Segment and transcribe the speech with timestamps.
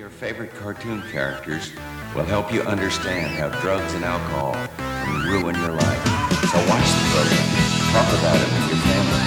[0.00, 1.72] your favorite cartoon characters
[2.14, 6.04] will help you understand how drugs and alcohol can ruin your life.
[6.48, 7.44] So watch the program.
[7.92, 9.20] Talk about it with your family.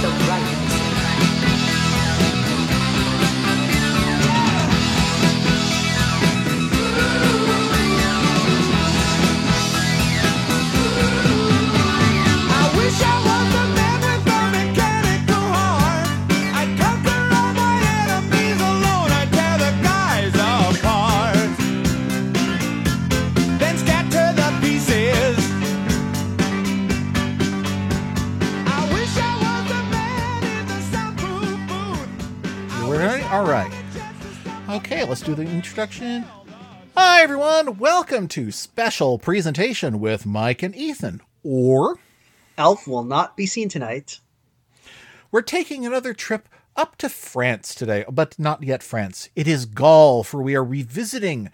[0.00, 0.93] The right
[35.24, 36.22] do the introduction.
[36.94, 37.78] Hi, everyone.
[37.78, 41.22] Welcome to special presentation with Mike and Ethan.
[41.42, 41.98] Or
[42.58, 44.20] Elf will not be seen tonight.
[45.30, 46.46] we're taking another trip
[46.76, 49.30] up to France today, but not yet France.
[49.34, 51.50] It is Gaul, for we are revisiting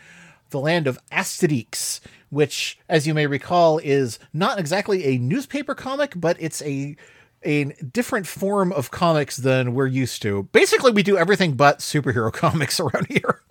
[0.51, 6.15] the land of Asterix, which, as you may recall, is not exactly a newspaper comic,
[6.17, 6.97] but it's a
[7.43, 10.45] a different form of comics than we're used to.
[10.53, 13.43] Basically, we do everything but superhero comics around here.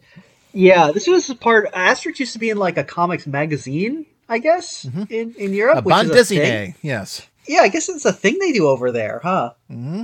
[0.54, 1.72] Yeah, this was part.
[1.74, 5.04] Asterix used to be in like a comics magazine, I guess, mm-hmm.
[5.10, 5.80] in in Europe.
[5.80, 6.76] A which is a thing.
[6.82, 7.28] yes.
[7.48, 9.54] Yeah, I guess it's a thing they do over there, huh?
[9.72, 10.04] Mm-hmm.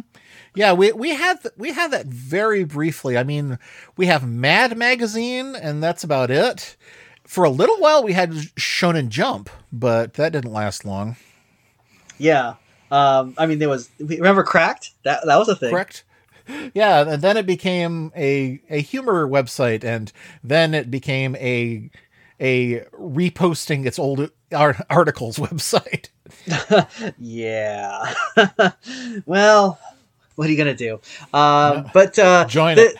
[0.56, 3.18] Yeah, we we had th- we had that very briefly.
[3.18, 3.60] I mean,
[3.98, 6.76] we have Mad Magazine, and that's about it.
[7.26, 11.18] For a little while, we had Shonen Jump, but that didn't last long.
[12.18, 12.56] Yeah.
[12.96, 13.90] Um, I mean, there was.
[14.00, 14.92] Remember Cracked?
[15.04, 15.72] That that was a thing.
[15.72, 16.04] Correct?
[16.74, 20.12] Yeah, and then it became a a humor website, and
[20.44, 21.90] then it became a
[22.40, 26.10] a reposting its old articles website.
[27.20, 28.14] Yeah.
[29.26, 29.80] well,
[30.36, 31.00] what are you gonna do?
[31.34, 32.96] Um, but uh, Join the- it.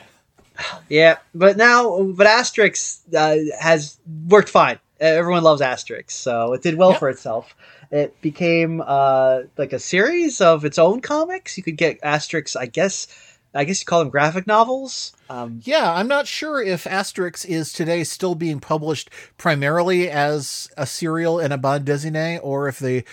[0.90, 3.98] Yeah, but now, but Asterix uh, has
[4.30, 4.80] worked fine.
[5.02, 6.98] Everyone loves Asterix, so it did well Yeah.
[7.00, 7.54] for itself.
[7.96, 11.56] It became uh, like a series of its own comics.
[11.56, 13.08] You could get Asterix, I guess.
[13.54, 15.14] I guess you call them graphic novels.
[15.30, 20.86] Um, Yeah, I'm not sure if Asterix is today still being published primarily as a
[20.86, 23.06] serial and a bande dessinée, or if they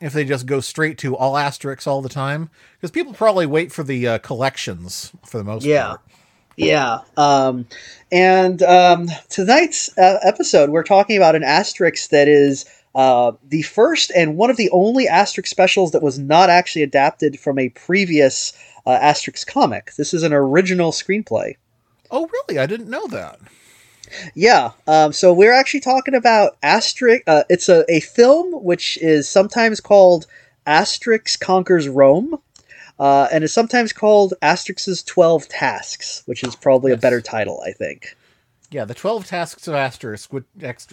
[0.00, 2.48] if they just go straight to all Asterix all the time.
[2.76, 5.88] Because people probably wait for the uh, collections for the most Yeah.
[5.88, 6.00] part.
[6.56, 6.98] Yeah.
[7.16, 7.66] Um,
[8.12, 14.10] and um, tonight's uh, episode, we're talking about an Asterix that is uh, the first
[14.16, 18.52] and one of the only Asterix specials that was not actually adapted from a previous
[18.86, 19.92] uh, Asterix comic.
[19.96, 21.56] This is an original screenplay.
[22.10, 22.58] Oh, really?
[22.58, 23.38] I didn't know that.
[24.34, 24.70] Yeah.
[24.86, 27.20] Um, so we're actually talking about Asterix.
[27.26, 30.26] Uh, it's a, a film which is sometimes called
[30.66, 32.38] Asterix Conquers Rome.
[33.00, 36.98] Uh, and is sometimes called Asterix's 12 Tasks, which is probably Yes.
[36.98, 38.16] a better title, I think.
[38.70, 40.44] Yeah, the Twelve Tasks of Asterix, which,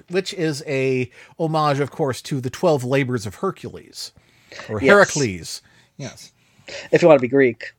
[0.09, 4.13] which is a homage, of course, to the Twelve Labors of Hercules
[4.69, 4.89] or Yes.
[4.89, 5.61] Heracles.
[5.97, 6.31] Yes,
[6.91, 7.73] if you want to be Greek.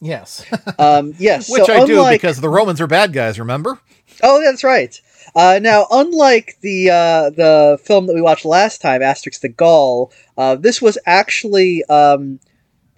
[0.00, 0.44] yes.
[0.78, 3.38] Um, yes, which so I do because the Romans are bad guys.
[3.38, 3.78] Remember?
[4.22, 5.00] oh, that's right.
[5.34, 10.12] Uh, now, unlike the uh, the film that we watched last time, Asterix the Gaul,
[10.38, 12.40] uh, this was actually um,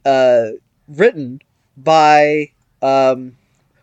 [0.05, 0.49] uh,
[0.89, 1.41] written
[1.77, 2.51] by
[2.83, 3.37] um,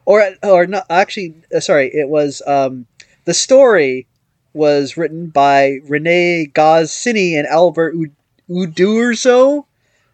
[0.05, 1.35] or or not actually.
[1.55, 2.85] Uh, sorry, it was um,
[3.25, 4.07] the story
[4.53, 8.11] was written by Rene Goscinny and Albert U-
[8.49, 9.65] Uderzo.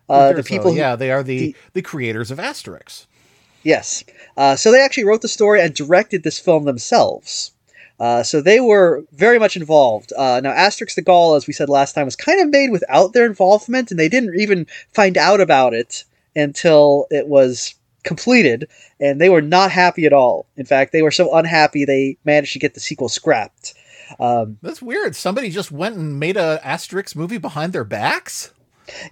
[0.09, 3.05] Uh, the people, who- yeah, they are the, the- the creators of Asterix.
[3.63, 4.03] Yes.
[4.35, 7.51] Uh, so they actually wrote the story and directed this film themselves.
[7.99, 10.11] Uh, so they were very much involved.
[10.17, 13.13] Uh, now, Asterix the Gaul, as we said last time, was kind of made without
[13.13, 16.03] their involvement, and they didn't even find out about it
[16.35, 18.67] until it was completed,
[18.99, 20.45] and they were not happy at all.
[20.57, 23.73] In fact, they were so unhappy they managed to get the sequel scrapped.
[24.19, 25.15] Um, That's weird.
[25.15, 28.51] Somebody just went and made a Asterix movie behind their backs.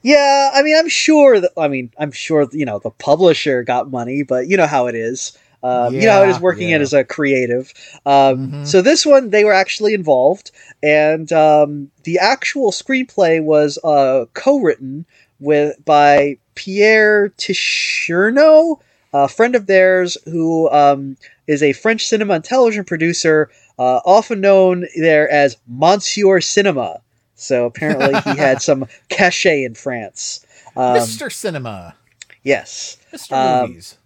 [0.01, 3.89] yeah, I mean, I'm sure that, I mean, I'm sure, you know, the publisher got
[3.91, 5.38] money, but you know how it is.
[5.62, 6.77] Um, you know how it is working yeah.
[6.77, 7.74] in as a creative.
[8.06, 8.68] Um, Mhm.
[8.68, 10.51] So this one, they were actually involved,
[10.81, 15.06] and um, the actual screenplay was uh, co-written
[15.42, 18.77] with by Pierre Tchernia,
[19.13, 21.15] a friend of theirs who um,
[21.47, 27.00] is a French cinema and television producer, uh, often known there as Monsieur Cinema.
[27.35, 30.45] So apparently, he had some cachet in France.
[30.75, 31.31] Um, Mr.
[31.31, 31.95] Cinema.
[32.44, 32.97] yes.
[33.13, 33.31] Mr.
[33.31, 33.97] um, Movies.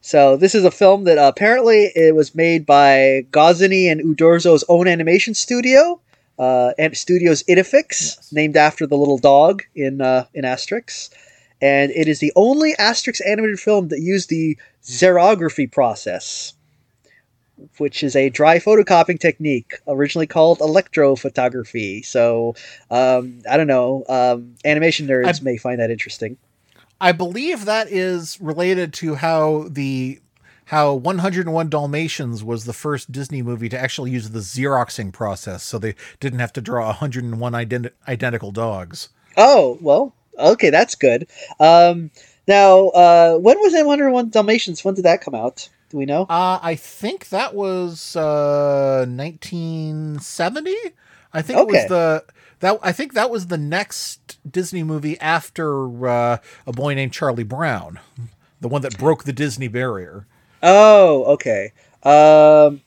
[0.00, 4.64] So this is a film that uh, apparently it was made by Goscinny and Uderzo's
[4.68, 6.00] own animation studio,
[6.38, 8.28] uh, and Studios Idéfix, Yes.
[8.32, 11.08] named after the little dog in uh, in Asterix,
[11.64, 16.52] and it is the only Asterix animated film that used the xerography process.
[17.78, 22.04] which is a dry photocopying technique originally called electrophotography.
[22.04, 22.54] So
[22.90, 24.04] um, I don't know.
[24.08, 26.36] Um, animation nerds I- may find that interesting.
[27.00, 30.20] I believe that is related to how the
[30.66, 35.78] how 101 Dalmatians was the first Disney movie to actually use the Xeroxing process, so
[35.78, 39.10] they didn't have to draw 101 identi- identical dogs.
[39.36, 41.26] Oh well, okay, that's good.
[41.60, 42.10] Um,
[42.46, 44.84] now, uh, when was M 101 Dalmatians?
[44.84, 45.68] When did that come out?
[45.90, 46.22] Do we know?
[46.22, 50.74] Uh, I think that was uh, 1970.
[51.32, 52.24] I think it was the
[52.60, 57.44] that I think that was the next Disney movie after uh, a boy named Charlie
[57.44, 57.98] Brown,
[58.60, 60.26] the one that broke the Disney barrier.
[60.62, 61.72] Oh, okay.
[62.02, 62.80] Um,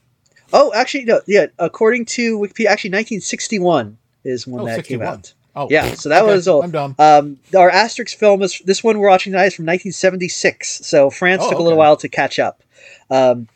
[0.53, 1.21] oh, actually, no.
[1.27, 4.99] Yeah, according to Wikipedia, actually, 1961 is when Oh, that 61.
[4.99, 5.33] came out.
[5.57, 6.63] Oh, Yeah, so that okay, was old.
[6.65, 6.95] I'm dumb.
[6.99, 10.85] Um, our Asterix film is this one we're watching tonight is from 1976.
[10.85, 12.61] So France Oh, took a little while to catch up.
[13.09, 13.47] Um,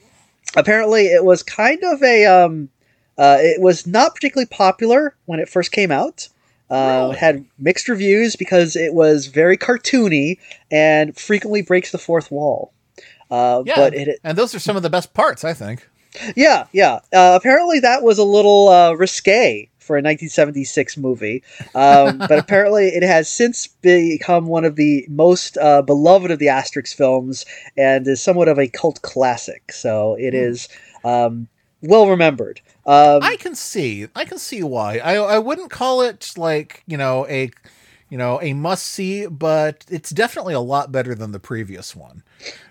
[0.55, 2.25] apparently, it was kind of a.
[2.25, 2.69] Um,
[3.17, 6.27] uh, it was not particularly popular when it first came out.
[6.69, 7.11] Uh, Really?
[7.15, 10.37] It had mixed reviews because it was very cartoony
[10.71, 12.71] and frequently breaks the fourth wall.
[13.29, 15.87] Uh, Yeah, but it, and those are some of the best parts, I think.
[16.35, 16.95] yeah, yeah.
[17.13, 21.43] Uh, apparently, that was a little uh, risque for a 1976 movie,
[21.75, 26.45] um, but apparently, it has since become one of the most uh, beloved of the
[26.45, 27.45] Asterix films
[27.75, 29.73] and is somewhat of a cult classic.
[29.73, 30.69] So it is
[31.03, 31.49] um,
[31.81, 32.61] well remembered.
[32.85, 34.99] Um, I can see, I can see why.
[34.99, 37.51] I I wouldn't call it like you know a,
[38.09, 42.23] you know a must see, but it's definitely a lot better than the previous one.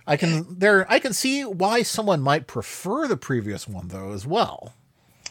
[0.06, 4.26] I can there I can see why someone might prefer the previous one though as
[4.26, 4.72] well.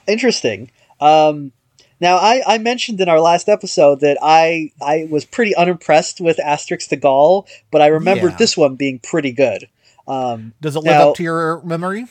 [0.05, 0.69] interesting.
[1.01, 1.53] Um,
[1.99, 6.37] now, I, I mentioned in our last episode that I I was pretty unimpressed with
[6.37, 8.37] Asterix the Gaul, but I remembered Yeah.
[8.37, 9.67] this one being pretty good.
[10.07, 12.05] Um, Does it live Now- up to your memory?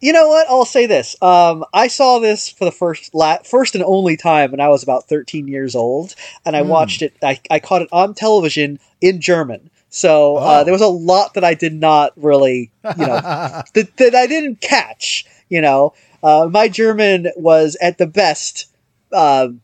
[0.00, 0.46] You know what?
[0.50, 1.16] I'll say this.
[1.22, 4.82] Um, I saw this for the first la- first and only time when I was
[4.82, 6.14] about 13 years old,
[6.44, 6.68] and I Hmm.
[6.68, 7.14] watched it.
[7.22, 9.70] I, I caught it on television in German.
[9.88, 10.64] So uh, Oh.
[10.64, 13.20] there was a lot that I did not really, you know,
[13.74, 15.24] that, that I didn't catch.
[15.48, 18.66] You know, uh, my German was at the best
[19.14, 19.60] um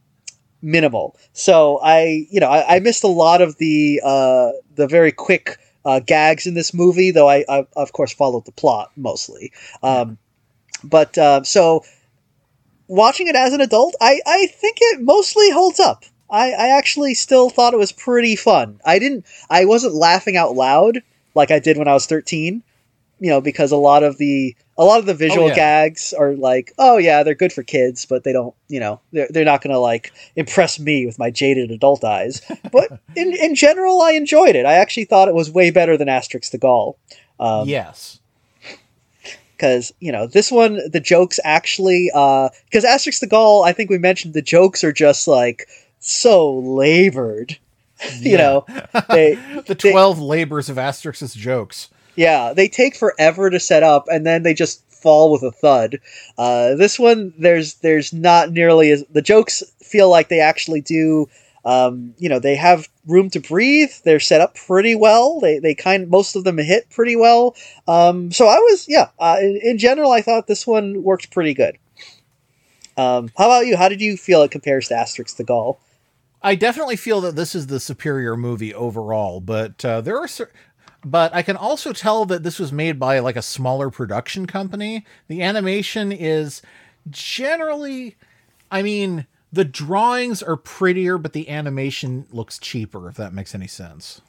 [0.62, 1.16] minimal.
[1.32, 5.58] So I, you know, I, I missed a lot of the uh, the very quick
[5.84, 9.52] uh, gags in this movie, though I, I of course followed the plot mostly.
[9.82, 10.18] Um,
[10.84, 11.84] but uh, so
[12.88, 16.04] watching it as an adult, I, I think it mostly holds up.
[16.30, 18.80] I, I actually still thought it was pretty fun.
[18.84, 21.02] I didn't I wasn't laughing out loud
[21.34, 22.62] like I did when I was 13,
[23.20, 25.54] you know, because a lot of the a lot of the visual yeah.
[25.54, 29.28] gags are like, oh yeah, they're good for kids, but they don't, you know, they're,
[29.28, 32.40] they're not going to like impress me with my jaded adult eyes.
[32.72, 34.64] But in in general, I enjoyed it.
[34.64, 36.98] I actually thought it was way better than Asterix the Gaul.
[37.38, 38.20] Um, yes.
[39.56, 43.98] because you know this one the jokes actually because Asterix the Gaul I think we
[43.98, 45.66] mentioned the jokes are just like
[46.00, 47.58] so labored
[48.18, 48.64] you know
[49.08, 51.88] they The they- 12 labors of Asterix's jokes.
[52.16, 55.98] Yeah they take forever to set up and then they just fall with a thud.
[56.38, 61.28] Uh, this one there's there's not nearly as the jokes feel like they actually do
[61.64, 63.90] um, you know they have room to breathe.
[64.04, 65.40] They're set up pretty well.
[65.40, 67.56] They, they kind most of them hit pretty well.
[67.88, 71.54] Um, so i was yeah uh, in, in general i thought this one worked pretty
[71.54, 71.78] good.
[72.96, 73.76] Um, how about you?
[73.76, 75.80] How did you feel it compares to asterix the gaul?
[76.42, 80.28] I definitely feel that this is the superior movie overall, but uh, there are
[81.04, 85.04] but I can also tell that this was made by like a smaller production company.
[85.28, 86.62] The animation is
[87.08, 88.16] generally
[88.70, 93.66] I mean, the drawings are prettier, but the animation looks cheaper if that makes any
[93.66, 94.20] sense.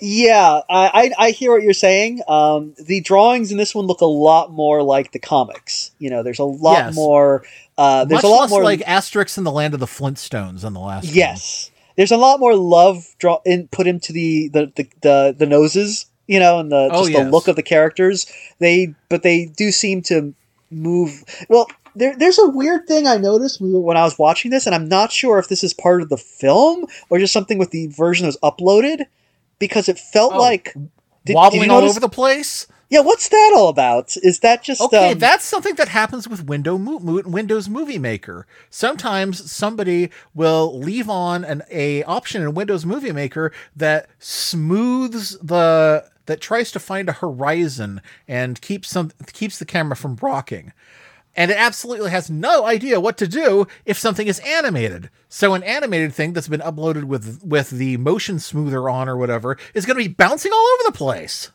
[0.00, 2.22] Yeah, I, I, I hear what you're saying.
[2.28, 5.90] Um, the drawings in this one look a lot more like the comics.
[5.98, 6.94] You know, there's a lot Yes.
[6.94, 7.42] more.
[7.76, 8.62] Uh, there's Much a lot more.
[8.62, 11.14] like Asterix in the Land of the Flintstones in the last one.
[11.14, 15.46] yes, there's a lot more love draw in put into the the the, the, the
[15.46, 16.06] noses.
[16.28, 18.26] You know, and the Oh, just the look of the characters.
[18.60, 20.32] They but they do seem to
[20.70, 21.66] move well.
[21.96, 24.88] There, there's a weird thing I noticed when when I was watching this, and I'm
[24.88, 28.24] not sure if this is part of the film or just something with the version
[28.24, 29.06] that was uploaded,
[29.58, 30.90] because it felt Oh, like did-
[31.24, 32.68] did wobbling you all over the place.
[32.90, 34.16] Yeah, what's that all about?
[34.22, 38.46] Is that just Okay, um, that's something that happens with Window Mo- Windows Movie Maker.
[38.70, 46.04] Sometimes somebody will leave on an a option in Windows Movie Maker that smooths the
[46.28, 50.72] that tries to find a horizon and keeps some keeps the camera from rocking.
[51.34, 55.08] And it absolutely has no idea what to do if something is animated.
[55.28, 59.56] So an animated thing that's been uploaded with with the motion smoother on or whatever
[59.74, 61.50] is going to be bouncing all over the place.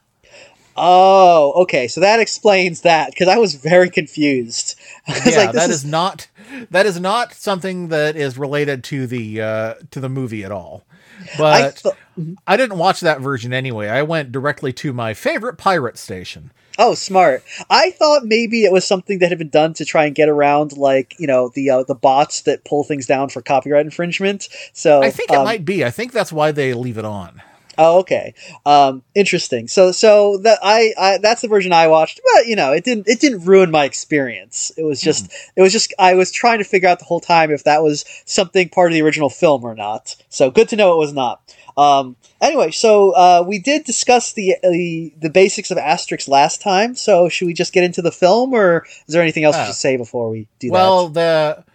[0.76, 1.88] Oh, okay.
[1.88, 4.76] So that explains that because I was very confused.
[5.08, 6.28] Was yeah, like, that is is not
[6.72, 10.84] that is not something that is related to the uh, to the movie at all.
[11.22, 11.98] I But thought-
[12.46, 13.88] I didn't watch that version anyway.
[13.88, 16.52] I went directly to my favorite pirate station.
[16.80, 17.44] Oh, smart.
[17.70, 20.76] I thought maybe it was something that had been done to try and get around,
[20.76, 24.50] like you know, the uh, the bots that pull things down for copyright infringement.
[24.74, 25.86] So I think it um, might be.
[25.86, 27.42] I think that's why they leave it on.
[27.78, 28.34] Oh, okay.
[28.66, 29.68] Um, interesting.
[29.68, 32.22] So, so that I, I, that's the version I watched.
[32.34, 34.72] But you know, it didn't, it didn't ruin my experience.
[34.78, 37.52] It was just, it was just, I was trying to figure out the whole time
[37.52, 40.16] if that was something part of the original film or not.
[40.30, 41.42] So good to know it was not.
[41.76, 46.94] Um, anyway, so uh, we did discuss the, the the basics of Asterix last time.
[46.94, 49.66] So should we just get into the film, or is there anything else we Uh,
[49.66, 51.16] should say before we do Well, that?
[51.16, 51.73] Well, the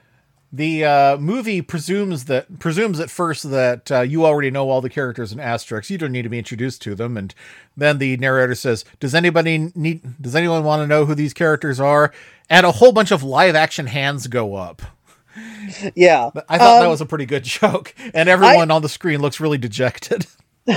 [0.52, 4.88] the uh, movie presumes that presumes at first that uh, you already know all the
[4.88, 5.90] characters in Asterix.
[5.90, 7.16] You don't need to be introduced to them.
[7.16, 7.34] And
[7.76, 10.20] then the narrator says, "Does anybody need?
[10.22, 12.12] Does anyone want to know who these characters are?"
[12.48, 14.80] And a whole bunch of live action hands go up.
[15.94, 19.20] Yeah, I thought that Um, was a pretty good joke, and everyone on the screen
[19.20, 20.26] looks really dejected.
[20.68, 20.74] I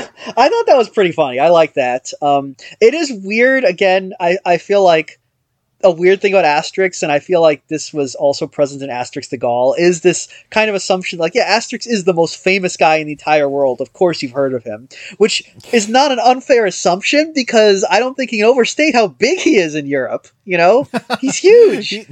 [0.50, 1.40] thought that was pretty funny.
[1.40, 2.12] I like that.
[2.22, 3.64] Um, it is weird.
[3.64, 5.20] Again, I, I feel like
[5.84, 9.30] a weird thing about Asterix, and I feel like this was also present in Asterix
[9.30, 12.96] the Gaul, is this kind of assumption like, yeah, Asterix is the most famous guy
[12.98, 13.82] in the entire world.
[13.82, 18.16] Of course you've heard of him, which is not an unfair assumption because I don't
[18.16, 20.28] think he can overstate how big he is in Europe.
[20.46, 20.88] You know,
[21.20, 21.90] he's huge.
[21.90, 22.08] He-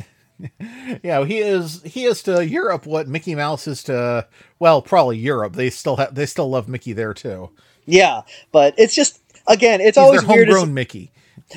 [1.03, 1.81] yeah, he is.
[1.83, 4.25] He is to Europe what Mickey Mouse is to.
[4.57, 5.53] Well, probably Europe.
[5.53, 6.15] They still have.
[6.15, 7.49] They still love Mickey there too.
[7.85, 8.21] yeah,
[8.53, 10.47] but it's just again, it's He's always their weird.
[10.49, 11.11] as- homegrown Mickey.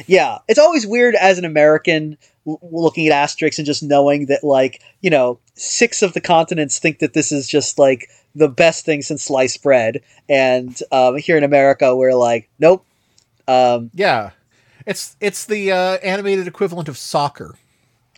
[0.07, 4.43] Yeah, it's always weird as an American l- looking at Asterix and just knowing that,
[4.43, 8.85] like, you know, six of the continents think that this is just like the best
[8.85, 12.85] thing since sliced bread, and um, here in America, we're like, nope.
[13.47, 14.31] Um, Yeah,
[14.87, 17.57] it's it's the uh, animated equivalent of soccer.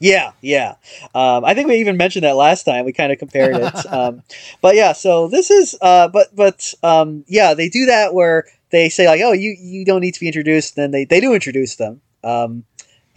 [0.01, 0.75] yeah, yeah.
[1.15, 2.85] Um, I think we even mentioned that last time.
[2.85, 3.87] We kind of compared it.
[3.93, 4.23] um,
[4.61, 8.89] but yeah, so this is, uh, but but um, yeah, they do that where they
[8.89, 10.77] say like, oh, you you don't need to be introduced.
[10.77, 12.01] Then they they do introduce them.
[12.23, 12.65] Um,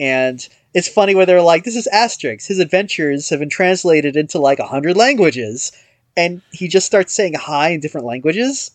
[0.00, 2.46] and it's funny where they're like, this is Asterix.
[2.46, 5.72] His adventures have been translated into like a hundred languages,
[6.16, 8.70] and he just starts saying hi in different languages,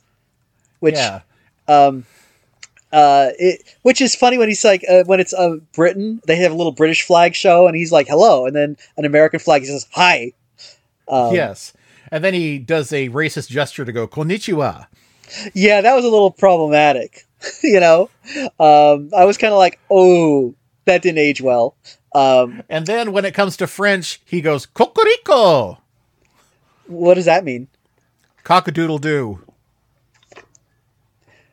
[0.79, 1.21] which yeah,
[1.67, 2.05] um,
[2.91, 6.51] uh, it, which is funny when he's like uh, when it's uh, Britain, they have
[6.51, 9.67] a little British flag show, and he's like hello, and then an American flag he
[9.67, 10.33] says hi.
[11.07, 11.73] Um, yes.
[12.11, 14.85] And then he does a racist gesture to go konnichiwa.
[15.53, 17.25] Yeah, that was a little problematic.
[17.63, 18.09] you know,
[18.59, 21.75] um, I was kind of like, oh, that didn't age well.
[22.15, 25.79] Um, And then when it comes to French, he goes cocorico,
[26.87, 27.67] what does that mean?
[28.43, 29.39] cockadoodle doo.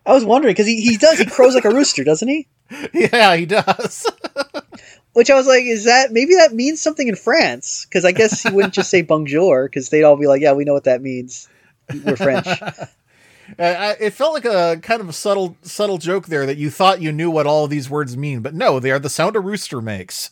[0.04, 2.46] I was wondering because he, he does he crows like a rooster, doesn't he?
[2.92, 4.06] Yeah, he does.
[5.12, 7.84] Which I was like, is that maybe that means something in France?
[7.88, 10.64] Because I guess he wouldn't just say bonjour because they'd all be like, yeah, we
[10.64, 11.48] know what that means.
[12.04, 12.46] We're French.
[13.58, 16.70] Uh, I- it felt like a kind of a subtle subtle joke there that you
[16.70, 19.36] thought you knew what all of these words mean, but no, they are the sound
[19.36, 20.30] a rooster makes.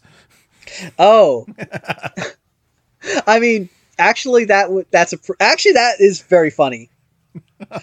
[0.99, 1.47] Oh,
[3.27, 6.91] I mean, actually, that would that's a pr- actually that is very funny.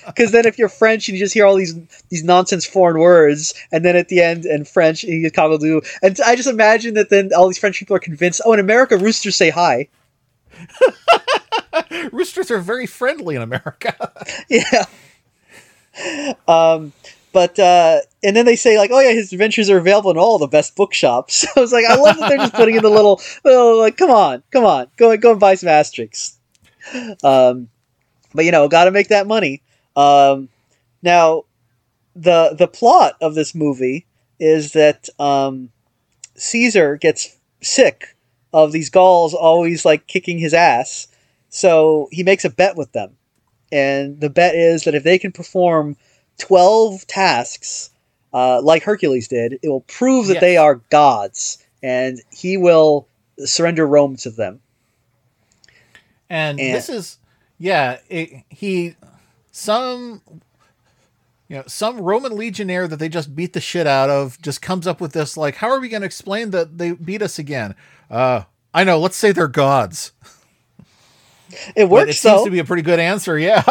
[0.07, 1.75] Because then, if you're French and you just hear all these
[2.09, 6.19] these nonsense foreign words, and then at the end in French you get cockle and
[6.25, 8.39] I just imagine that then all these French people are convinced.
[8.45, 9.89] Oh, in America, roosters say hi.
[12.11, 14.11] Roosters are very friendly in America.
[14.49, 14.85] yeah.
[16.47, 16.93] Um,
[17.35, 20.39] but uh, and then they say like, oh yeah, his adventures are available in all
[20.39, 21.45] the best bookshops.
[21.57, 24.09] I was like, I love that they're just putting in the little, oh, like, come
[24.09, 26.35] on, come on, go go and buy some Asterix.
[27.23, 27.67] Um,
[28.33, 29.61] but you know, got to make that money.
[29.97, 30.47] Um,
[31.03, 31.43] now,
[32.15, 34.05] the the plot of this movie
[34.39, 35.71] is that um,
[36.35, 38.15] Caesar gets sick
[38.53, 41.09] of these Gauls always like kicking his ass,
[41.49, 43.14] so he makes a bet with them
[43.71, 45.95] and the bet is that if they can perform
[46.39, 47.89] 12 tasks
[48.33, 50.41] uh, like hercules did it will prove that Yes.
[50.41, 53.07] they are gods and he will
[53.45, 54.59] surrender rome to them
[56.29, 57.17] And, And- this is,
[57.57, 58.95] yeah, it, he,
[59.51, 60.21] some,
[61.47, 64.87] you know, some Roman legionnaire that they just beat the shit out of just comes
[64.87, 67.75] up with this, like, how are we going to explain that they beat us again?
[68.09, 68.43] Uh,
[68.73, 70.11] I know, let's say they're gods.
[71.75, 73.63] it But works it seems to be a pretty good answer, yeah.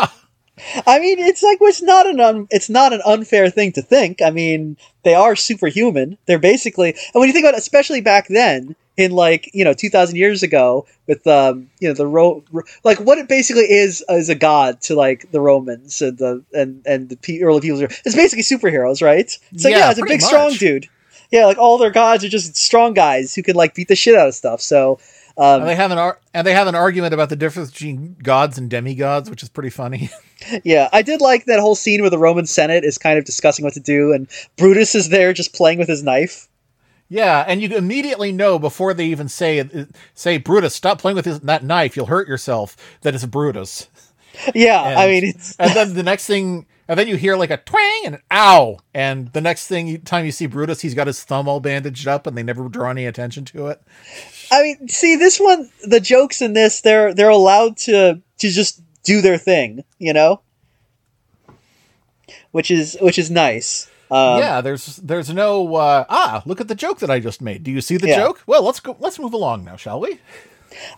[0.86, 4.22] i mean it's like it's not an un, it's not an unfair thing to think.
[4.22, 6.16] I mean they are superhuman.
[6.26, 9.74] They're basically and when you think about it, especially back then in like you know
[9.74, 14.04] 2000 years ago with um you know the ro- ro- like what it basically is
[14.08, 17.80] is a god to like the romans and the and and the pe- early people
[17.82, 19.30] it's basically superheroes right?
[19.56, 20.88] So yeah, Yeah, it's a big strong dude.
[21.32, 24.14] Yeah, like all their gods are just strong guys who can like beat the shit
[24.14, 24.60] out of stuff.
[24.60, 25.00] So
[25.36, 28.16] um, And they have an ar- and they have an argument about the difference between
[28.22, 30.10] gods and demigods, which is pretty funny.
[30.62, 33.64] Yeah, I did like that whole scene where the Roman Senate is kind of discussing
[33.64, 36.48] what to do, and Brutus is there just playing with his knife.
[37.08, 41.40] yeah, and you immediately know before they even say say Brutus, stop playing with his,
[41.40, 42.76] that knife, you'll hurt yourself.
[43.02, 43.88] That it's Brutus.
[44.54, 47.56] Yeah, I mean, it's and then the next thing, and then you hear like a
[47.58, 51.06] twang and an ow, and the next thing you, time you see Brutus, he's got
[51.06, 53.80] his thumb all bandaged up, and they never draw any attention to it.
[54.50, 58.80] I mean, see this one, the jokes in this, they're they're allowed to to just
[59.02, 60.40] do their thing, you know,
[62.52, 63.90] which is which is nice.
[64.10, 67.62] Um, yeah, there's there's no uh, ah, look at the joke that I just made.
[67.64, 68.16] Do you see the Yeah.
[68.16, 68.42] joke?
[68.46, 68.96] Well, let's go.
[69.00, 70.18] Let's move along now, shall we?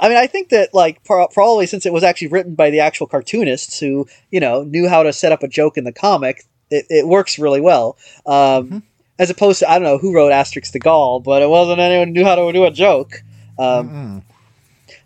[0.01, 2.81] I mean, I think that like pro- probably since it was actually written by the
[2.81, 6.45] actual cartoonists who you know knew how to set up a joke in the comic,
[6.71, 7.97] it, it works really well.
[8.27, 8.83] Um,
[9.19, 12.09] As opposed to I don't know who wrote Asterix the Gaul, but it wasn't anyone
[12.09, 13.23] who knew how to do a joke.
[13.59, 14.23] Um,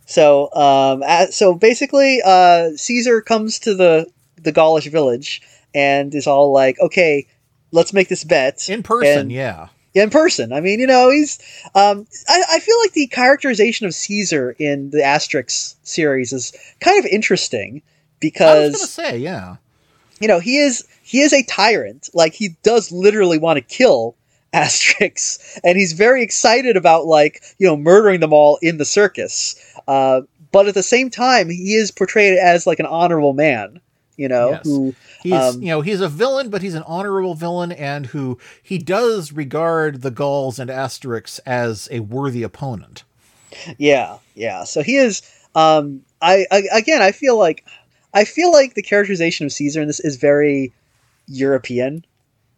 [0.07, 4.07] So, um, so basically, uh, Caesar comes to the
[4.42, 5.40] the Gaulish village
[5.73, 7.26] and is all like, "Okay,
[7.71, 9.69] let's make this bet In person, And- yeah.
[9.95, 11.38] in person." I mean, you know, he's.
[11.76, 16.99] Um, I, I feel like the characterization of Caesar in the Asterix series is kind
[16.99, 17.80] of interesting
[18.19, 19.57] because I was gonna say, yeah.
[20.21, 22.09] you know he is he is a tyrant.
[22.14, 24.16] Like he does literally want to kill
[24.54, 29.54] Asterix, and he's very excited about like you know murdering them all in the circus.
[29.87, 33.80] Uh, but at the same time, he is portrayed as like an honorable man.
[34.16, 34.64] You know, Yes.
[34.64, 38.38] who He's Um, you know he's a villain, but he's an honorable villain, and who
[38.62, 43.04] he does regard the Gauls and Asterix as a worthy opponent.
[43.78, 44.64] yeah, yeah.
[44.64, 45.23] So he is.
[45.54, 47.64] Um, I, I again, I feel like
[48.14, 50.73] I feel like the characterization of Caesar in this is very
[51.26, 52.04] European.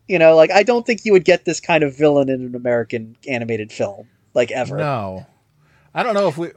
[0.09, 2.55] You know, like I don't think you would get this kind of villain in an
[2.55, 4.77] American animated film, like ever.
[4.77, 5.27] No,
[5.95, 6.51] I don't know if we.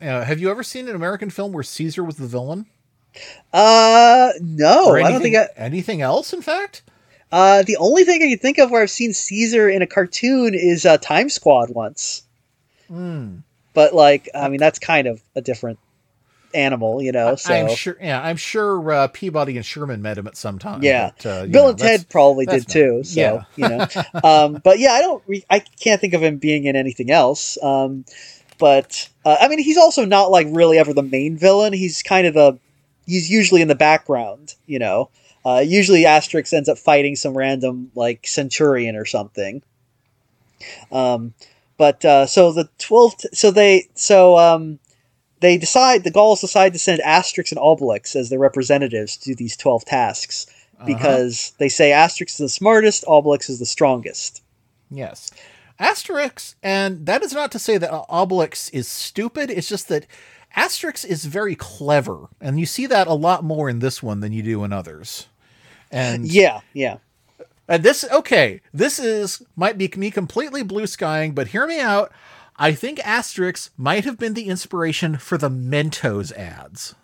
[0.00, 2.66] Uh, have you ever seen an American film where Caesar was the villain?
[3.52, 6.32] Uh, no, Or I don't think I, anything else.
[6.32, 6.82] In fact,
[7.32, 10.54] Uh, the only thing I can think of where I've seen Caesar in a cartoon
[10.54, 12.22] is uh, Time Squad once.
[12.86, 13.38] Hmm.
[13.74, 15.78] But like, I mean, that's kind of a different
[16.54, 17.36] animal, you know.
[17.36, 17.96] So I'm sure.
[18.00, 20.82] Yeah, I'm sure uh, Peabody and Sherman met him at some time.
[20.82, 21.10] Yeah.
[21.16, 23.02] but, uh, Bill know, and Ted probably did too.
[23.04, 23.44] So yeah.
[23.56, 23.86] you know,
[24.24, 25.22] um, but yeah, I don't.
[25.26, 27.62] Re- I can't think of him being in anything else.
[27.62, 28.04] Um,
[28.58, 31.72] but uh, I mean, he's also not like really ever the main villain.
[31.72, 32.58] He's kind of the.
[33.06, 35.10] He's usually in the background, you know.
[35.44, 39.62] Uh, usually, Asterix ends up fighting some random like centurion or something.
[40.92, 41.32] Um,
[41.78, 43.16] but uh, so the twelve.
[43.16, 44.78] T- so they so um,
[45.40, 49.34] they decide the Gauls decide to send Asterix and Obelix as their representatives to do
[49.34, 50.46] these twelve tasks
[50.78, 50.86] Uh-huh.
[50.86, 54.42] because they say Asterix is the smartest, Obelix is the strongest.
[54.90, 55.30] Yes.
[55.80, 59.50] Asterix, and that is not to say that Obelix is stupid.
[59.50, 60.06] It's just that
[60.56, 64.32] Asterix is very clever, and you see that a lot more in this one than
[64.32, 65.26] you do in others.
[65.90, 66.96] And Yeah, yeah.
[67.68, 72.10] and this okay, this is might be me completely blue skying, but hear me out.
[72.58, 76.94] I think Asterix might have been the inspiration for the Mentos ads.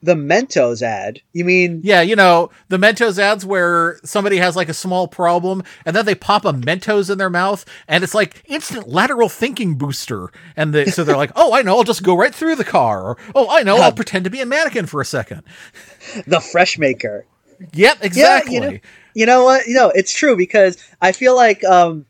[0.00, 1.22] The Mentos ad.
[1.32, 5.64] You mean Yeah, you know, the Mentos ads where somebody has like a small problem
[5.84, 9.74] and then they pop a Mentos in their mouth and it's like instant lateral thinking
[9.76, 10.30] booster.
[10.56, 13.02] And they, so they're like, oh, I know, I'll just go right through the car.
[13.08, 15.42] Or, oh, I know, I'll pretend to be a mannequin for a second.
[16.28, 17.26] the Fresh Maker?
[17.72, 18.54] Yep, exactly.
[18.54, 18.78] you know-
[19.14, 19.66] You know what?
[19.66, 22.06] You know, it's true because I feel like um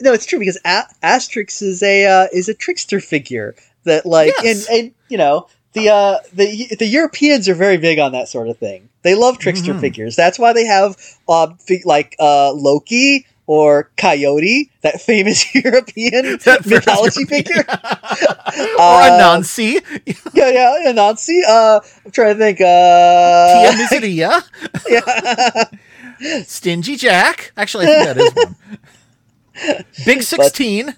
[0.00, 4.32] no, it's true because a- Asterix is a uh, is a trickster figure that like
[4.42, 4.68] Yes.
[4.68, 8.48] and and you know the uh the the Europeans are very big on that sort
[8.48, 8.88] of thing.
[9.02, 9.80] They love trickster Mhm.
[9.80, 10.16] figures.
[10.16, 10.96] That's why they have
[11.28, 11.48] uh
[11.84, 17.64] like uh Loki or Coyote, that famous European That mythology European- figure.
[17.68, 19.82] or Uh, Anansi,
[20.32, 21.40] yeah, yeah, Anansi.
[21.46, 22.60] Uh, I'm trying to think.
[22.62, 24.42] Uh, Tia Miseria,
[24.88, 26.42] yeah.
[26.44, 27.52] Stingy Jack.
[27.56, 28.56] Actually, I think that is one.
[30.04, 30.88] Big 16.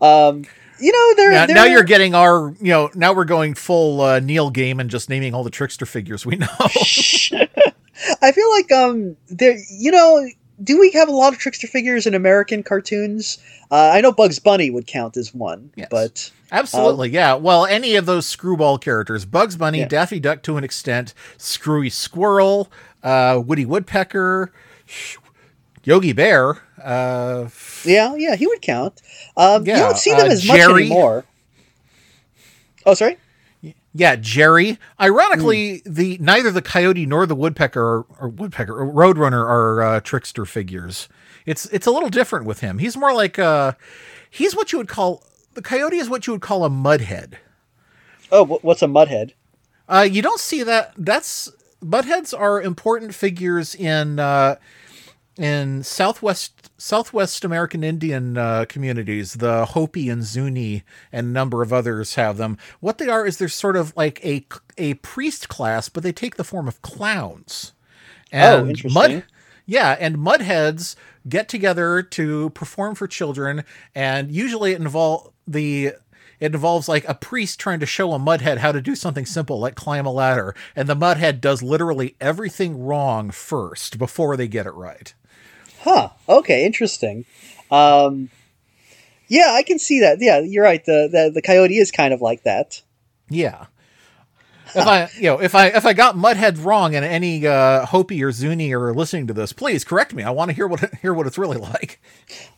[0.00, 0.44] um,
[0.80, 4.00] you know, they're, Now, they're now you're getting our, you know, now we're going full
[4.00, 6.46] uh, Neil Gaiman and just naming all the trickster figures we know.
[8.20, 9.56] I feel like um, there.
[9.70, 10.28] You know,
[10.62, 13.38] do we have a lot of trickster figures in American cartoons?
[13.70, 15.88] Uh, I know Bugs Bunny would count as one, Yes.
[15.90, 17.34] but Absolutely, yeah.
[17.34, 19.88] Well, any of those screwball characters Bugs Bunny, Yeah.
[19.88, 22.70] Daffy Duck to an extent, Screwy Squirrel,
[23.02, 24.52] uh, Woody Woodpecker,
[25.84, 26.58] Yogi Bear.
[26.82, 27.48] Uh,
[27.84, 29.00] yeah, yeah, he would count.
[29.36, 30.86] Um, you don't see them uh, as much Jerry.
[30.86, 31.24] anymore.
[32.86, 33.18] Oh, sorry.
[33.94, 34.78] Yeah, Jerry.
[35.00, 40.00] Ironically, the neither the coyote nor the woodpecker or, or woodpecker or roadrunner are uh,
[40.00, 41.08] trickster figures.
[41.46, 42.78] It's it's a little different with him.
[42.78, 43.72] He's more like uh
[44.28, 45.22] he's what you would call
[45.54, 47.34] the coyote is what you would call a mudhead.
[48.32, 49.32] Oh, what's a mudhead?
[49.88, 50.92] Uh, you don't see that.
[50.96, 54.56] That's mudheads are important figures in uh,
[55.38, 59.34] in southwest Southwest American Indian uh, communities.
[59.34, 62.58] The Hopi and Zuni and a number of others have them.
[62.80, 66.36] What they are is they're sort of like a a priest class, but they take
[66.36, 67.72] the form of clowns.
[68.32, 68.92] Oh, interesting.
[69.66, 70.96] yeah, and mudheads
[71.28, 75.92] get together to perform for children, and usually it involve the
[76.40, 79.58] it involves like a priest trying to show a mudhead how to do something simple
[79.60, 84.66] like climb a ladder, and the mudhead does literally everything wrong first before they get
[84.66, 85.14] it right.
[85.84, 86.08] Huh.
[86.28, 86.64] Okay.
[86.64, 87.26] Interesting.
[87.70, 88.30] Um,
[89.28, 90.18] yeah, I can see that.
[90.20, 90.84] Yeah, you're right.
[90.84, 92.82] The, the the coyote is kind of like that.
[93.28, 93.66] Yeah.
[94.76, 98.22] If I, you know, if I if I got Mudhead wrong, and any uh, Hopi
[98.24, 100.24] or Zuni are listening to this, please correct me.
[100.24, 102.00] I want to hear what hear what it's really like.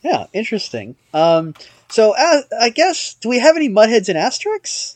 [0.02, 0.26] Yeah.
[0.32, 0.96] Interesting.
[1.12, 1.54] Um,
[1.88, 4.95] so uh, I guess do we have any mudheads in Asterix?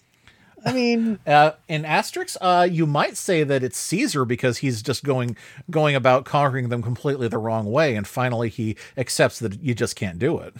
[0.64, 5.04] I mean, Uh, in Asterix, uh, you might say that it's Caesar because he's just
[5.04, 5.36] going
[5.70, 9.96] going about conquering them completely the wrong way, and finally he accepts that you just
[9.96, 10.54] can't do it.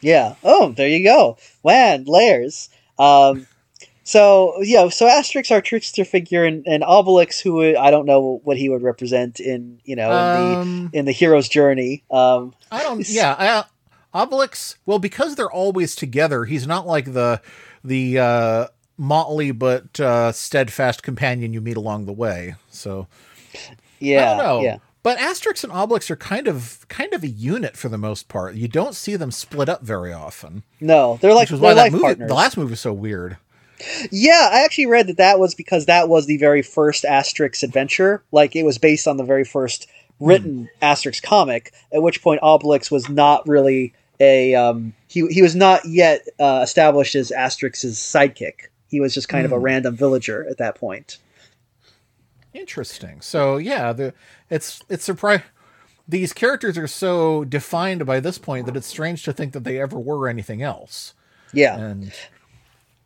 [0.00, 0.34] yeah.
[0.44, 1.38] Oh, there you go.
[1.64, 2.68] Man, layers.
[2.98, 3.46] Um,
[4.04, 8.40] so yeah, so Asterix, our trickster figure, and, and Obelix, who would- I don't know
[8.44, 12.04] what he would represent in you know in Um, the in the hero's journey.
[12.10, 13.08] Um, I don't.
[13.08, 13.64] Yeah, I,
[14.24, 14.76] Obelix.
[14.86, 17.40] Well, because they're always together, he's not like the
[17.84, 18.66] the uh,
[18.98, 22.54] motley but uh, steadfast companion you meet along the way.
[22.70, 23.06] So
[23.98, 24.60] yeah, I don't know.
[24.62, 24.78] yeah.
[25.02, 28.54] But Asterix and Obelix are kind of kind of a unit for the most part.
[28.56, 32.02] You don't see them split up very often, No, they're like which they're life movie,
[32.02, 32.28] partners.
[32.28, 33.36] the last movie, was so weird.
[34.10, 38.24] Yeah, I actually read that that was because that was the very first Asterix adventure.
[38.32, 39.86] Like it was based on the very first
[40.18, 41.72] written Asterix comic.
[41.92, 46.60] At which point Obelix was not really a um, he he was not yet uh,
[46.64, 48.68] established as Asterix's sidekick.
[48.88, 51.18] He was just kind of a random villager at that point.
[52.54, 53.20] Interesting.
[53.20, 54.14] So yeah, the
[54.48, 55.42] it's it's surprise.
[56.08, 59.80] These characters are so defined by this point that it's strange to think that they
[59.80, 61.14] ever were anything else.
[61.52, 62.12] Yeah, And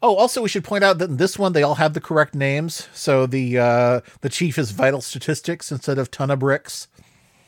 [0.03, 2.35] oh, also we should point out that in this one they all have the correct
[2.35, 2.89] names.
[2.93, 6.89] So the uh, the chief is Vital Statistics instead of Ton of Bricks.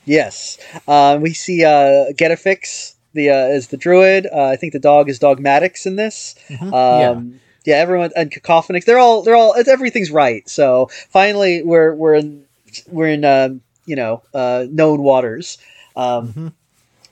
[0.05, 0.59] yes.
[0.89, 4.27] Um, we see uh, Getafix the uh, is the druid.
[4.33, 6.35] Uh, I think the dog is Dogmatix in this.
[6.61, 7.39] Um, yeah.
[7.71, 8.85] Everyone and Cacophonix.
[8.85, 10.49] They're all they're all it's, everything's right.
[10.49, 12.45] So finally, we're we're in
[12.89, 15.59] we're in um, you know uh, known waters.
[15.97, 16.55] Um,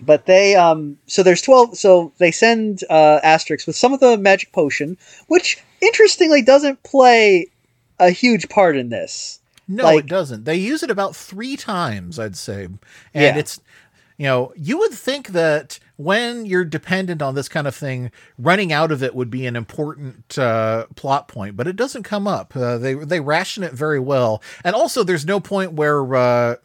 [0.03, 1.77] But they um so there's twelve.
[1.77, 4.97] So they send uh, Asterix with some of the magic potion,
[5.29, 7.49] which interestingly doesn't play
[7.99, 9.41] a huge part in this.
[9.69, 10.47] No, Like- it doesn't.
[10.47, 12.65] They use it about three times, I'd say.
[12.65, 12.81] And
[13.13, 13.37] Yeah.
[13.37, 13.61] it's,
[14.21, 18.71] you know, you would think that when you're dependent on this kind of thing, running
[18.71, 22.55] out of it would be an important uh, plot point, but it doesn't come up.
[22.55, 26.57] Uh, they they ration it very well, and also there's no point where uh,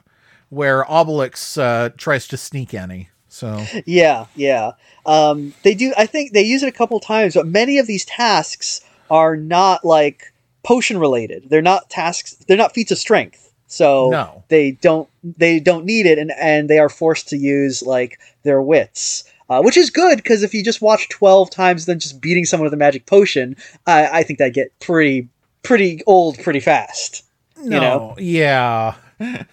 [0.50, 3.08] where Obelix uh, tries to sneak any.
[3.30, 4.74] So Yeah, yeah.
[5.06, 5.94] Um, they do.
[5.98, 9.86] I think they use it a couple times, but many of these tasks are not
[9.86, 11.50] like potion related.
[11.50, 12.34] They're not tasks.
[12.34, 13.45] They're not feats of strength.
[13.68, 14.44] So No.
[14.50, 18.62] they don't they don't need it, and and they are forced to use like their
[18.62, 19.24] wits.
[19.48, 22.66] Uh, which is good because if you just watch twelve times, then just beating someone
[22.66, 25.28] with a magic potion, I, I think that get pretty
[25.64, 27.24] pretty old pretty fast.
[27.58, 28.16] no, know?
[28.18, 28.96] yeah.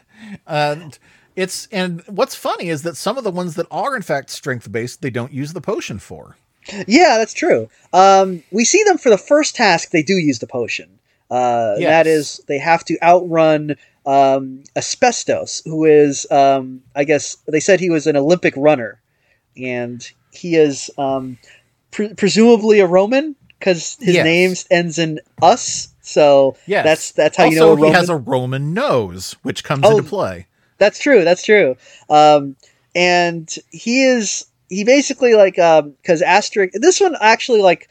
[0.46, 0.98] and
[1.36, 4.70] it's and what's funny is that some of the ones that are in fact strength
[4.70, 6.36] based, they don't use the potion for.
[6.86, 7.68] Yeah, that's true.
[7.92, 9.90] Um, we see them for the first task.
[9.90, 10.98] They do use the potion.
[11.30, 12.06] Uh, Yes.
[12.06, 13.74] is, they have to outrun
[14.06, 19.00] um, Asbestos, who is, um, I guess, they said he was an Olympic runner,
[19.56, 21.38] and he is um,
[21.90, 24.24] pre- presumably a Roman because his Yes.
[24.24, 25.88] name ends in us.
[26.00, 26.84] So Yes.
[26.84, 29.98] that's that's how also, you know a he has a Roman nose, which comes Oh,
[29.98, 30.46] into play.
[30.78, 31.22] That's true.
[31.24, 31.76] That's true.
[32.10, 32.56] Um,
[32.94, 36.72] and he is he basically like um because Asterix.
[36.74, 37.88] This one actually like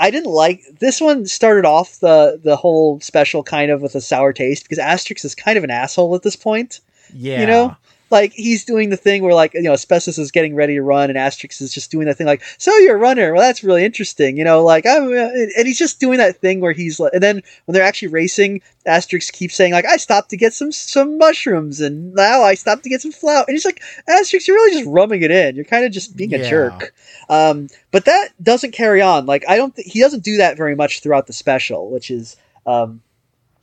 [0.00, 1.26] I didn't like this one.
[1.26, 5.34] Started off the the whole special kind of with a sour taste because Asterix is
[5.34, 6.80] kind of an asshole at this point.
[7.12, 7.40] Yeah.
[7.40, 7.76] You know,
[8.10, 11.10] like he's doing the thing where like you know Asbestos is getting ready to run
[11.10, 13.32] and Asterix is just doing that thing like so you're a runner.
[13.32, 14.36] Well, that's really interesting.
[14.36, 17.22] You know, like I'm uh, and he's just doing that thing where he's like, and
[17.22, 21.18] then when they're actually racing, Asterix keeps saying like I stopped to get some some
[21.18, 24.78] mushrooms and now I stopped to get some flour and he's like Asterix, you're really
[24.78, 25.56] just rubbing it in.
[25.56, 26.94] You're kind of just being a jerk.
[27.28, 29.26] Um, but that doesn't carry on.
[29.26, 29.74] Like I don't.
[29.74, 33.02] Th- he doesn't do that very much throughout the special, which is um,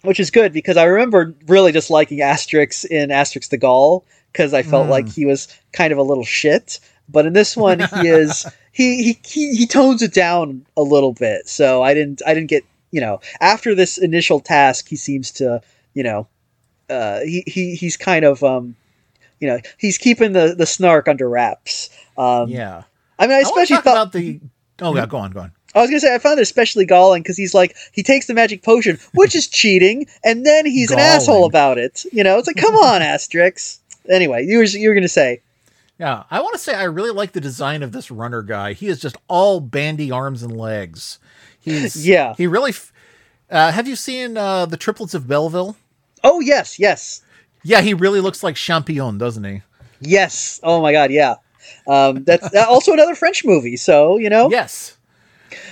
[0.05, 4.53] which is good because I remember really just liking Asterix in Asterix the Gaul because
[4.53, 4.89] I felt Mm.
[4.89, 6.79] like he was kind of a little shit.
[7.07, 11.13] But in this one, he is he, he he he tones it down a little
[11.13, 11.47] bit.
[11.47, 15.61] So I didn't I didn't get you know after this initial task, he seems to
[15.93, 16.27] you know
[16.89, 18.75] uh, he, he he's kind of um
[19.39, 21.89] you know he's keeping the the snark under wraps.
[22.17, 22.83] Um, yeah.
[23.17, 24.41] I mean, I especially thought about the.
[24.81, 25.51] Oh yeah, go on, go on.
[25.73, 28.33] I was gonna say I found it especially galling because he's like he takes the
[28.33, 32.05] magic potion, which is cheating, and then he's an asshole about it.
[32.11, 33.79] You know, it's like come on, Asterix.
[34.09, 35.41] Anyway, you were you were gonna say
[35.99, 38.73] Yeah, I want to say I really like the design of this runner guy.
[38.73, 41.19] He is just all bandy arms and legs.
[41.59, 42.33] He's Yeah.
[42.37, 42.71] He really.
[42.71, 42.91] f-
[43.49, 45.75] Uh, have you seen uh, the triplets of Belleville?
[46.23, 47.21] oh yes, yes,
[47.63, 49.61] Yeah, he really looks like Champion, doesn't he?
[50.01, 50.59] yes.
[50.63, 51.35] Oh my god, yeah.
[51.87, 53.77] Um, that's also another French movie.
[53.77, 54.97] So you know, Yes.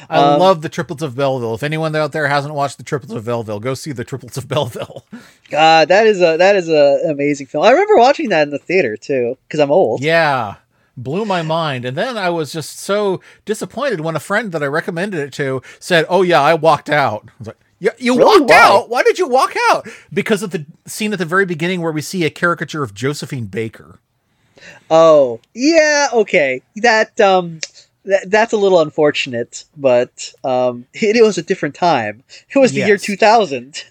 [0.09, 1.53] I Um, love the triplets of Belleville.
[1.55, 4.47] If anyone out there hasn't watched the triplets of Belleville, go see the triplets of
[4.47, 5.05] Belleville.
[5.49, 7.63] God, that is a that is a amazing film.
[7.63, 10.01] I remember watching that in the theater too because I'm old.
[10.01, 10.55] yeah.
[10.95, 11.85] Blew my mind.
[11.85, 15.63] And then I was just so disappointed when a friend that I recommended it to
[15.79, 17.23] said, Oh, yeah, I walked out.
[17.29, 18.41] I was like, "You, you Really?
[18.41, 18.59] walked Why?
[18.59, 18.89] out?
[18.89, 19.87] Why did you walk out?
[20.13, 23.47] Because of the scene at the very beginning where we see a caricature of Josephine
[23.47, 23.97] Baker.
[24.91, 26.61] Oh yeah, okay.
[26.75, 27.59] That um,
[28.05, 32.23] that, that's a little unfortunate, but um, it, it was a different time.
[32.53, 33.83] It was the year 2000.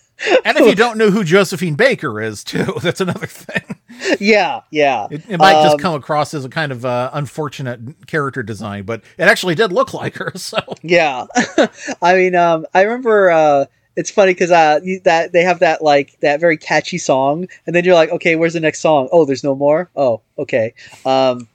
[0.45, 3.77] And if you don't know who Josephine Baker is, too, that's another thing.
[4.21, 5.09] yeah, yeah.
[5.11, 8.85] It, it might Um, just come across as a kind of uh, unfortunate character design,
[8.85, 10.33] but it actually did look like her.
[10.37, 11.27] So Yeah,
[12.03, 13.31] I mean, um, I remember.
[13.31, 17.77] Uh, it's funny because uh, that they have that like that very catchy song, and
[17.77, 19.09] then you're like, okay, where's the next song?
[19.13, 19.91] Oh, there's no more.
[19.95, 20.73] Oh, okay.
[21.05, 21.47] Um,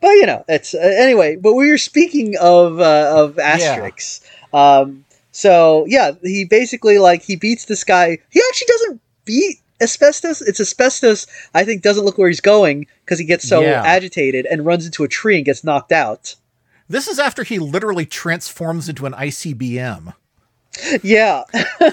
[0.00, 1.36] but you know, it's uh, anyway.
[1.36, 4.20] But we were speaking of uh, of Asterix.
[4.52, 8.18] Um, so yeah, he basically like he beats this guy.
[8.30, 10.40] He actually doesn't beat asbestos.
[10.40, 11.26] It's asbestos.
[11.54, 13.82] I think doesn't look where he's going because he gets so Yeah.
[13.84, 16.34] agitated and runs into a tree and gets knocked out.
[16.88, 20.14] this is after he literally transforms into an ICBM.
[21.02, 21.42] yeah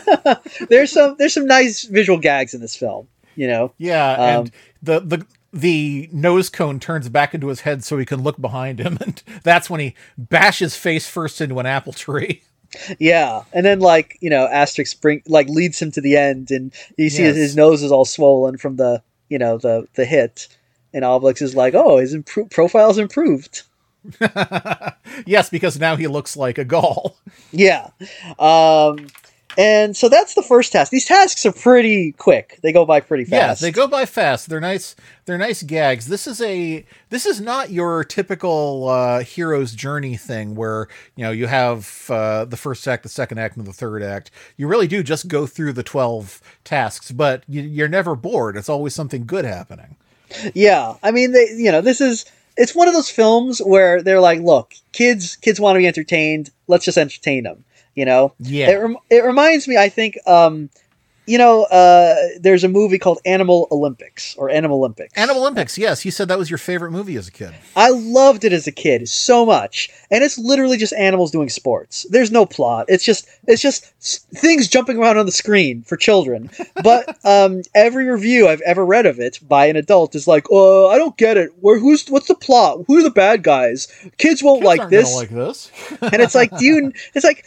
[0.70, 4.52] there's some there's some nice visual gags in this film you know Yeah, Um, and
[4.82, 8.80] the the the nose cone turns back into his head so he can look behind
[8.80, 12.42] him, and that's when he bashes face first into an apple tree.
[13.00, 16.74] yeah and then like you know asterix bring like leads him to the end and
[16.98, 17.44] you see his, Yes.
[17.50, 20.48] his nose is all swollen from the you know the the hit
[20.92, 23.62] and obelix is like oh his impro- profile's improved
[25.26, 27.16] yes, because now he looks like a Gaul.
[27.52, 27.90] yeah
[28.40, 29.08] um
[29.58, 33.26] and so that's the first task these tasks are pretty quick they go by pretty
[33.26, 33.62] fast.
[33.62, 34.50] Yeah, they go by fast.
[34.50, 34.96] They're nice.
[35.26, 36.08] They're nice gags.
[36.08, 41.32] This is a this is not your typical uh, hero's journey thing where you know
[41.32, 44.32] you have uh, the first act, the second act, and the third act.
[44.58, 48.58] You really do just go through the twelve tasks, but you, you're never bored.
[48.58, 49.98] It's always something good happening.
[50.56, 52.26] Yeah, I mean, they, you know, this is
[52.58, 56.50] it's one of those films where they're like, look, kids, kids want to be entertained.
[56.68, 57.66] Let's just entertain them.
[57.96, 58.70] You know, Yeah.
[58.72, 60.70] It, rem- it reminds me, I think, um,
[61.26, 65.14] you know, uh, there's a movie called Animal Olympics or Animal Olympics.
[65.18, 65.78] Animal Olympics.
[65.78, 67.54] Yes, you said that was your favorite movie as a kid.
[67.78, 72.06] I loved it as a kid so much, and it's literally just animals doing sports.
[72.10, 72.88] There's no plot.
[72.90, 73.86] It's just it's just
[74.36, 76.50] things jumping around on the screen for children.
[76.84, 80.90] But um, every review I've ever read of it by an adult is like, "Oh,
[80.90, 81.52] I don't get it.
[81.62, 82.84] Where who's what's the plot?
[82.88, 83.88] Who are the bad guys?
[84.18, 85.72] Kids won't Kids like aren't this." like this.
[86.02, 86.92] and it's like, do you?
[87.14, 87.46] It's like.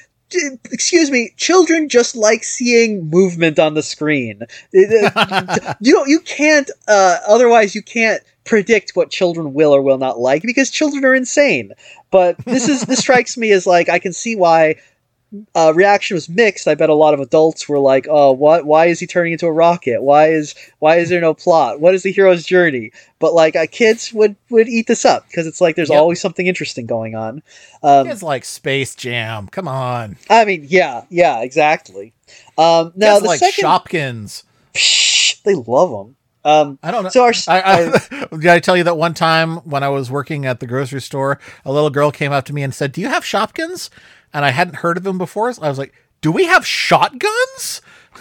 [0.73, 4.43] Excuse me, children just like seeing movement on the screen.
[4.73, 6.71] You don't, you can't.
[6.89, 11.15] Uh, otherwise, you can't predict what children will or will not like because children are
[11.15, 11.73] insane.
[12.11, 14.77] But this is this strikes me as like I can see why
[15.55, 16.69] uh, reaction was mixed.
[16.69, 18.65] I bet a lot of adults were like, "Oh, what?
[18.65, 20.03] Why is he turning into a rocket?
[20.03, 21.81] Why is why is there no plot?
[21.81, 25.47] What is the hero's journey?" But like, uh, kids would would eat this up because
[25.47, 25.99] it's like there's Yep.
[25.99, 27.43] always something interesting going on.
[27.83, 29.49] Um, Kids like Space Jam.
[29.49, 30.17] Come on.
[30.31, 32.12] I mean, yeah, yeah, exactly.
[32.57, 34.45] Um, now Kids the like second, Shopkins.
[34.75, 36.17] Psh, they love them.
[36.45, 37.09] Um, I don't know.
[37.09, 40.47] so our, I, our- did I tell you that one time when I was working
[40.47, 43.09] at the grocery store, a little girl came up to me and said, "Do you
[43.09, 43.91] have Shopkins?"
[44.37, 45.51] And I hadn't heard of them before.
[45.55, 47.81] So I was like, "Do we have shotguns?"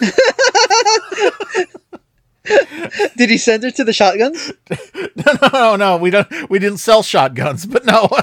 [3.16, 4.52] did he send her to the shotguns?
[4.94, 5.96] no, no, no, no.
[5.98, 6.48] We don't.
[6.48, 8.08] We didn't sell shotguns, but no.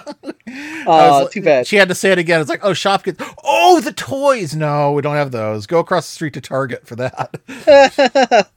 [0.86, 1.66] Oh, like- too bad.
[1.66, 2.40] She had to say it again.
[2.42, 3.16] It's like, oh, Shopkins.
[3.44, 4.54] Oh, the toys.
[4.54, 5.66] No, we don't have those.
[5.66, 8.50] Go across the street to Target for that.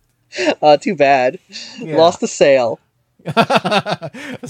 [0.60, 1.38] Uh, too bad.
[1.78, 1.96] Yeah.
[1.96, 2.80] Lost the sale.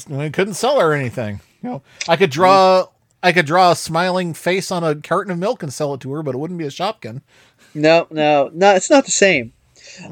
[0.09, 1.41] we couldn't sell her anything.
[1.63, 2.87] You know, I could draw.
[3.27, 6.13] I could draw a smiling face on a carton of milk and sell it to
[6.13, 7.23] her, but it wouldn't be a Shopkin.
[7.75, 8.77] No, no, no.
[8.77, 9.53] It's not the same.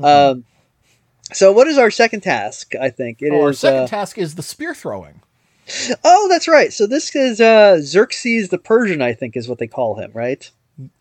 [0.03, 0.45] Um,
[1.33, 2.75] so what is our second task?
[2.75, 3.41] I think it is.
[3.41, 5.21] Our second uh, task is the spear throwing.
[6.03, 6.73] oh, that's right.
[6.73, 9.01] So this is uh, Xerxes the Persian.
[9.01, 10.51] I think is what they call him, right?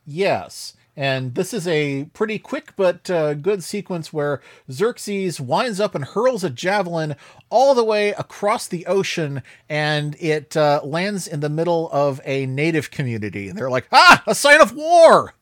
[0.05, 0.75] Yes.
[0.95, 6.05] And this is a pretty quick but uh, good sequence where Xerxes winds up and
[6.05, 7.15] hurls a javelin
[7.49, 12.45] all the way across the ocean, and it uh, lands in the middle of a
[12.45, 13.49] native community.
[13.49, 15.33] And they're like, ah, a sign of war!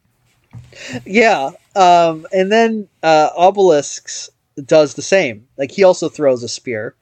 [1.05, 1.51] Yeah.
[1.75, 4.29] Um, and then uh, Obelix
[4.65, 5.47] does the same.
[5.57, 6.95] Like he also throws a spear.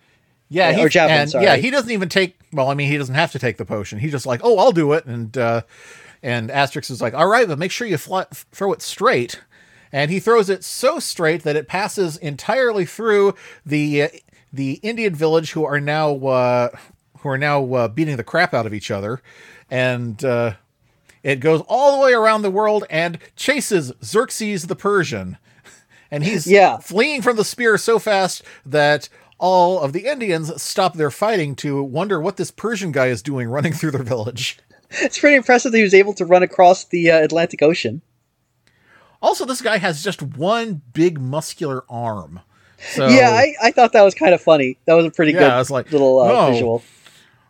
[0.50, 1.44] Yeah, Yeah, he, or javelin, and, sorry.
[1.46, 2.36] yeah, he doesn't even take.
[2.52, 4.00] Well, I mean, he doesn't have to take the potion.
[4.00, 5.62] He's just like, oh, I'll do it, and uh,
[6.24, 9.42] and Asterix is like, all right, but make sure you fly, throw it straight.
[9.92, 13.34] And he throws it so straight that it passes entirely through
[13.66, 14.08] the uh,
[14.54, 16.70] the Indian village, who are now uh,
[17.20, 19.22] who are now uh, beating the crap out of each other,
[19.70, 20.54] and uh,
[21.24, 25.38] it goes all the way around the world and chases Xerxes the Persian.
[26.12, 26.78] And he's Yeah.
[26.80, 31.84] fleeing from the spear so fast that all of the Indians stop their fighting to
[31.84, 34.58] wonder what this Persian guy is doing running through their village.
[34.92, 38.02] It's pretty impressive that he was able to run across the uh, Atlantic Ocean.
[39.22, 42.40] Also, this guy has just one big muscular arm.
[42.94, 44.78] So, Yeah, I, I thought that was kind of funny.
[44.86, 46.84] That was a pretty Yeah, good I was like, little uh, "Oh." visual.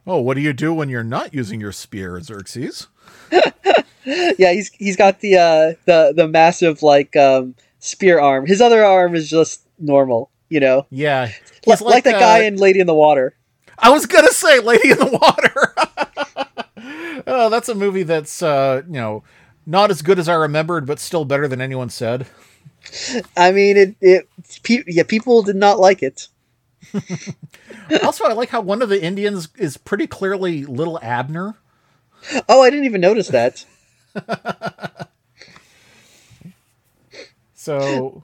[0.08, 2.88] oh, what do you do when you're not using your spear, Xerxes?
[4.06, 8.48] Yeah, he's he's got the uh, the the massive like um, spear arm.
[8.48, 11.24] His other arm is just normal, you know, Yeah,
[11.68, 13.36] like, he's like, that uh, guy in Lady in the Water.
[13.78, 15.74] I was gonna say Lady in the Water.
[17.30, 19.24] oh, that's a movie that's uh, you know
[19.66, 22.28] not as good as I remembered, but still better than anyone said.
[23.38, 24.30] I mean, it it
[24.64, 26.28] pe- yeah, people did not like it.
[28.04, 31.56] also, I like how one of the Indians is pretty clearly Little Abner.
[32.48, 33.66] Oh, I didn't even notice that.
[37.70, 38.24] So,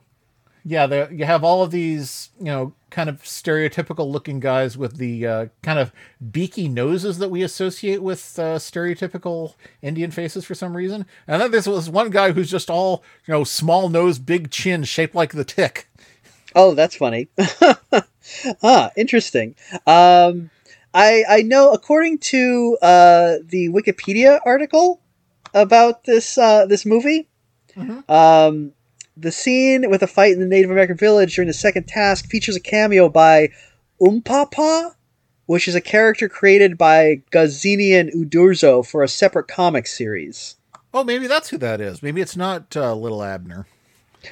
[0.68, 5.24] yeah, you have all of these, you know, kind of stereotypical looking guys with the
[5.24, 5.92] uh, kind of
[6.32, 11.06] beaky noses that we associate with uh, stereotypical Indian faces for some reason.
[11.28, 14.82] And then there's this one guy who's just all, you know, small nose, big chin,
[14.82, 15.88] shaped like the tick.
[16.56, 17.28] Oh, that's funny.
[18.64, 19.54] ah, interesting.
[19.86, 20.50] Um,
[20.92, 25.00] I I know according to uh, the Wikipedia article
[25.54, 27.28] about this uh, this movie,
[28.08, 28.72] um,
[29.16, 32.56] the scene with a fight in the Native American village during the second task features
[32.56, 33.50] a cameo by
[34.00, 34.90] Oumpah-pah,
[35.46, 40.56] which is a character created by Goscinny and Uderzo for a separate comic series.
[40.92, 42.02] Oh, maybe that's who that is.
[42.02, 43.66] Maybe it's not uh, Little Abner.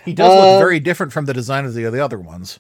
[0.05, 2.59] He does Uh, look very different from the design of the, the other ones.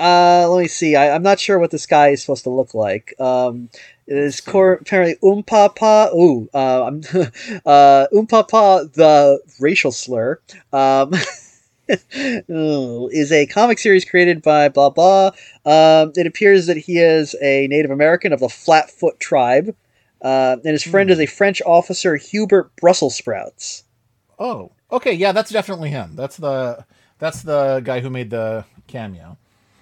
[0.00, 0.96] Uh, let me see.
[0.96, 3.14] I, I'm not sure what this guy is supposed to look like.
[3.20, 3.68] Um,
[4.06, 6.08] it is cor- apparently Oumpah-pah.
[6.14, 7.02] Ooh, uh, I'm,
[7.66, 10.40] uh, Oumpah-pah, the racial slur,
[10.72, 11.12] um,
[11.88, 15.28] is a comic series created by blah blah.
[15.64, 19.74] Um, it appears that he is a Native American of the Flatfoot tribe,
[20.22, 23.84] uh, and his friend is a French officer, Hubert Brussels sprouts.
[24.38, 26.16] Oh, okay, yeah, that's definitely him.
[26.16, 26.84] That's the
[27.18, 29.38] that's the guy who made the cameo.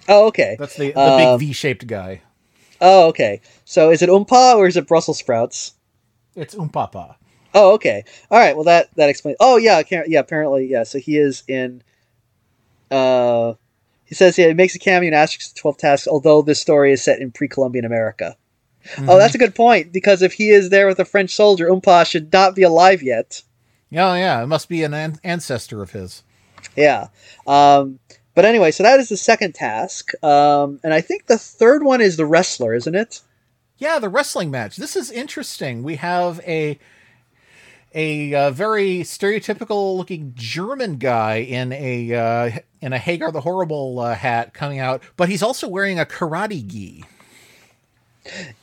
[0.07, 0.55] Oh, okay.
[0.59, 2.21] That's the the Um, big V-shaped guy.
[2.81, 3.41] Oh, okay.
[3.63, 5.73] So is it Umpa or is it Brussels sprouts?
[6.35, 7.13] It's Oumpah-pah.
[7.53, 8.03] Oh, okay.
[8.31, 8.55] All right.
[8.55, 9.37] Well, that that explains.
[9.39, 9.83] Oh, yeah.
[9.89, 10.19] Yeah.
[10.19, 10.83] Apparently, yeah.
[10.83, 11.83] So he is in.
[12.91, 13.53] Uh,
[14.05, 16.07] he says yeah, he makes a cameo in Asterix: Twelve Tasks.
[16.07, 18.35] Although this story is set in pre-Columbian America.
[18.99, 22.05] Oh, that's a good point because if he is there with a French soldier, Umpa
[22.05, 23.43] should not be alive yet.
[23.89, 26.23] Yeah, yeah, it must be an an- ancestor of his.
[26.75, 27.07] Yeah.
[27.45, 27.99] Um,
[28.33, 32.01] but anyway, so that is the second task, um, and I think the third one
[32.01, 33.21] is the wrestler, isn't it?
[33.77, 34.77] Yeah, the wrestling match.
[34.77, 35.83] This is interesting.
[35.83, 36.79] We have a
[37.93, 43.99] a uh, very stereotypical looking German guy in a uh, in a Hagar the Horrible
[43.99, 47.03] uh, hat coming out, but he's also wearing a karate gi.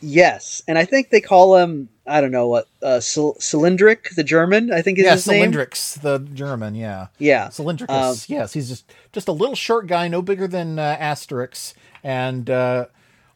[0.00, 4.24] Yes, and I think they call him I don't know what uh, Cyl- Cylindric, the
[4.24, 4.72] German.
[4.72, 5.52] I think is yeah, his name.
[5.52, 6.74] Cylindrix, the German.
[6.74, 7.48] Yeah, Yeah.
[7.48, 7.88] Cylindricus.
[7.90, 12.48] Um, yes, he's just just a little short guy, no bigger than uh, Asterix, and
[12.48, 12.86] uh,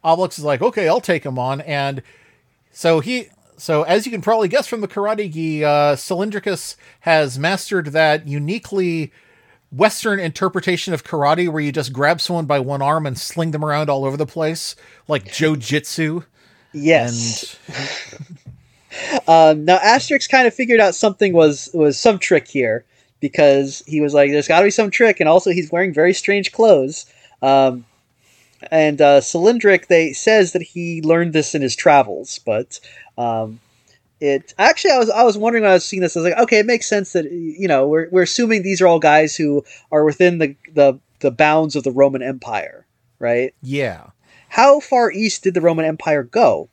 [0.03, 2.01] Obelix is like, okay, I'll take him on, and
[2.71, 3.27] so he.
[3.63, 8.27] So as you can probably guess from the karate gi, uh, Cylindricus has mastered that
[8.27, 9.13] uniquely
[9.71, 13.63] Western interpretation of karate, where you just grab someone by one arm and sling them
[13.63, 14.75] around all over the place,
[15.07, 16.23] like Joe Jitsu.
[16.73, 17.57] Yes.
[17.67, 18.37] And
[19.27, 22.85] Um, now Asterix kind of figured out something was was some trick here
[23.21, 26.13] because he was like, "There's got to be some trick," and also he's wearing very
[26.13, 27.07] strange clothes.
[27.41, 27.85] Um,
[28.71, 32.79] and uh, Cylindric, they says that he learned this in his travels, but
[33.17, 33.59] um,
[34.19, 36.43] it actually I was I was wondering when I was seeing this I was like
[36.43, 39.63] okay it makes sense that you know we're we're assuming these are all guys who
[39.91, 42.85] are within the the the bounds of the Roman Empire,
[43.19, 43.53] right?
[43.61, 44.07] Yeah.
[44.49, 46.69] How far east did the Roman Empire go?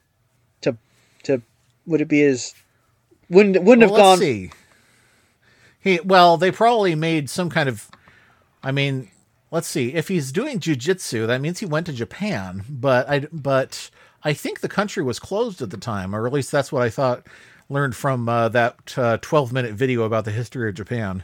[0.62, 0.76] To
[1.24, 1.42] to
[1.86, 2.54] would it be as
[3.28, 4.50] wouldn't wouldn't Well, have let's gone see.
[5.80, 7.88] He well, they probably made some kind of.
[8.62, 9.10] I mean,
[9.50, 9.94] let's see.
[9.94, 12.64] If he's doing jujitsu, that means he went to Japan.
[12.68, 13.90] But I but
[14.22, 16.90] I think the country was closed at the time, or at least that's what I
[16.90, 17.26] thought.
[17.68, 21.22] Learned from uh, that uh, twelve minute video about the history of Japan.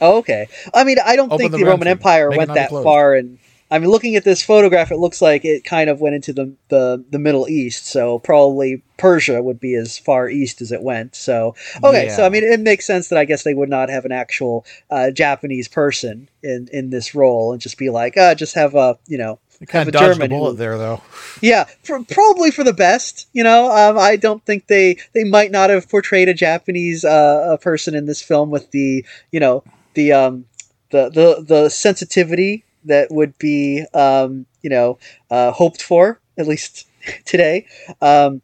[0.00, 0.46] Oh, okay.
[0.74, 2.84] I mean, I don't Open think the Roman Empire make went that closed.
[2.84, 3.38] far, and
[3.70, 6.52] I mean, looking at this photograph, it looks like it kind of went into the,
[6.68, 7.86] the the Middle East.
[7.86, 11.16] So probably Persia would be as far east as it went.
[11.16, 14.04] So okay, so I mean, it makes sense that I guess they would not have
[14.04, 18.54] an actual uh, Japanese person in in this role and just be like, uh, just
[18.54, 19.38] have a you know.
[19.60, 21.02] They kind of dodged a German who- bullet there, though.
[21.40, 23.26] Yeah, for, probably for the best.
[23.32, 27.48] You know, um, I don't think they they might not have portrayed a Japanese uh,
[27.52, 30.46] a person in this film with the you know the um
[30.90, 34.98] the the the sensitivity that would be um you know
[35.30, 36.86] uh, hoped for at least
[37.24, 37.66] today.
[38.00, 38.42] Um,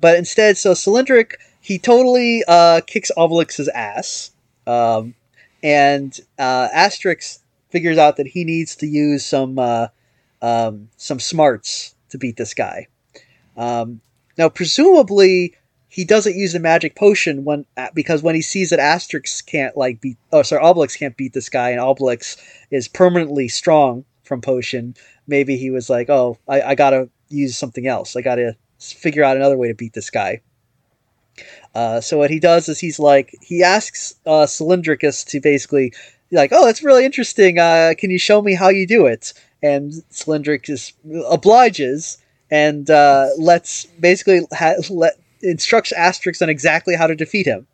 [0.00, 4.30] but instead, so Cylindric he totally uh, kicks Obelix's ass,
[4.66, 5.14] um,
[5.62, 9.58] and uh, Asterix figures out that he needs to use some.
[10.42, 12.88] Um, some smarts to beat this guy.
[13.56, 14.00] Um,
[14.38, 15.54] now, presumably,
[15.88, 20.00] he doesn't use the magic potion when because when he sees that Asterix can't like
[20.00, 24.94] beat, oh sorry, Obelix can't beat this guy, and Obelix is permanently strong from potion.
[25.26, 28.16] Maybe he was like, oh, I, I gotta use something else.
[28.16, 30.40] I gotta figure out another way to beat this guy.
[31.74, 35.92] Uh, so what he does is he's like he asks uh, Cylindricus to basically
[36.30, 37.58] like, oh, that's really interesting.
[37.58, 39.32] Uh, can you show me how you do it?
[39.62, 40.92] And Cylindricus
[41.28, 42.18] obliges
[42.50, 47.66] and uh, lets basically ha- let instructs Asterix on exactly how to defeat him.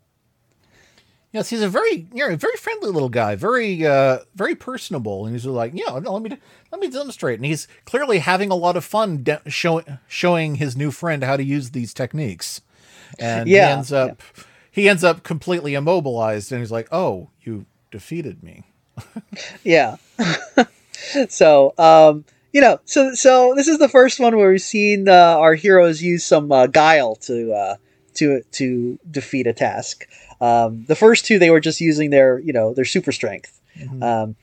[1.33, 5.35] Yes, he's a very, you know, very friendly little guy, very, uh, very personable, and
[5.35, 6.37] he's like, yeah, no, let me,
[6.71, 7.37] let me demonstrate.
[7.37, 11.35] And he's clearly having a lot of fun de- showing, showing his new friend how
[11.35, 12.61] to use these techniques.
[13.19, 14.23] And Yeah, he ends up,
[14.71, 18.63] he ends up completely immobilized, and he's like, oh, you defeated me.
[19.63, 19.97] Yeah.
[21.29, 25.11] so, um, you know, so so this is the first one where we've seen uh,
[25.37, 27.75] our heroes use some uh, guile to uh,
[28.15, 30.07] to to defeat a task.
[30.39, 33.59] Um, the first two, they were just using their you know their super strength.
[34.01, 34.35] Um,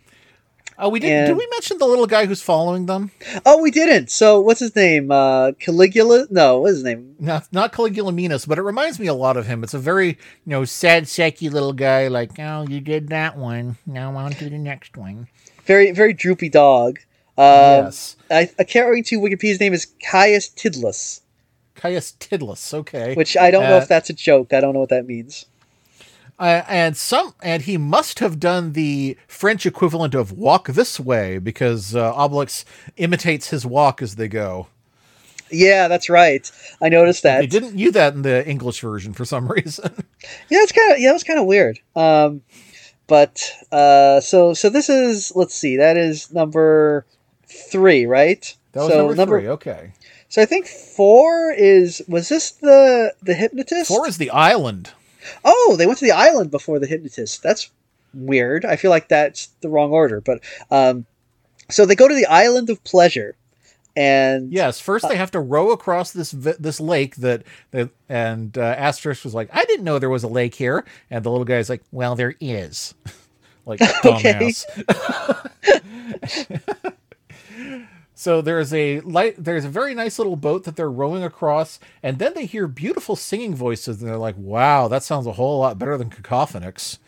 [0.76, 1.28] Oh, we didn't.
[1.28, 3.12] Did we mention the little guy who's following them?
[3.46, 4.10] oh, we didn't.
[4.10, 5.10] So what's his name?
[5.10, 6.26] Uh, Caligula?
[6.30, 7.14] No, what's his name?
[7.20, 9.62] Not not Caligula Minus, but it reminds me a lot of him.
[9.62, 12.08] It's a very you know sad, sacky little guy.
[12.08, 13.76] Like, oh, you did that one.
[13.86, 15.28] Now on to the next one.
[15.66, 16.98] Very very droopy dog.
[17.36, 17.44] Um,
[17.86, 21.20] yes, I, according to Wikipedia's name is Caius Tidlus,
[21.74, 22.72] Caius Tidlus.
[22.74, 24.52] Okay, which I don't know Uh, if that's a joke.
[24.52, 25.46] I don't know what that means.
[26.38, 31.38] uh, and some and he must have done the French equivalent of "walk this way"
[31.38, 32.64] because uh, Obelix
[32.96, 34.68] imitates his walk as they go.
[35.50, 36.50] Yeah, that's right.
[36.80, 37.40] I noticed that.
[37.40, 39.92] They didn't use that in the English version for some reason.
[40.50, 41.80] Yeah, it's kind of yeah, it was kind of weird.
[41.96, 42.42] Um,
[43.06, 47.06] but uh, so so this is let's see, that is number
[47.46, 48.56] three, right?
[48.72, 49.48] That was so number, three.
[49.48, 49.92] Okay,
[50.28, 53.88] So I think four is was this the the hypnotist?
[53.88, 54.90] four is the island.
[55.44, 57.42] Oh, they went to the island before the hypnotist.
[57.42, 57.70] That's
[58.12, 58.64] weird.
[58.64, 60.40] I feel like that's the wrong order, but
[60.70, 61.06] um,
[61.70, 63.36] so they go to the island of pleasure,
[63.96, 68.76] and Yes, first they have to row across this this lake that, that and uh,
[68.76, 71.68] Asterix was like, I didn't know there was a lake here, and the little guy's
[71.70, 72.94] like, Well, there is.
[73.66, 74.64] like dumbass.
[78.14, 79.36] so there's a light.
[79.38, 83.16] There's a very nice little boat that they're rowing across, and then they hear beautiful
[83.16, 86.98] singing voices, and they're like, Wow, that sounds a whole lot better than Cacofonix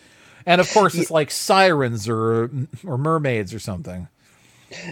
[0.44, 2.50] And of course, it's like sirens or
[2.84, 4.08] or mermaids or something.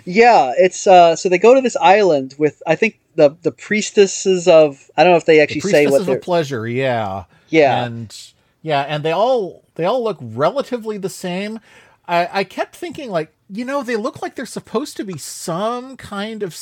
[0.05, 4.47] Yeah, it's uh so they go to this island with I think the the priestesses
[4.49, 7.25] of I don't know if they actually say what they're of pleasure, yeah.
[7.49, 7.85] Yeah.
[7.85, 8.17] and
[8.63, 11.61] yeah, and they all they all look relatively the same.
[12.07, 15.97] I, I kept thinking like, you know, they look like they're supposed to be some
[15.97, 16.57] kind of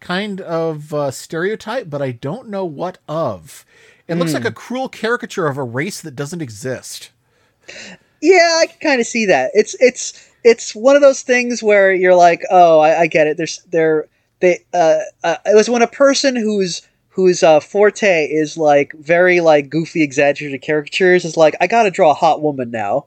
[0.00, 3.64] kind of uh, stereotype, but I don't know what of.
[4.06, 4.36] It looks Hmm.
[4.38, 7.10] like a cruel caricature of a race that doesn't exist.
[8.20, 9.50] Yeah, I can kind of see that.
[9.54, 13.36] It's it's it's one of those things where you're like, oh, I, I get it.
[13.36, 14.08] There's there
[14.40, 19.40] they uh, uh it was when a person who's whose uh, forte is like very
[19.40, 23.06] like goofy exaggerated caricatures is like, I got to draw a hot woman now.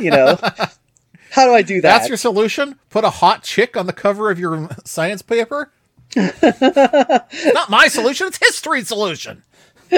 [0.00, 0.38] You know,
[1.30, 1.98] how do I do that?
[1.98, 2.78] That's your solution?
[2.88, 5.70] Put a hot chick on the cover of your science paper?
[6.16, 9.44] Not my solution, it's history's solution.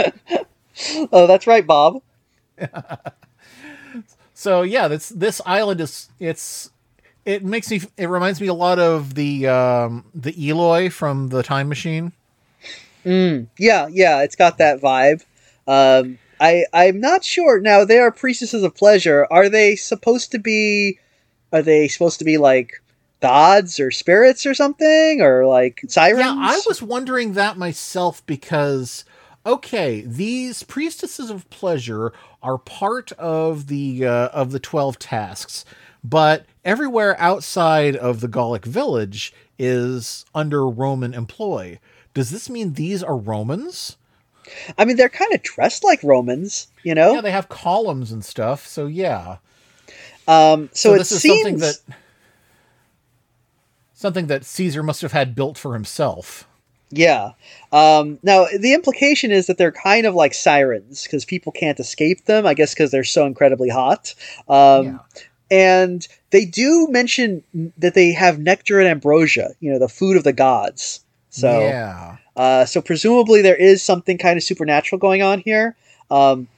[1.12, 2.03] oh, that's right, Bob.
[4.43, 6.72] So yeah, this this island is it's
[7.25, 11.43] it makes me it reminds me a lot of the um the Eloi from the
[11.43, 12.12] Time Machine.
[13.05, 15.25] Yeah, yeah, it's got that vibe.
[15.66, 17.61] Um, I I'm not sure.
[17.61, 19.27] Now they are priestesses of pleasure.
[19.31, 20.99] Are they supposed to be?
[21.53, 22.83] Are they supposed to be like
[23.20, 26.20] gods or spirits or something or like sirens?
[26.20, 29.05] Yeah, I was wondering that myself because
[29.45, 32.12] okay, these priestesses of pleasure
[32.43, 35.64] are part of the uh, of the 12 tasks,
[36.05, 41.79] but everywhere outside of the Gallic village is under Roman employ.
[42.15, 43.97] Does this mean these are Romans?
[44.77, 47.15] I mean, they're kind of dressed like Romans, you know.
[47.15, 48.67] Yeah, they have columns and stuff.
[48.67, 49.39] So yeah.
[50.29, 51.79] um, so, So it this is seems something that
[53.95, 56.47] something that Caesar must have had built for himself.
[56.91, 57.31] Yeah.
[57.73, 62.27] Um, now the implication is that they're kind of like sirens because people can't escape
[62.27, 62.45] them.
[62.45, 64.15] I guess because they're so incredibly hot.
[64.49, 64.99] Um, Yeah.
[65.53, 67.45] And they do mention
[67.77, 69.51] that they have nectar and ambrosia.
[69.61, 71.05] You know, the food of the gods.
[71.31, 71.61] So.
[71.61, 72.17] yeah.
[72.35, 75.77] Uh, so presumably there is something kind of supernatural going on here.
[76.11, 76.49] Um,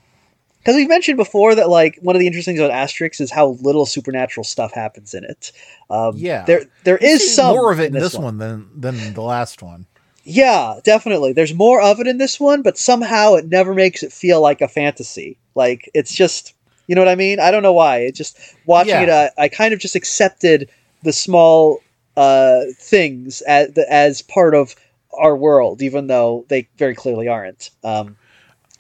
[0.61, 3.59] because we've mentioned before that like one of the interesting things about Asterix is how
[3.61, 5.53] little supernatural stuff happens in it.
[5.91, 6.45] Um, Yeah.
[6.45, 8.39] there there is some more of it in this, one.
[8.39, 9.85] than than the last one.
[10.25, 11.35] Yeah, definitely.
[11.35, 14.63] There's more of it in this one, but somehow it never makes it feel like
[14.63, 15.37] a fantasy.
[15.55, 16.54] Like it's just,
[16.87, 17.41] you know what I mean?
[17.41, 17.99] I don't know why.
[17.99, 19.30] It just watching it, Yeah.
[19.39, 20.70] I, I kind of just accepted
[21.03, 21.80] the small
[22.16, 24.74] uh, things as as part of
[25.12, 27.70] our world, even though they very clearly aren't.
[27.82, 28.16] Um,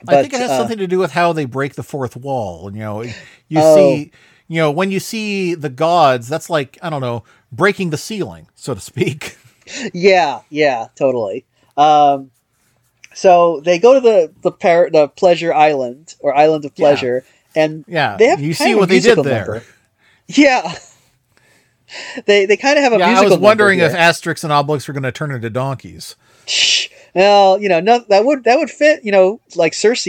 [0.06, 2.70] I think it has uh, something to do with how they break the fourth wall.
[2.72, 3.14] You know, you
[3.56, 3.74] Oh.
[3.74, 4.10] see,
[4.48, 8.48] you know, when you see the gods, that's like I don't know, breaking the ceiling,
[8.54, 9.36] so to speak.
[9.94, 11.46] Yeah, yeah, totally.
[11.78, 12.30] Um,
[13.14, 16.80] so they go to the the par- the pleasure island or island of Yeah.
[16.80, 17.24] pleasure,
[17.54, 19.46] and Yeah, they have you see what they did there.
[19.46, 19.62] number.
[20.26, 20.74] Yeah,
[22.26, 23.92] they they kind of have a Yeah, I was wondering if.
[23.92, 26.16] Asterix and Obelix were going to turn into donkeys.
[27.14, 29.04] well, you know, no, that would that would fit.
[29.04, 30.06] You know, like Circe.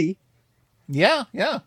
[0.88, 1.60] Yeah, yeah,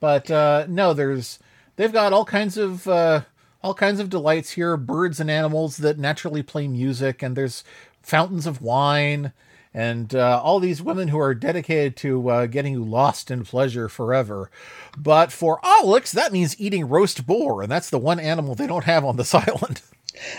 [0.00, 1.38] but uh, no, there's
[1.76, 3.22] they've got all kinds of uh,
[3.62, 7.64] all kinds of delights here, birds and animals that naturally play music, and there's
[8.02, 9.32] fountains of wine,
[9.74, 13.88] and uh, all these women who are dedicated to uh, getting you lost in pleasure
[13.88, 14.50] forever.
[14.96, 18.84] But for Obelix, that means eating roast boar, and that's the one animal they don't
[18.84, 19.82] have on this island.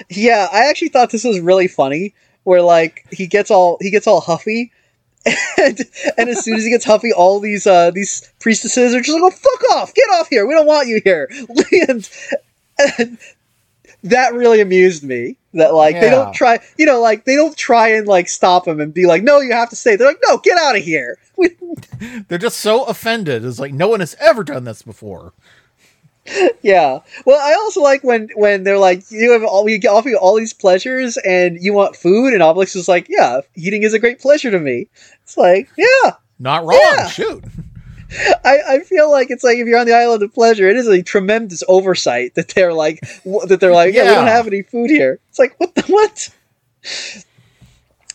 [0.10, 2.14] Yeah, I actually thought this was really funny.
[2.44, 4.72] Where like he gets all he gets all huffy.
[5.58, 5.80] And,
[6.18, 9.24] and as soon as he gets huffy, all these uh, these priestesses are just like,
[9.24, 9.94] "Oh, fuck off!
[9.94, 10.46] Get off here!
[10.46, 11.30] We don't want you here!"
[11.88, 12.10] And,
[12.98, 13.18] and
[14.04, 15.38] that really amused me.
[15.54, 18.80] That like they don't try, you know, like they don't try and like stop him
[18.80, 21.20] and be like, "No, you have to stay." They're like, "No, get out of here!"
[22.28, 23.46] They're just so offended.
[23.46, 25.34] It's like no one has ever done this before.
[26.62, 27.00] Yeah.
[27.26, 30.36] Well, I also like when when they're like, you have all we offer you all
[30.36, 34.20] these pleasures and you want food, and Obelix is like, yeah, eating is a great
[34.20, 34.88] pleasure to me.
[35.24, 36.80] It's like, yeah, Not wrong.
[36.82, 37.08] Yeah.
[37.08, 37.44] Shoot.
[38.44, 40.88] I, I feel like it's like if you're on the island of pleasure, it is
[40.88, 43.00] a tremendous oversight that they're like
[43.48, 45.20] that they're like, yeah, we don't have any food here.
[45.30, 46.30] It's like what the what?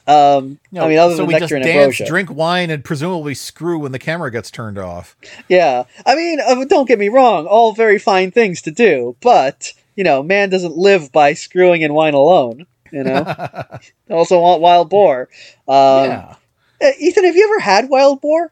[0.08, 2.06] Um, know, I mean, other so than we nectar just and dance, ambrosia.
[2.06, 5.14] drink wine, and presumably screw when the camera gets turned off.
[5.50, 9.74] Yeah, I mean, uh, don't get me wrong, all very fine things to do, but
[9.96, 12.66] you know, man doesn't live by screwing and wine alone.
[12.90, 13.22] You know,
[14.10, 15.28] also want wild boar.
[15.68, 16.36] Um, yeah.
[16.80, 18.50] uh, Ethan, have you ever had wild boar?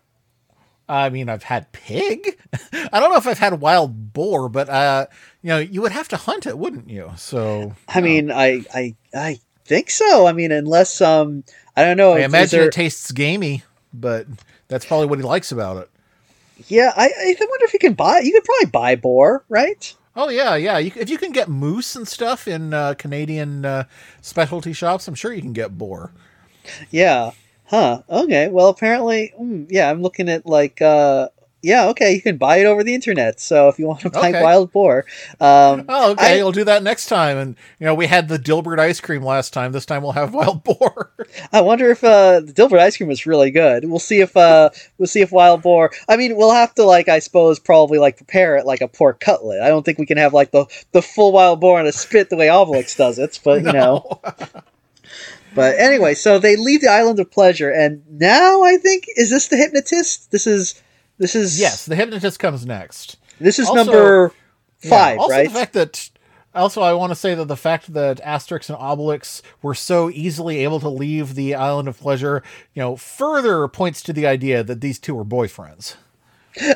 [0.88, 2.38] I mean, I've had pig.
[2.72, 5.06] I don't know if I've had wild boar, but uh,
[5.42, 7.10] you know, you would have to hunt it, wouldn't you?
[7.16, 10.26] So I mean, I, I, I think so.
[10.26, 11.42] I mean, unless um,
[11.76, 12.12] I don't know.
[12.14, 13.62] I imagine there- it tastes gamey,
[13.92, 14.26] but
[14.68, 15.90] that's probably what he likes about it.
[16.68, 18.20] Yeah, I, I wonder if you can buy.
[18.20, 19.94] You could probably buy boar, right?
[20.14, 20.78] Oh yeah, yeah.
[20.78, 23.84] You, if you can get moose and stuff in uh, Canadian uh,
[24.22, 26.12] specialty shops, I'm sure you can get boar.
[26.90, 27.32] Yeah.
[27.66, 28.02] Huh.
[28.08, 28.48] Okay.
[28.48, 29.90] Well, apparently, mm, yeah.
[29.90, 31.28] I'm looking at like, uh,
[31.62, 31.88] yeah.
[31.88, 33.40] Okay, you can buy it over the internet.
[33.40, 34.40] So if you want to buy Okay.
[34.40, 35.04] wild boar,
[35.40, 36.34] um, Oh, okay.
[36.38, 37.36] I- we'll do that next time.
[37.38, 39.72] And you know, we had the Dilbert ice cream last time.
[39.72, 41.10] This time we'll have wild boar.
[41.52, 43.84] I wonder if uh, the Dilbert ice cream was really good.
[43.84, 45.90] We'll see if uh, we'll see if wild boar.
[46.08, 49.18] I mean, we'll have to like I suppose probably like prepare it like a pork
[49.18, 49.60] cutlet.
[49.60, 52.30] I don't think we can have like the the full wild boar on a spit
[52.30, 53.40] the way Obelix does it.
[53.42, 54.20] But you know.
[55.56, 59.48] But anyway, so they leave the island of pleasure, and now I think is this
[59.48, 60.30] the hypnotist?
[60.30, 60.80] This is
[61.18, 63.16] this is yes, the hypnotist comes next.
[63.40, 64.32] This is Also- number
[64.82, 65.48] Yeah, five, also, right?
[65.48, 66.10] the fact that
[66.54, 70.58] also I want to say that the fact that Asterix and Obelix were so easily
[70.62, 72.42] able to leave the island of pleasure,
[72.74, 75.94] you know, further points to the idea that these two were boyfriends.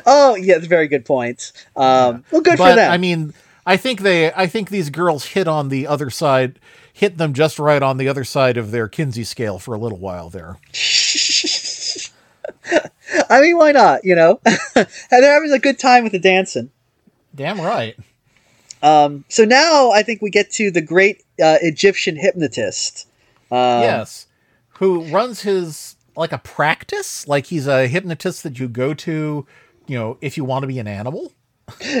[0.05, 1.51] Oh, yeah, that's very good point.
[1.75, 2.91] Um, Well, good for but them.
[2.91, 3.33] I mean,
[3.65, 6.59] I think they, I think these girls hit on the other side,
[6.93, 9.99] hit them just right on the other side of their Kinsey scale for a little
[9.99, 10.57] while there.
[13.29, 14.03] I mean, why not?
[14.03, 16.69] You know, and they're having a good time with the dancing.
[17.33, 17.95] Damn right.
[18.83, 23.07] Um, so now I think we get to the great uh, Egyptian hypnotist.
[23.51, 24.27] Um, yes,
[24.79, 29.45] who runs his like a practice, like he's a hypnotist that you go to,
[29.87, 31.33] you know, if you want to be an animal.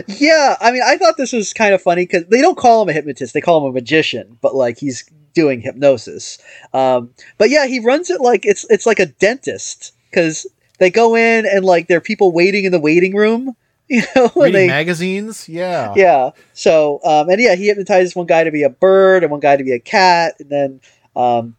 [0.07, 2.89] Yeah, I mean, I thought this was kind of funny because they don't call him
[2.89, 4.37] a hypnotist; they call him a magician.
[4.41, 6.37] But like, he's doing hypnosis.
[6.73, 10.45] Um, but yeah, he runs it like it's it's like a dentist because
[10.79, 13.55] they go in and like there are people waiting in the waiting room.
[13.91, 16.29] You know, Reading they magazines, yeah, yeah.
[16.53, 19.57] So um, and yeah, he hypnotizes one guy to be a bird and one guy
[19.57, 20.81] to be a cat, and then
[21.13, 21.57] um,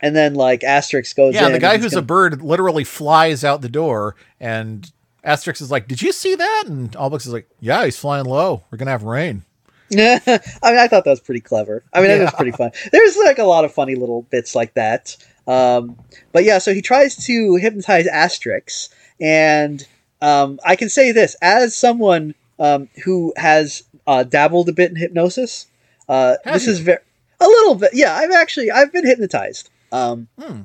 [0.00, 1.48] and then like Asterix goes yeah.
[1.48, 4.88] The guy who's he's a bird literally flies out the door, and
[5.26, 8.62] Asterix is like, "Did you see that?" And Obelix is like, "Yeah, he's flying low.
[8.70, 9.42] We're gonna have rain."
[9.90, 11.84] Yeah, I mean, I thought that was pretty clever.
[11.92, 12.70] I mean, that was pretty fun.
[12.92, 15.16] There's like a lot of funny little bits like that.
[15.46, 15.96] Um,
[16.32, 18.88] but yeah, so he tries to hypnotize Asterix,
[19.20, 19.86] and
[20.22, 24.96] um, I can say this as someone um, who has uh, dabbled a bit in
[24.96, 25.66] hypnosis.
[26.08, 26.72] Uh, this you?
[26.72, 26.98] is very
[27.40, 27.90] a little bit.
[27.92, 29.70] Yeah, I've actually I've been hypnotized.
[29.92, 30.62] Um, Hmm.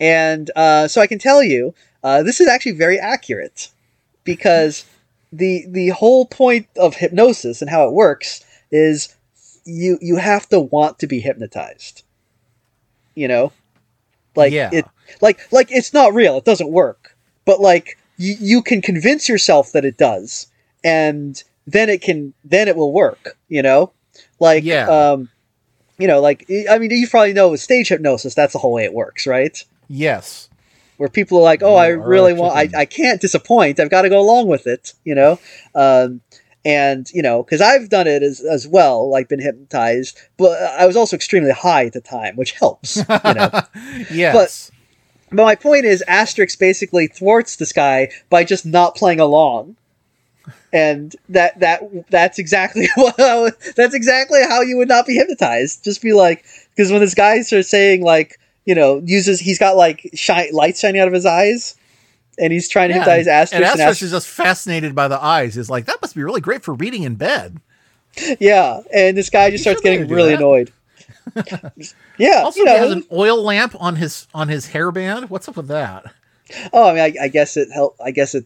[0.00, 3.70] and uh, so I can tell you uh, this is actually very accurate
[4.24, 4.84] because
[5.32, 9.14] the the whole point of hypnosis and how it works is
[9.64, 12.02] you you have to want to be hypnotized.
[13.14, 13.52] You know,
[14.34, 14.70] like Yeah.
[14.72, 14.86] it
[15.20, 16.36] like like it's not real.
[16.38, 17.16] It doesn't work.
[17.44, 20.46] But like you you can convince yourself that it does,
[20.82, 23.36] and then it can then it will work.
[23.48, 23.92] You know,
[24.40, 24.86] like Yeah.
[24.86, 25.28] um,
[25.98, 28.84] you know, like I mean, you probably know with stage hypnosis, that's the whole way
[28.84, 29.62] it works, right?
[29.88, 30.48] Yes,
[31.02, 32.54] where people are like, "Oh, I Oh, really want.
[32.56, 32.68] I.
[32.82, 33.80] I can't disappoint.
[33.80, 35.40] I've got to go along with it." You know,
[35.74, 36.20] um,
[36.64, 40.86] and you know, because I've done it as as well, like been hypnotized, but I
[40.86, 42.98] was also extremely high at the time, which helps.
[42.98, 43.50] You know,
[44.12, 44.70] yes.
[45.30, 49.76] but my point is, Asterix basically thwarts this guy by just not playing along.
[50.72, 53.16] And that that that's exactly what
[53.76, 55.82] that's exactly how you would not be hypnotized.
[55.84, 56.44] Just be like,
[56.74, 60.80] because when this guy starts saying like, you know, uses he's got like shine, lights
[60.80, 61.74] shining out of his eyes,
[62.38, 63.54] and he's trying to Yeah, hypnotize Asterix.
[63.56, 65.56] and And is just fascinated by the eyes.
[65.56, 67.60] Is like that must be really great for reading in bed.
[68.40, 70.38] yeah, and this guy just You starts getting really that.
[70.38, 70.72] annoyed.
[72.18, 75.30] yeah, Also, you he has an oil lamp on his on his hairband.
[75.30, 76.12] What's up with that?
[76.72, 77.96] oh, I mean, I, I guess it help.
[78.04, 78.44] I guess it.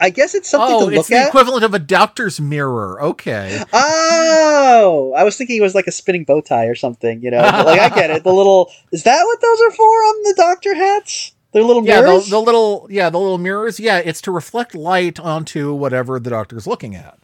[0.00, 0.98] I guess it's something oh, to look at.
[1.00, 1.28] it's the at.
[1.28, 3.02] equivalent of a doctor's mirror.
[3.02, 3.62] Okay.
[3.72, 7.20] Oh, I was thinking it was like a spinning bow tie or something.
[7.22, 8.24] You know, But, like I get it.
[8.24, 11.32] The little is that what those are for on the doctor hats?
[11.52, 13.80] They're little Yeah, the, the little yeah the little mirrors.
[13.80, 17.18] Yeah, it's to reflect light onto whatever the doctor's looking at.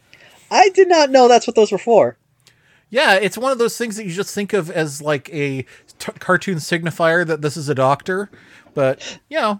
[0.51, 2.17] I did not know that's what those were for.
[2.89, 5.63] Yeah, it's one of those things that you just think of as like a
[5.99, 8.29] t- cartoon signifier that this is a doctor.
[8.73, 9.59] But, you know,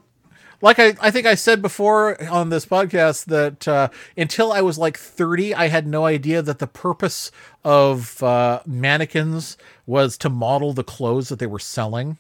[0.62, 4.78] like I, I think I said before on this podcast that uh, until I was
[4.78, 7.32] like 30, I had no idea that the purpose
[7.64, 12.18] of uh, mannequins was to model the clothes that they were selling.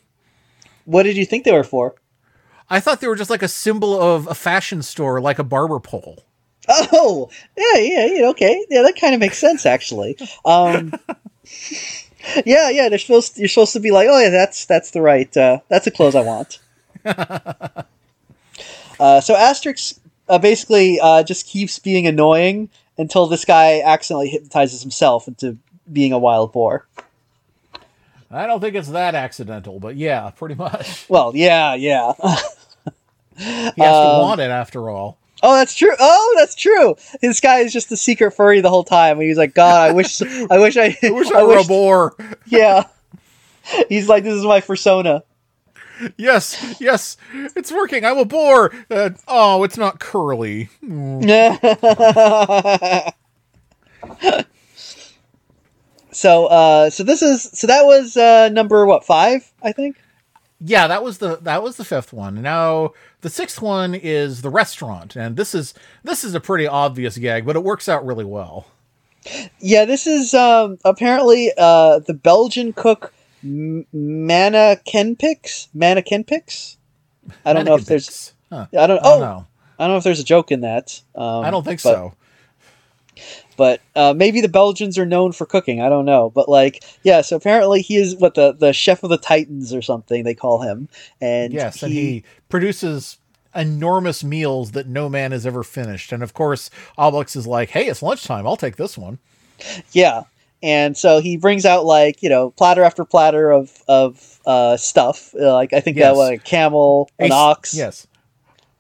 [0.86, 1.96] What did you think they were for?
[2.70, 5.80] I thought they were just like a symbol of a fashion store, like a barber
[5.80, 6.24] pole.
[6.68, 8.30] Oh, yeah, yeah, yeah.
[8.30, 10.18] Okay, yeah, that kind of makes sense actually.
[10.46, 10.94] Um,
[12.46, 12.90] yeah, yeah.
[12.90, 13.38] They're supposed.
[13.38, 15.36] You're supposed to be like, oh yeah, that's that's the right.
[15.38, 16.60] Uh, that's the clothes I want.
[19.00, 24.82] uh, so Asterix uh, basically uh, just keeps being annoying until this guy accidentally hypnotizes
[24.82, 25.58] himself into
[25.92, 26.88] being a wild boar.
[28.32, 31.06] I don't think it's that accidental, but yeah, pretty much.
[31.10, 32.14] Well, yeah, yeah.
[33.38, 35.18] He has to Um, want it after all.
[35.44, 35.94] Oh, that's true.
[36.00, 36.96] Oh, that's true.
[37.22, 39.20] This guy is just a secret furry the whole time.
[39.20, 42.16] He was like, God, I wish, I wish I, I wish I were a boar.
[42.48, 42.84] yeah.
[43.90, 45.24] He's like, this is my persona.
[46.18, 48.04] Yes, yes, it's working.
[48.06, 48.74] I'm a boar.
[48.90, 50.70] Uh, oh, it's not curly.
[56.12, 59.98] so, uh, so this is, so that was uh, number what five, I think.
[60.60, 62.42] Yeah, that was the that was the fifth one.
[62.42, 65.74] Now the sixth one is the restaurant, and this is
[66.04, 68.68] this is a pretty obvious gag, but it works out really well.
[69.60, 73.14] Yeah, this is um, apparently uh, the Belgian cook
[73.46, 75.68] M- Manna Kenpix.
[75.78, 76.76] Mannekenpix.
[77.46, 78.34] I don't know if there's.
[78.52, 78.66] Huh.
[78.78, 79.00] I don't.
[79.00, 79.48] I don't Oh, know.
[79.80, 81.02] I don't know if there's a joke in that.
[81.16, 82.14] Um, I don't think but- so.
[83.58, 85.82] but uh, maybe the Belgians are known for cooking.
[85.82, 87.22] I don't know, but like, yeah.
[87.22, 90.62] So apparently he is what the the chef of the Titans or something they call
[90.62, 90.90] him,
[91.22, 93.18] and Yes, and he produces
[93.56, 96.12] enormous meals that no man has ever finished.
[96.12, 98.46] And of course, Obelix is like, "Hey, it's lunchtime.
[98.46, 99.20] I'll take this one."
[99.94, 100.24] Yeah.
[100.66, 105.34] And so he brings out like, you know, platter after platter of of uh stuff.
[105.40, 106.18] Uh, Like I think Yes.
[106.18, 107.74] that a camel, an A ox.
[107.76, 108.08] Yes.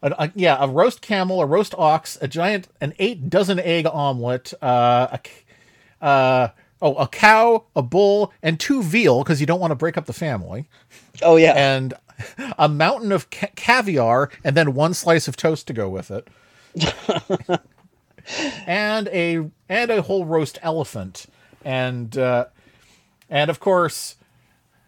[0.01, 3.85] A, a- yeah, a roast camel, a roast ox, a giant, an eight dozen egg
[3.85, 5.17] omelet, uh,
[6.01, 6.47] a, uh,
[6.81, 10.05] oh, a cow, a bull, and two veal because you don't want to break up
[10.05, 10.67] the family,
[11.21, 11.53] Oh yeah.
[11.53, 11.93] and
[12.57, 16.27] a mountain of ca- caviar, and then one slice of toast to go with it,
[18.67, 21.25] and a and a whole roast elephant,
[21.65, 22.45] and uh,
[23.29, 24.15] and of course,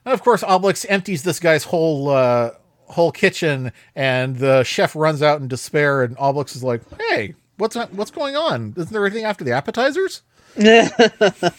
[0.06, 2.52] and of course, Obelix empties this guy's whole uh,
[2.86, 6.04] whole kitchen, and the chef runs out in despair.
[6.04, 8.74] And Obelix is like, "Hey, what's what's going on?
[8.78, 10.22] Isn't there anything after the appetizers?"
[10.58, 11.52] I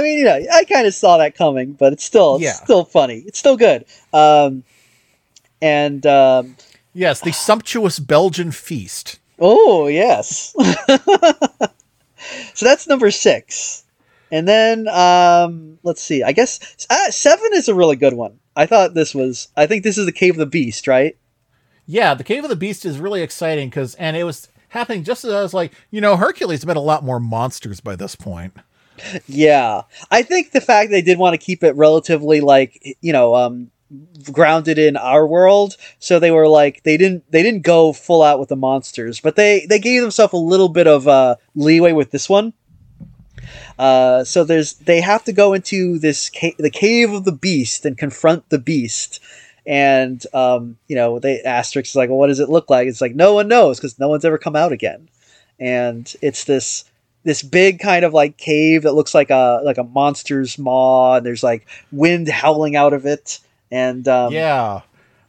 [0.00, 2.52] mean, you know, I kind of saw that coming, but it's still it's Yeah.
[2.54, 3.22] still funny.
[3.26, 3.84] It's still good.
[4.12, 4.64] Um
[5.60, 6.56] and um
[6.94, 9.18] Yes, the sumptuous Belgian feast.
[9.38, 10.54] oh, yes.
[12.54, 13.84] so that's number 6.
[14.30, 16.22] And then um let's see.
[16.22, 18.38] I guess uh, 7 is a really good one.
[18.56, 21.16] I thought this was I think this is the Cave of the Beast, right?
[21.86, 25.24] Yeah, the Cave of the Beast is really exciting because, and it was happening just
[25.24, 28.54] as I was like, you know, Hercules met a lot more monsters by this point.
[29.28, 29.82] Yeah.
[30.10, 33.70] I think the fact they did want to keep it relatively like, you know, um
[34.32, 38.40] grounded in our world so they were like they didn't they didn't go full out
[38.40, 42.10] with the monsters but they they gave themselves a little bit of uh leeway with
[42.10, 42.52] this one
[43.78, 47.84] uh so there's they have to go into this ca- the cave of the beast
[47.84, 49.20] and confront the beast.
[49.66, 52.88] And um you know they asterisk is like well what does it look like?
[52.88, 55.08] It's like no one knows because no one's ever come out again.
[55.58, 56.84] And it's this
[57.24, 61.26] this big kind of like cave that looks like a like a monster's maw and
[61.26, 63.40] there's like wind howling out of it.
[63.70, 64.82] And um yeah.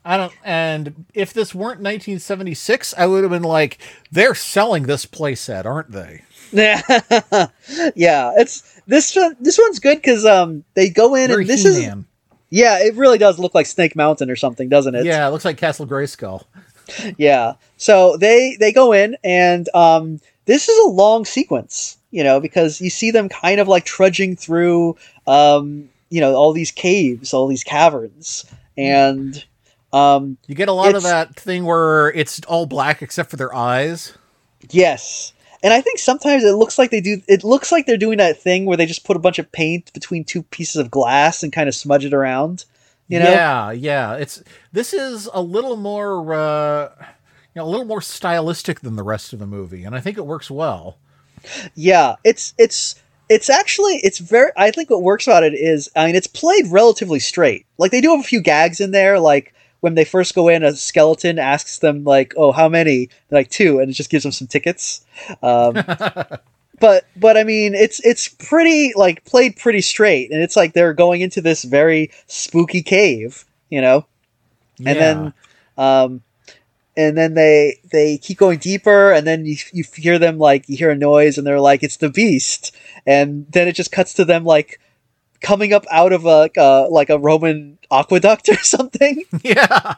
[0.08, 3.78] I don't, and if this weren't 1976, I would have been like,
[4.12, 6.22] they're selling this playset, aren't they?
[6.54, 6.82] yeah
[7.96, 11.66] yeah it's this one this one's good because um they go in Very and this
[11.66, 12.06] is He-Man.
[12.50, 15.44] yeah it really does look like snake mountain or something doesn't it Yeah, it looks
[15.44, 16.46] like Castle Grayskull.
[17.18, 22.40] yeah so they they go in and um this is a long sequence you know
[22.40, 24.96] because you see them kind of like trudging through
[25.28, 28.46] um you know all these caves all these caverns
[28.78, 29.44] and
[29.98, 33.54] um You get a lot of that thing where it's all black except for their
[33.54, 34.18] eyes.
[34.70, 35.34] yes
[35.64, 38.42] and i think sometimes it looks like they do it looks like they're doing that
[38.42, 41.52] thing where they just put a bunch of paint between two pieces of glass and
[41.54, 42.66] kind of smudge it around
[43.08, 44.16] you know Yeah, yeah.
[44.16, 44.44] It's
[44.74, 47.06] this is a little more, uh, you
[47.62, 50.26] know, a little more stylistic than the rest of the movie, and I think it
[50.26, 50.98] works well.
[51.74, 52.96] Yeah, it's it's
[53.30, 54.52] it's actually it's very.
[54.58, 57.66] I think what works about it is, I mean, it's played relatively straight.
[57.78, 60.64] Like they do have a few gags in there, like when they first go in,
[60.64, 64.24] a skeleton asks them like, "Oh, how many?" They're like two, and it just gives
[64.24, 65.06] them some tickets.
[65.42, 65.74] Um,
[66.80, 70.94] but but I mean, it's it's pretty like played pretty straight, and it's like they're
[70.94, 74.06] going into this very spooky cave, you know
[74.80, 74.92] Yeah.
[74.92, 75.34] and then
[75.78, 76.22] um
[76.96, 80.76] and then they they keep going deeper and then you, you hear them like you
[80.78, 82.76] hear a noise and they're like it's the beast
[83.06, 84.80] and then it just cuts to them like
[85.42, 89.96] coming up out of a like a, like a roman aqueduct or something yeah,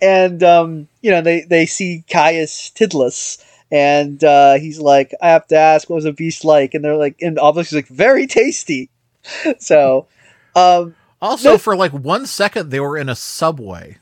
[0.00, 3.38] and um you know they they see caius tidless
[3.72, 6.96] and uh he's like i have to ask what was a beast like and they're
[6.96, 8.88] like and obviously like very tasty
[9.58, 10.06] so
[10.54, 11.58] um Also, No.
[11.58, 13.96] for like one second, they were in a subway.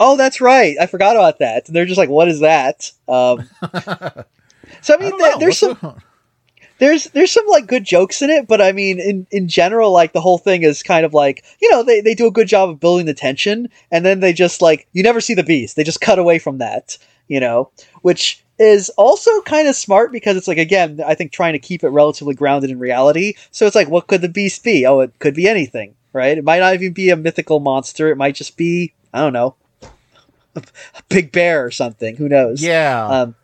[0.00, 0.74] Oh, that's right.
[0.80, 1.66] I forgot about that.
[1.68, 3.48] And they're just like, "What is that?" Um,
[4.80, 6.02] so I I mean, there- know, there's what's some
[6.78, 10.12] there's there's some like good jokes in it, but I mean, in in general, like
[10.12, 12.68] the whole thing is kind of like you know they they do a good job
[12.68, 15.76] of building the tension, and then they just like you never see the beast.
[15.76, 16.98] They just cut away from that,
[17.28, 17.70] you know,
[18.02, 21.84] which is also kind of smart because it's like again, I think trying to keep
[21.84, 23.34] it relatively grounded in reality.
[23.50, 24.86] So it's like, what could the beast be?
[24.86, 26.36] Oh, it could be anything, right?
[26.38, 28.10] It might not even be a mythical monster.
[28.10, 29.54] It might just be I don't know,
[30.56, 30.62] a
[31.08, 32.16] big bear or something.
[32.16, 32.62] Who knows?
[32.62, 33.34] yeah, Um,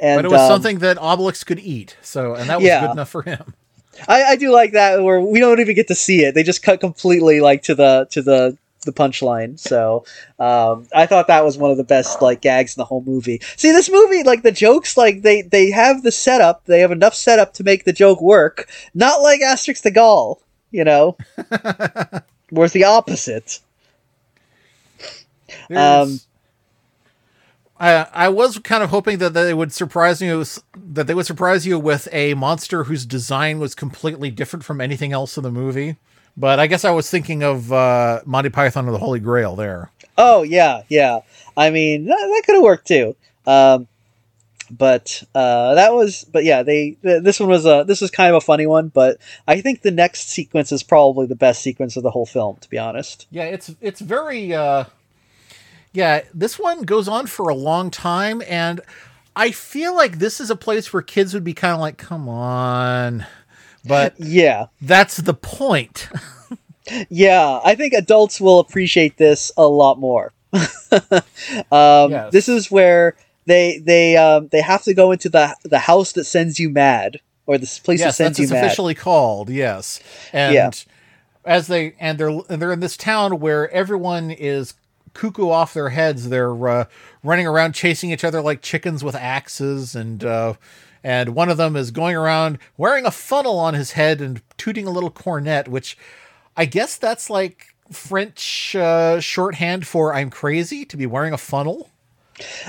[0.00, 2.82] and but it was um, something that Obelix could eat, so and that was Yeah.
[2.86, 3.54] good enough for him.
[4.06, 6.34] I, I do like that where we don't even get to see it.
[6.34, 9.58] They just cut completely like to the to the the punchline.
[9.58, 10.04] So
[10.38, 13.40] um, I thought that was one of the best like gags in the whole movie.
[13.56, 16.64] See this movie, like the jokes, like they they have the setup.
[16.66, 18.68] They have enough setup to make the joke work.
[18.94, 20.40] Not like Asterix the Gaul,
[20.70, 21.16] you know,
[22.50, 23.58] where it's the opposite.
[25.68, 26.20] There's- Um,
[27.80, 30.62] I I was kind of hoping that they would surprise you with-
[30.94, 35.12] that they would surprise you with a monster whose design was completely different from anything
[35.12, 35.96] else in the movie,
[36.36, 39.90] But I guess I was thinking of uh, Monty Python and the Holy Grail there.
[40.16, 41.20] Oh yeah, yeah.
[41.56, 43.16] I mean that, that could have worked too.
[43.46, 43.88] Um,
[44.70, 48.28] but uh, that was, but yeah, they th- this one was a this was kind
[48.30, 48.88] of a funny one.
[48.88, 52.56] But I think the next sequence is probably the best sequence of the whole film,
[52.60, 53.26] to be honest.
[53.30, 54.84] Yeah, it's it's very uh
[55.92, 58.80] yeah, this one goes on for a long time and
[59.36, 62.28] I feel like this is a place where kids would be kind of like, "Come
[62.28, 63.24] on."
[63.84, 66.08] But Yeah, that's the point.
[67.08, 67.60] yeah.
[67.64, 70.32] I think adults will appreciate this a lot more.
[70.52, 72.32] um, Yes.
[72.32, 73.14] This is where
[73.46, 77.20] they they um, they have to go into the the house that sends you mad,
[77.46, 78.64] or this place that sends that's you it's mad.
[78.64, 79.50] officially called.
[79.50, 80.00] Yes.
[80.32, 80.70] And Yeah.
[81.44, 84.74] as they and they're they're in this town where everyone is
[85.18, 86.28] cuckoo off their heads.
[86.28, 86.84] They're uh,
[87.24, 90.54] running around chasing each other like chickens with axes, and uh,
[91.02, 94.86] and one of them is going around wearing a funnel on his head and tooting
[94.86, 95.98] a little cornet, which
[96.56, 101.90] I guess that's like French uh, shorthand for "I'm crazy" to be wearing a funnel.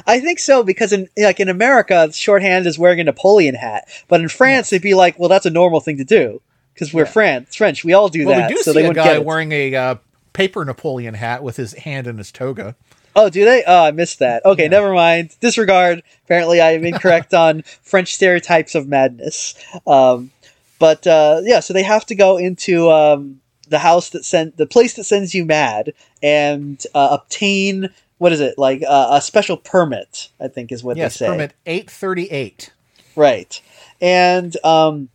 [0.08, 4.22] I think so because in like in America, shorthand is wearing a Napoleon hat, but
[4.22, 6.42] in France, they'd be like, "Well, that's a normal thing to do
[6.74, 7.84] because we're France, French.
[7.84, 9.96] We all do Well, that." we do so see they a guy wearing a uh,
[10.40, 12.76] paper Napoleon hat with his hand in his toga.
[13.14, 13.62] Oh, do they?
[13.68, 14.46] Oh, I missed that.
[14.46, 15.36] Okay, never mind.
[15.42, 16.02] Disregard.
[16.24, 19.56] Apparently, I am incorrect on French stereotypes of madness.
[19.86, 20.32] Um,
[20.80, 24.66] but uh, yeah, so they have to go into um, the house that sent the
[24.66, 25.92] place that sends you mad
[26.24, 30.30] and uh, obtain what is it like uh, a special permit?
[30.40, 31.32] I think is what yes, they say.
[31.32, 32.72] permit eight thirty eight.
[33.16, 33.62] Right.
[34.00, 35.10] And um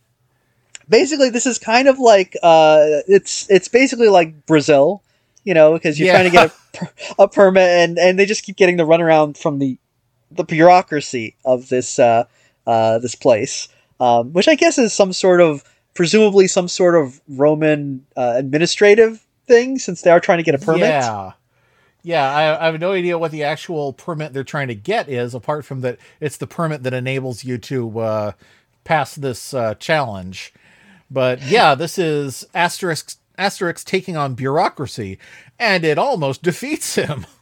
[0.87, 5.01] basically this is kind of like uh it's it's basically like Brazil,
[5.45, 6.13] you know, because you're Yeah.
[6.21, 9.59] trying to get a, a permit and and they just keep getting the runaround from
[9.59, 9.77] the
[10.31, 12.25] the bureaucracy of this uh
[12.67, 13.69] uh this place.
[14.01, 19.25] Um which I guess is some sort of presumably some sort of Roman uh, administrative
[19.47, 20.81] thing since they are trying to get a permit.
[20.81, 21.31] Yeah.
[22.03, 25.33] Yeah, I, I have no idea what the actual permit they're trying to get is,
[25.33, 28.31] apart from that it's the permit that enables you to uh,
[28.83, 30.53] pass this uh, challenge.
[31.09, 35.17] But yeah, this is Asterix, Asterix taking on bureaucracy,
[35.59, 37.25] and it almost defeats him.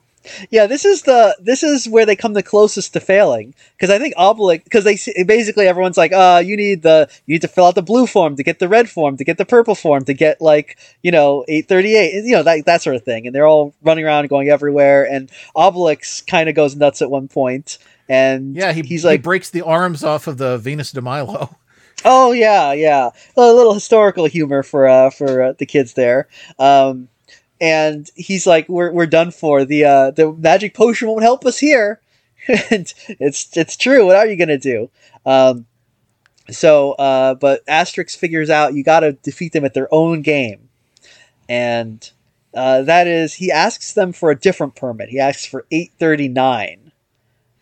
[0.50, 4.00] Yeah, this is the this is where they come the closest to failing because I
[4.00, 7.66] think Obelix because they basically everyone's like, uh, you need the you need to fill
[7.66, 10.14] out the blue form to get the red form to get the purple form to
[10.14, 13.36] get like you know eight thirty eight you know that that sort of thing, and
[13.36, 17.78] they're all running around going everywhere, and Obelix kind of goes nuts at one point,
[18.08, 21.58] and Yeah, he, he's he like, breaks the arms off of the Venus de Milo.
[22.06, 23.12] Oh yeah, yeah.
[23.38, 26.28] A little historical humor for uh for uh, the kids there.
[26.60, 27.10] Um
[27.62, 29.66] and he's like we're we're done for.
[29.66, 32.02] The uh the magic potion won't help us here.
[32.48, 34.06] and it's it's true.
[34.06, 34.90] What are you to do?
[35.26, 35.66] Um
[36.50, 40.70] so uh but Asterix figures out you got to defeat them at their own game.
[41.48, 42.10] And
[42.54, 45.10] uh, that is he asks them for a different permit.
[45.10, 46.83] He asks for 839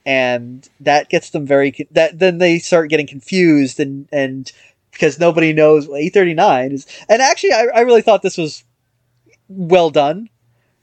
[0.06, 4.52] and that gets them very that then they start getting confused and and
[4.92, 8.64] because nobody knows what 839 is and actually I, I really thought this was
[9.48, 10.30] well done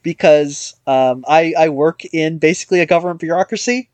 [0.01, 3.89] because um, I, I work in basically a government bureaucracy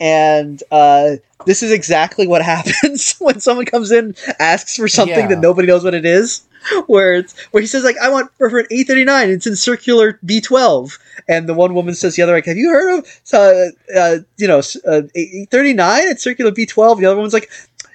[0.00, 1.16] and uh,
[1.46, 5.28] this is exactly what happens when someone comes in asks for something Yeah.
[5.28, 6.42] that nobody knows what it is
[6.86, 10.98] where it's where he says like I want for an A39 it's in circular B12
[11.28, 14.46] and the one woman says the other like have you heard of uh, uh, you
[14.48, 17.50] know uh, A39 it's circular B12 the other one's like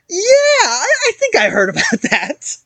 [0.09, 2.57] yeah I, I think I heard about that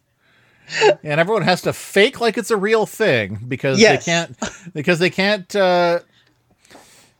[1.03, 4.05] and everyone has to fake like it's a real thing because Yes.
[4.05, 5.99] they can't because they can't uh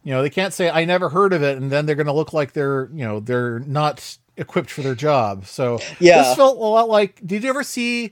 [0.04, 2.14] you know they can't say i never heard of it and then they're going to
[2.14, 6.24] look like they're you know they're not equipped for their job so Yeah.
[6.24, 8.12] this felt a lot like did you ever see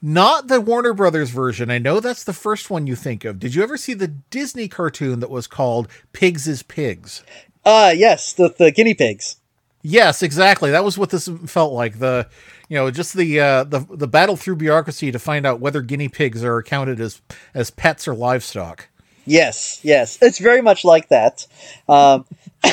[0.00, 3.54] not the warner brothers version i know that's the first one you think of did
[3.54, 7.22] you ever see the disney cartoon that was called pigs is pigs
[7.64, 9.36] uh yes the, the guinea pigs
[9.82, 10.70] Yes, exactly.
[10.70, 11.98] That was what this felt like.
[11.98, 12.28] The,
[12.68, 16.08] you know, just the uh, the the battle through bureaucracy to find out whether guinea
[16.08, 17.22] pigs are counted as
[17.54, 18.88] as pets or livestock.
[19.24, 21.46] Yes, yes, it's very much like that,
[21.88, 22.24] um,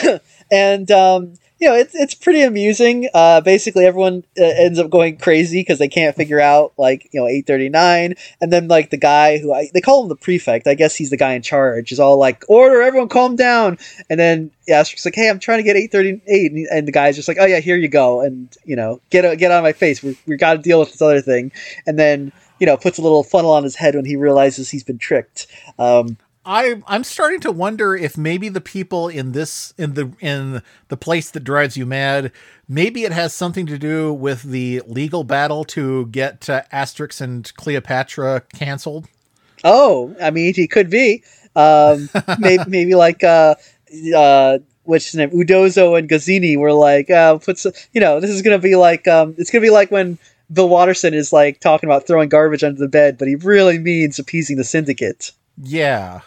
[0.51, 3.08] and um, you know it's it's pretty amusing.
[3.14, 7.20] Uh, basically, everyone uh, ends up going crazy because they can't figure out like you
[7.20, 10.16] know eight thirty nine, and then like the guy who I, they call him the
[10.16, 10.68] prefect.
[10.68, 11.91] I guess he's the guy in charge.
[11.91, 13.78] Is all like order, everyone calm down,
[14.10, 17.16] and then Asterix like, hey, I'm trying to get eight thirty eight, and the guy's
[17.16, 19.74] just like, oh yeah, here you go, and you know get get out of my
[19.74, 20.03] face.
[20.03, 21.51] We we got to deal with this other thing,
[21.86, 22.32] and then.
[22.58, 25.47] You know, puts a little funnel on his head when he realizes he's been tricked.
[25.78, 26.16] Um,
[26.46, 30.98] I I'm starting to wonder if maybe the people in this in the in the
[30.98, 32.32] place that drives you mad,
[32.68, 37.52] maybe it has something to do with the legal battle to get uh, Asterix and
[37.56, 39.08] Cleopatra canceled.
[39.64, 41.24] Oh, I mean, he could be.
[41.56, 43.56] Um, maybe, maybe like uh,
[44.16, 45.32] uh, what's his name?
[45.32, 49.08] Uderzo and Goscinny were like, uh, put some, you know, this is gonna be like,
[49.08, 50.20] um, it's gonna be like when
[50.54, 54.20] Bill Watterson is like talking about throwing garbage under the bed, but he really means
[54.20, 55.32] appeasing the syndicate.
[55.58, 56.22] Yeah.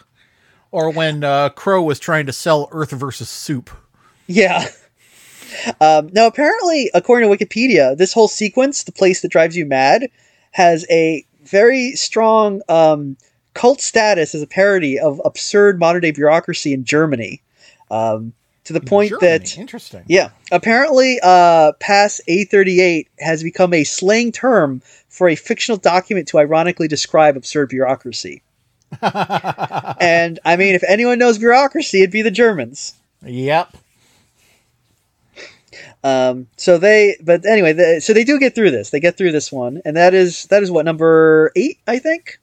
[0.71, 3.69] Or when uh, Crow was trying to sell Earth versus Soup.
[4.27, 4.67] Yeah.
[5.81, 10.09] Um, now, apparently, according to Wikipedia, this whole sequence, the place that drives you mad,
[10.51, 13.17] has a very strong um,
[13.53, 17.41] cult status as a parody of absurd modern day bureaucracy in Germany.
[17.89, 18.33] Um,
[18.65, 20.03] to the point Germany, that interesting.
[20.07, 20.29] Yeah.
[20.51, 26.87] Apparently, uh, Pass A38 has become a slang term for a fictional document to ironically
[26.87, 28.43] describe absurd bureaucracy.
[29.01, 32.95] and I mean, if anyone knows bureaucracy, it'd be the Germans.
[33.23, 33.75] Yep.
[36.03, 38.89] Um, so they, but anyway, the, so they do get through this.
[38.89, 42.39] They get through this one, and that is that is what number eight, I think.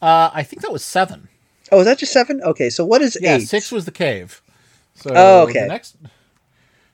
[0.00, 1.28] Uh, I think that was seven.
[1.72, 2.40] Oh, is that just seven?
[2.42, 3.48] Okay, so what is Yeah, eight?
[3.48, 4.42] six was the cave.
[4.94, 5.62] So Oh, okay.
[5.62, 5.96] The next,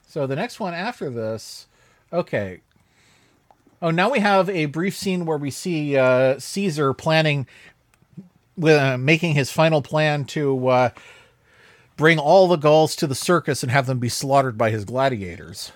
[0.07, 1.67] so the next one after this,
[2.13, 2.61] okay.
[3.83, 7.47] Oh, now we have a brief scene where we see uh, Caesar planning,
[8.57, 10.91] with uh, making his final plan to uh,
[11.97, 15.73] bring all the Gauls to the circus and have them be slaughtered by his gladiators.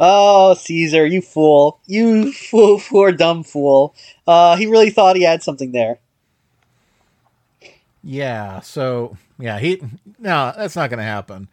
[0.00, 1.80] Oh, Caesar, you fool!
[1.86, 3.94] You fool, poor dumb fool.
[4.26, 5.98] Uh, he really thought he had something there.
[8.02, 8.60] Yeah.
[8.60, 9.80] So yeah, he
[10.18, 11.48] no, that's not going to happen.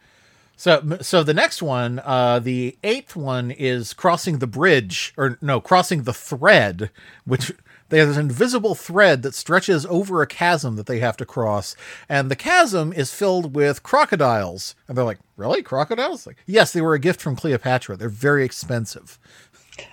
[0.56, 5.60] So so the next one, uh, the eighth one is crossing the bridge, or no,
[5.60, 6.90] crossing the thread,
[7.24, 7.52] which
[7.98, 11.76] there's an invisible thread that stretches over a chasm that they have to cross,
[12.08, 14.74] and the chasm is filled with crocodiles.
[14.88, 17.96] And they're like, "Really, crocodiles?" Like, yes, they were a gift from Cleopatra.
[17.96, 19.18] They're very expensive.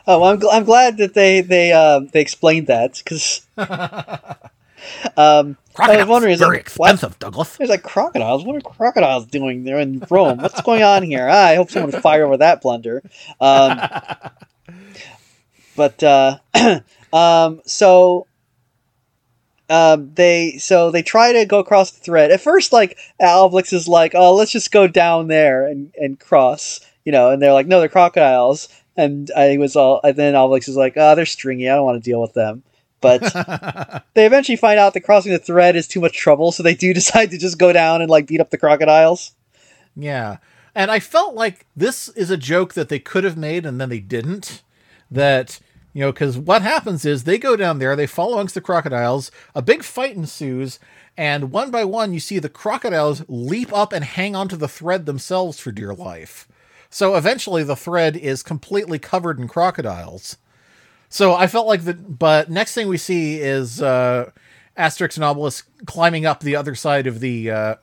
[0.07, 3.45] Oh, I'm, gl- I'm glad that they they uh, they explained that because
[5.17, 6.59] um, I was wondering, is very what?
[6.59, 7.57] expensive, Douglas.
[7.57, 8.45] There's like crocodiles.
[8.45, 10.39] What are crocodiles doing there in Rome?
[10.39, 11.27] What's going on here?
[11.29, 13.03] Ah, I hope someone will fire over that blunder.
[13.39, 13.79] Um,
[15.75, 16.39] but uh,
[17.13, 18.27] um, so
[19.69, 22.31] um, they so they try to go across the thread.
[22.31, 26.79] At first, like Obelix is like, "Oh, let's just go down there and, and cross,"
[27.05, 30.67] you know, and they're like, "No, they're crocodiles." And I was all, and then Obelix
[30.67, 31.69] is like, "Oh, they're stringy.
[31.69, 32.63] I don't want to deal with them."
[33.01, 33.21] But
[34.13, 36.93] they eventually find out that crossing the thread is too much trouble, so they do
[36.95, 39.33] decide to just go down and like beat up the crocodiles.
[39.95, 40.37] Yeah.
[40.75, 43.89] And I felt like this is a joke that they could have made and then
[43.89, 44.63] they didn't.
[45.11, 45.59] That,
[45.93, 49.31] you know, because what happens is they go down there, they fall amongst the crocodiles,
[49.55, 50.79] a big fight ensues,
[51.17, 55.05] and one by one you see the crocodiles leap up and hang onto the thread
[55.05, 56.47] themselves for dear life.
[56.89, 60.37] So eventually the thread is completely covered in crocodiles.
[61.09, 64.31] So I felt like the but next thing we see is uh
[64.77, 67.75] Asterix and Obelix climbing up the other side of the uh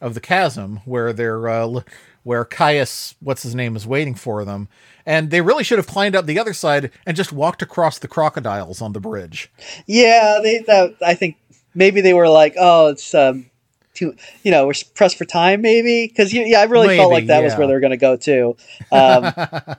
[0.00, 1.80] of the chasm where they're uh,
[2.24, 4.68] where Caius, what's his name, is waiting for them,
[5.06, 8.08] and they really should have climbed up the other side and just walked across the
[8.08, 9.52] crocodiles on the bridge.
[9.86, 11.36] Yeah, they that I think
[11.74, 13.50] maybe they were like, oh, it's um,
[13.94, 17.42] too, you know, we're pressed for time, maybe because yeah, I really felt like that
[17.42, 18.56] was where they were going to go too.
[18.90, 19.32] Um,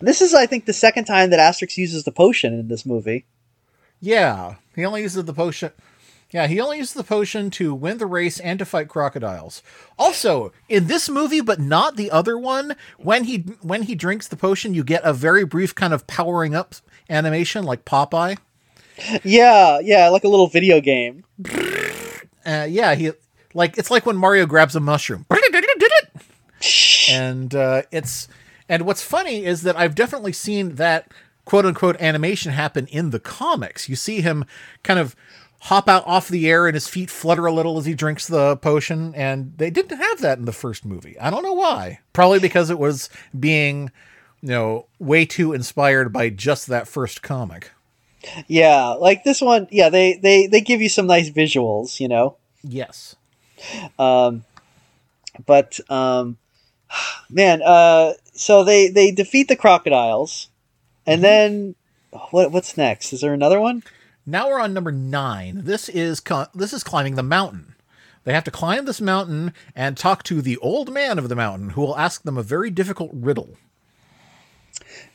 [0.00, 3.26] this is, I think, the second time that Asterix uses the potion in this movie.
[4.00, 5.72] Yeah, he only uses the potion.
[6.30, 9.62] Yeah, he only uses the potion to win the race and to fight crocodiles.
[9.98, 14.36] Also, in this movie, but not the other one, when he when he drinks the
[14.36, 16.74] potion, you get a very brief kind of powering up
[17.08, 18.36] animation like Popeye.
[19.24, 21.24] Yeah, yeah, like a little video game.
[22.44, 23.12] uh, yeah, he
[23.54, 25.24] like it's like when Mario grabs a mushroom,
[27.10, 28.28] and uh, it's
[28.68, 31.10] and what's funny is that I've definitely seen that
[31.44, 33.88] quote unquote animation happen in the comics.
[33.88, 34.44] You see him
[34.82, 35.16] kind of
[35.60, 38.56] hop out off the air and his feet flutter a little as he drinks the
[38.56, 41.18] potion, and they didn't have that in the first movie.
[41.18, 42.00] I don't know why.
[42.12, 43.90] Probably because it was being
[44.40, 47.72] you know way too inspired by just that first comic.
[48.46, 49.68] Yeah, like this one.
[49.70, 52.36] Yeah, they they they give you some nice visuals, you know.
[52.62, 53.16] Yes.
[53.98, 54.44] Um,
[55.46, 56.38] but um,
[57.30, 60.48] man, uh, so they they defeat the crocodiles,
[61.06, 61.74] and then
[62.30, 63.12] what what's next?
[63.12, 63.82] Is there another one?
[64.28, 65.62] Now we're on number nine.
[65.64, 66.22] This is
[66.54, 67.74] this is climbing the mountain.
[68.24, 71.70] They have to climb this mountain and talk to the old man of the mountain,
[71.70, 73.56] who will ask them a very difficult riddle.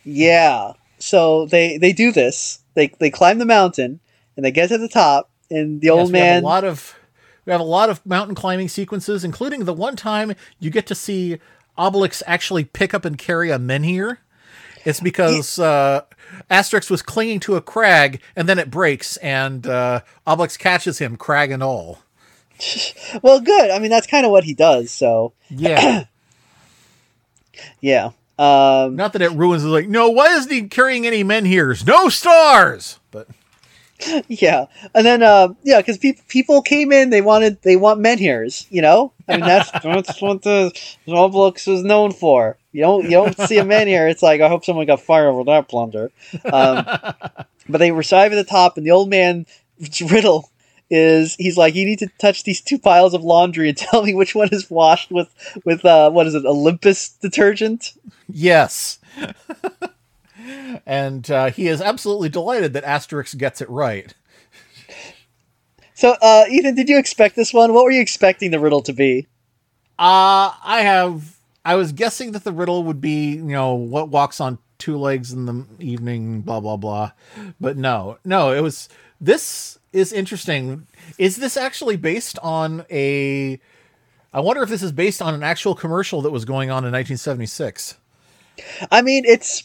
[0.03, 0.73] Yeah.
[0.97, 2.63] So they they do this.
[2.73, 3.99] They they climb the mountain
[4.35, 6.41] and they get to the top, and the Yes, old man.
[6.41, 6.97] a lot of
[7.45, 10.95] we have a lot of mountain climbing sequences, including the one time you get to
[10.95, 11.37] see
[11.77, 14.17] Obelix actually pick up and carry a menhir.
[14.85, 16.01] It's because uh,
[16.49, 21.15] Asterix was clinging to a crag, and then it breaks, and uh, Obelix catches him,
[21.17, 21.99] crag and all.
[23.21, 23.71] Well, good.
[23.71, 24.89] I mean, that's kind of what he does.
[24.89, 26.05] So Yeah.
[27.81, 28.11] yeah.
[28.39, 29.63] Um, Not that it ruins.
[29.65, 31.85] Like, no, why isn't he carrying any menhir?
[31.85, 32.99] No stars.
[34.27, 38.65] Yeah, and then uh, yeah, because people people came in, they wanted they want menhirs.
[38.69, 40.71] You know, I mean that's that's what the
[41.07, 42.57] Obelix was known for.
[42.71, 44.09] You don't you don't see a menhir.
[44.09, 46.11] It's like I hope someone got fired over that blunder.
[46.51, 46.85] Um,
[47.69, 49.45] but they arrive at the top, and the old man
[50.09, 50.49] riddle
[50.89, 54.13] is he's like you need to touch these two piles of laundry and tell me
[54.13, 55.33] which one is washed with
[55.65, 57.93] with uh, what is it Olympus detergent.
[58.29, 58.99] yes.
[60.85, 64.13] And uh, he is absolutely delighted that Asterix gets it right.
[65.93, 67.73] So uh, Ethan, did you expect this one?
[67.73, 69.27] What were you expecting the riddle to be?
[69.97, 71.37] Uh, I have.
[71.65, 75.31] I was guessing that the riddle would be, you know, what walks on two legs
[75.31, 77.11] in the evening, blah blah blah.
[77.61, 78.89] But no, no, it was.
[79.21, 80.87] This is interesting.
[81.17, 83.59] Is this actually based on a?
[84.33, 86.91] I wonder if this is based on an actual commercial that was going on in
[86.91, 87.95] 1976.
[88.91, 89.63] I mean, it's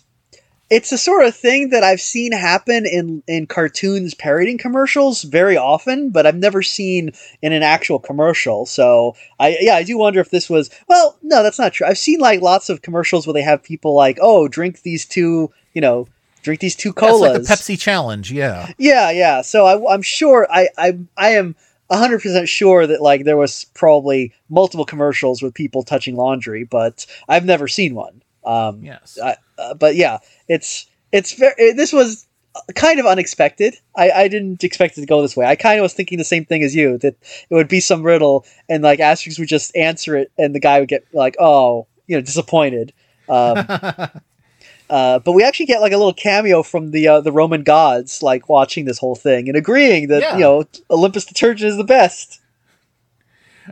[0.70, 5.56] it's the sort of thing that I've seen happen in in cartoons parodying commercials very
[5.56, 8.66] often, but I've never seen in an actual commercial.
[8.66, 11.86] So I yeah, I do wonder if this was well, no, that's not true.
[11.86, 15.50] I've seen like lots of commercials where they have people like, oh, drink these two,
[15.72, 16.06] you know,
[16.42, 17.20] drink these two colas.
[17.20, 18.70] like the Pepsi challenge, yeah.
[18.76, 19.42] Yeah, yeah.
[19.42, 21.56] So I, I'm sure I, I I am
[21.90, 27.06] hundred percent sure that like there was probably multiple commercials with people touching laundry, but
[27.26, 28.20] I've never seen one.
[28.48, 29.18] Um, Yes.
[29.22, 30.18] I, uh, but yeah,
[30.48, 31.72] it's it's very.
[31.72, 32.26] This was
[32.74, 33.76] kind of unexpected.
[33.96, 35.46] I, I didn't expect it to go this way.
[35.46, 37.14] I kind of was thinking the same thing as you that
[37.50, 40.80] it would be some riddle and like Asterix would just answer it and the guy
[40.80, 42.92] would get like oh you know disappointed.
[43.28, 43.58] Um,
[44.90, 48.22] uh, but we actually get like a little cameo from the uh, the Roman gods
[48.22, 50.34] like watching this whole thing and agreeing that Yeah.
[50.34, 52.40] you know Olympus detergent is the best.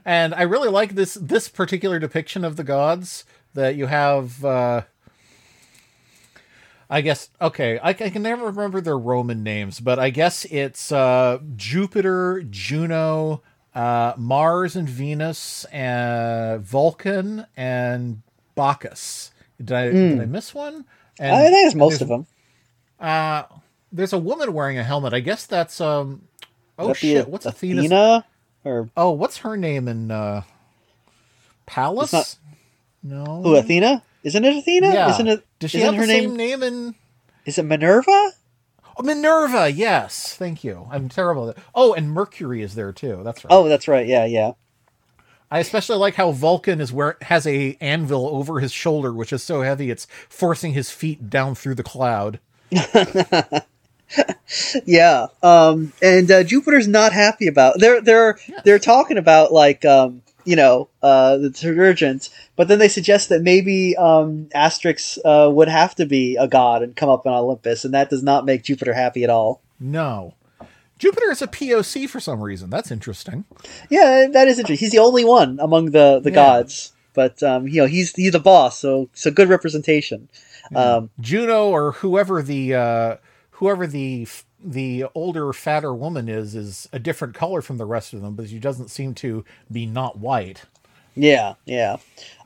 [0.04, 3.24] and I really like this this particular depiction of the gods
[3.56, 4.44] that you have.
[4.44, 4.82] Uh,
[6.88, 10.92] I guess okay, I, I can never remember their Roman names, but I guess it's
[10.92, 13.42] uh, Jupiter, Juno,
[13.74, 18.22] uh, Mars and Venus, and Vulcan and
[18.54, 19.32] Bacchus.
[19.58, 20.84] Did I did I miss one?
[21.18, 22.26] And I think it's most of them.
[23.00, 23.44] Uh,
[23.90, 25.12] there's a woman wearing a helmet.
[25.12, 26.22] I guess that's um.
[26.78, 27.26] Oh That'd shit!
[27.26, 28.24] a- What's Athena's Athena
[28.64, 30.42] or Oh, what's her name in uh
[31.64, 32.38] Pallas?
[33.06, 33.42] No.
[33.42, 34.02] who Athena?
[34.24, 34.92] Isn't it Athena?
[34.92, 35.10] Yeah.
[35.10, 35.46] Isn't it?
[35.60, 36.30] Does she isn't have her the name?
[36.30, 36.94] same name in
[37.44, 38.32] Is it Minerva?
[38.98, 39.70] oh, Minerva?
[39.70, 40.88] Yes, thank you.
[40.90, 41.50] I'm terrible.
[41.50, 43.20] At Oh, and Mercury is there too.
[43.22, 43.52] That's right.
[43.52, 44.06] Oh, that's right.
[44.06, 44.52] Yeah, yeah.
[45.48, 49.44] I especially like how Vulcan is where has a anvil over his shoulder, which is
[49.44, 52.40] so heavy it's forcing his feet down through the cloud.
[54.84, 57.80] Yeah, um, and uh, Jupiter's not happy about.
[57.80, 62.88] They're they're they're talking about like um, you know uh, the detergent, but then they
[62.88, 67.26] suggest that maybe um, Asterix uh, would have to be a god and come up
[67.26, 69.60] on Olympus, and that does not make Jupiter happy at all.
[69.78, 70.32] No.
[70.98, 72.70] Jupiter is a POC for some reason.
[72.70, 73.44] That's interesting.
[73.90, 74.82] Yeah, that is interesting.
[74.82, 76.34] He's the only one among the the Yeah.
[76.36, 80.30] gods, but um, you know he's he's the boss, so so good representation.
[80.74, 83.16] Um, Juno or whoever the uh,
[83.50, 88.12] whoever the f- the older fatter woman is is a different color from the rest
[88.14, 90.62] of them, but she doesn't seem to be not white.
[91.14, 91.96] Yeah, yeah.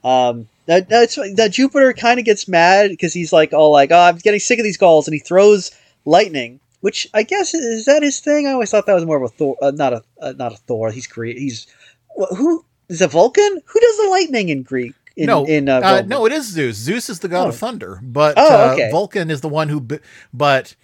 [0.04, 3.98] Um, that, that's that Jupiter kind of gets mad because he's like, oh, like, oh,
[3.98, 5.72] I'm getting sick of these Gauls, and he throws
[6.04, 8.46] lightning, which I guess is that his thing.
[8.46, 10.56] I always thought that was more of a Thor, uh, not a uh, not a
[10.56, 10.90] Thor.
[10.92, 11.36] He's Greek.
[11.38, 11.66] He's
[12.36, 13.60] who is a Vulcan?
[13.64, 14.94] Who does the lightning in Greek?
[15.16, 16.76] In, no, in uh, uh, no, it is Zeus.
[16.76, 17.48] Zeus is the god Oh.
[17.48, 18.90] of thunder, but Oh, uh, okay.
[18.90, 19.80] Vulcan is the one who,
[20.32, 20.76] but,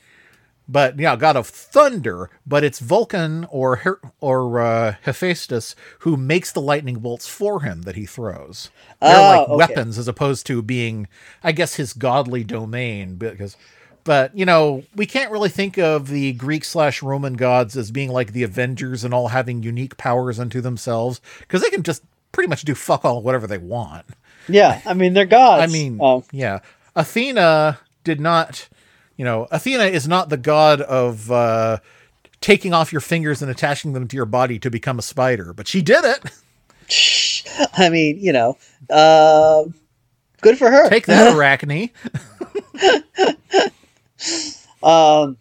[0.68, 2.30] but yeah, god of thunder.
[2.47, 7.82] But it's Vulcan or Her- or uh, Hephaestus who makes the lightning bolts for him
[7.82, 8.70] that he throws.
[9.01, 9.56] They're Oh, like okay.
[9.56, 11.09] weapons as opposed to being,
[11.44, 13.16] I guess, his godly domain.
[13.16, 13.56] Because,
[14.05, 18.10] but you know, we can't really think of the Greek slash Roman gods as being
[18.10, 22.02] like the Avengers and all having unique powers unto themselves because they can just
[22.32, 24.05] pretty much do fuck all whatever they want.
[24.48, 25.62] yeah, I mean they're gods.
[25.62, 26.60] I mean, um, yeah.
[26.94, 28.68] Athena did not,
[29.16, 31.78] you know, Athena is not the god of uh,
[32.40, 35.68] taking off your fingers and attaching them to your body to become a spider, but
[35.68, 36.22] she did it.
[37.76, 38.56] I mean, you know,
[38.90, 39.64] uh,
[40.40, 40.88] good for her.
[40.88, 41.90] Take that, Arachne.
[44.82, 45.36] Um,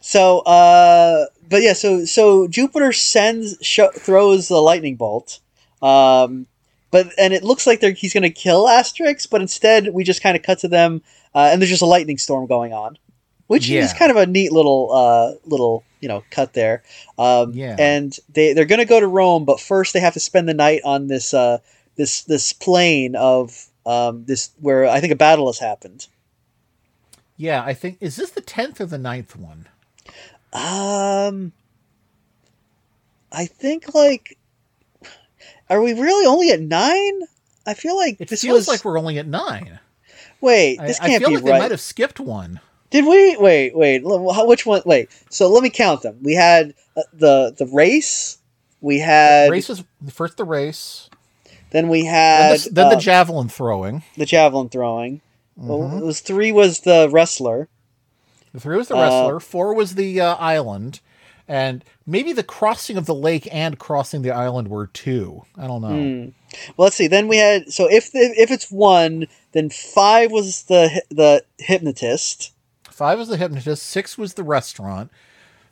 [0.00, 5.40] so uh, but yeah, so so Jupiter sends sh- throws the lightning bolt,
[5.82, 6.46] um,
[6.92, 10.22] but and it looks like they're, he's going to kill Asterix, but instead we just
[10.22, 11.02] kind of cut to them,
[11.36, 12.98] uh, and there's just a lightning storm going on,
[13.46, 16.82] which is kind of a neat little uh, little you know cut there.
[17.18, 17.76] Um, Yeah.
[17.78, 20.54] and they they're going to go to Rome, but first they have to spend the
[20.54, 21.58] night on this uh,
[21.96, 26.08] this this plain of um, this where I think a battle has happened.
[27.36, 29.68] Yeah, I think is this the tenth or the ninth one?
[30.54, 31.52] Um,
[33.30, 34.38] I think like,
[35.68, 37.20] are we really only at nine?
[37.66, 39.78] I feel like It this feels was like we're only at nine.
[40.40, 40.80] Wait.
[40.80, 41.26] This I can't be.
[41.26, 42.60] I feel be like they might have skipped one.
[42.90, 43.36] Did we?
[43.38, 44.02] Wait, wait.
[44.04, 44.82] Which one?
[44.86, 45.10] Wait.
[45.28, 46.18] So let me count them.
[46.22, 48.38] We had uh, the the race.
[48.80, 49.82] We had race was
[50.12, 51.10] first the race,
[51.70, 54.02] then we then, had the, then uh, the javelin throwing.
[54.16, 55.20] the javelin throwing.
[55.56, 56.00] Well, Mhm.
[56.00, 57.68] it was three was the wrestler.
[58.52, 59.40] The three was the uh, wrestler.
[59.40, 61.00] Four was the uh, island,
[61.48, 65.42] and maybe the crossing of the lake and crossing the island were two.
[65.56, 65.88] I don't know.
[65.88, 66.28] Hmm.
[66.76, 67.06] Well, let's see.
[67.06, 72.52] Then we had so if the, if it's one, then five was the the hypnotist.
[72.90, 73.82] Five was the hypnotist.
[73.84, 75.10] Six was the restaurant.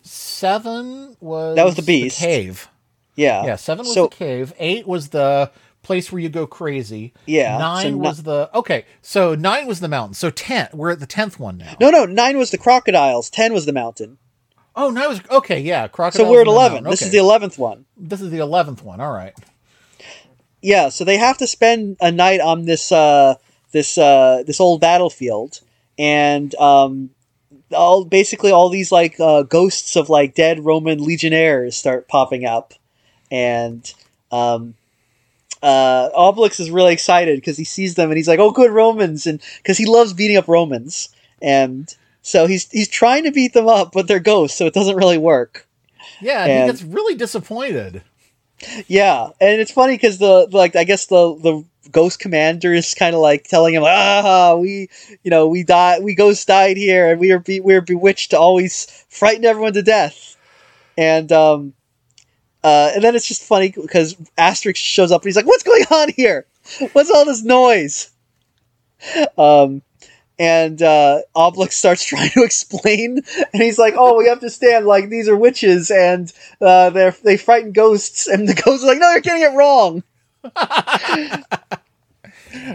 [0.02, 2.18] Seven was That was the beast.
[2.18, 2.68] cave.
[3.16, 3.44] Yeah.
[3.46, 4.52] Yeah, seven was So- the cave.
[4.58, 5.50] Eight was the
[5.82, 7.12] place where you go crazy.
[7.26, 8.84] Yeah, Nine so was the okay.
[9.02, 10.14] So nine was the mountain.
[10.14, 10.68] So ten.
[10.72, 11.74] We're at the tenth one now.
[11.80, 12.04] No, no.
[12.06, 13.28] Nine was the crocodiles.
[13.30, 14.18] Ten was the mountain.
[14.76, 15.60] Oh, nine was okay.
[15.60, 16.30] Yeah, So crocodile.
[16.30, 16.84] we're at eleven.
[16.84, 17.84] This is the eleventh one.
[17.96, 19.00] This is the eleventh one.
[19.00, 19.34] All right.
[20.60, 20.88] Yeah.
[20.88, 23.36] So they have to spend a night on this uh,
[23.72, 25.60] this uh, this old battlefield,
[25.98, 27.10] and um,
[27.72, 32.74] all basically all these like uh, ghosts of like dead Roman legionnaires start popping up,
[33.30, 33.92] and
[34.32, 34.74] um,
[35.62, 39.26] uh, Obelix is really excited because he sees them and he's like, "Oh, good Romans!"
[39.26, 41.10] and because he loves beating up Romans,
[41.40, 41.94] and
[42.24, 45.18] so he's he's trying to beat them up, but they're ghosts, so it doesn't really
[45.18, 45.68] work.
[46.20, 48.02] Yeah, and he gets really disappointed.
[48.88, 53.14] Yeah, and it's funny because the like I guess the the ghost commander is kind
[53.14, 54.88] of like telling him, "Ah, we
[55.22, 58.30] you know we died, we ghosts died here, and we are be- we are bewitched
[58.30, 60.36] to always frighten everyone to death."
[60.96, 61.74] And um,
[62.62, 65.84] uh, and then it's just funny because Asterix shows up and he's like, "What's going
[65.90, 66.46] on here?
[66.94, 68.10] What's all this noise?"
[69.36, 69.82] Um,
[70.38, 73.20] and uh, Obelix starts trying to explain,
[73.52, 77.10] and he's like, "Oh, we have to stand Like these are witches, and uh, they
[77.22, 80.02] they frighten ghosts." And the ghosts are like, "No, you're getting it wrong."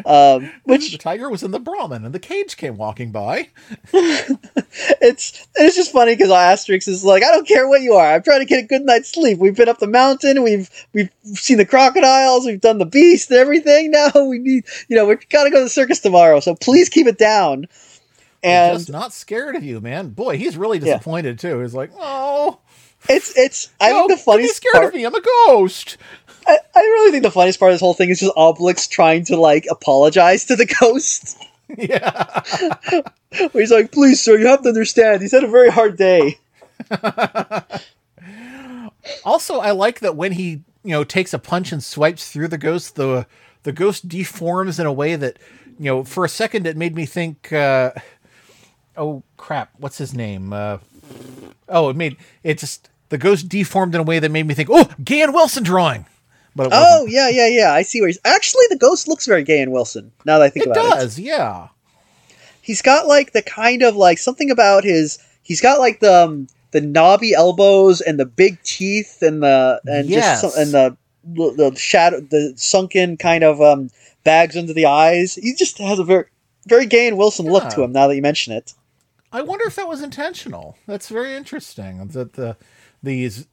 [0.06, 3.50] um, which the tiger was in the Brahmin, and the cage came walking by.
[3.94, 8.14] it's it's just funny because Asterix is like, "I don't care what you are.
[8.16, 9.40] I'm trying to get a good night's sleep.
[9.40, 10.44] We've been up the mountain.
[10.44, 12.46] We've we've seen the crocodiles.
[12.46, 13.92] We've done the beast and everything.
[14.00, 16.40] Now we need, you know, we gotta go to the circus tomorrow.
[16.40, 17.68] So please keep it down."
[18.42, 20.10] And just not scared of you, man.
[20.10, 20.94] Boy, he's really Yeah.
[20.94, 21.60] disappointed too.
[21.60, 22.60] He's like, oh,
[23.10, 24.86] it's it's I no, think the funniest scared part.
[24.86, 25.04] of me.
[25.06, 25.98] I'm a ghost.
[26.50, 29.24] I, I really think the funniest part of this whole thing is just Obelix trying
[29.26, 31.38] to like apologize to the ghost.
[31.78, 32.42] yeah.
[33.52, 35.22] Where he's like, "Please, sir, you have to understand.
[35.22, 36.40] He's had a very hard day."
[39.24, 42.58] Also, I like that when he, you know, takes a punch and swipes through the
[42.58, 43.26] ghost, the
[43.64, 45.38] the ghost deforms in a way that,
[45.80, 47.52] you know, for a second it made me think.
[47.52, 47.92] Uh,
[48.96, 49.72] oh crap!
[49.78, 50.54] What's his name?
[50.54, 50.78] Uh,
[51.68, 54.70] oh, it made it just the ghost deformed in a way that made me think,
[54.72, 56.06] oh, Gahan Wilson drawing.
[56.60, 57.72] But Oh yeah, yeah, yeah.
[57.72, 60.12] I see where he's actually the ghost looks very Gahan Wilson.
[60.26, 61.70] Now that I think it about it, does, yeah.
[62.62, 65.20] he's got like the kind of like something about his.
[65.42, 70.10] He's got like the um, the knobby elbows and the big teeth and the and
[70.10, 70.42] Yes.
[70.42, 70.98] just some, and the
[71.56, 73.90] the shadow the sunken kind of um
[74.26, 75.36] bags under the eyes.
[75.36, 76.26] He just has a very
[76.68, 77.94] very Gahan Wilson look to him.
[77.94, 78.74] Now that you mention it.
[79.32, 80.76] I wonder if that was intentional.
[80.88, 82.06] That's very interesting.
[82.10, 82.58] That the
[83.02, 83.48] these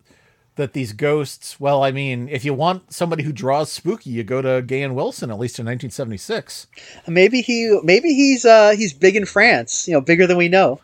[0.57, 1.61] that these ghosts.
[1.61, 5.31] Well, I mean, if you want somebody who draws spooky, you go to Gahan Wilson,
[5.31, 6.67] at least in 1976.
[7.07, 9.87] Maybe he maybe he's uh he's big in France.
[9.87, 10.81] You know, bigger than we know.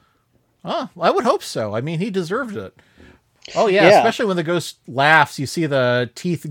[0.64, 1.74] Oh, I would hope so.
[1.74, 2.74] I mean, he deserved it.
[3.56, 3.98] Oh yeah, Yeah.
[3.98, 6.46] especially when the ghost laughs, you see the teeth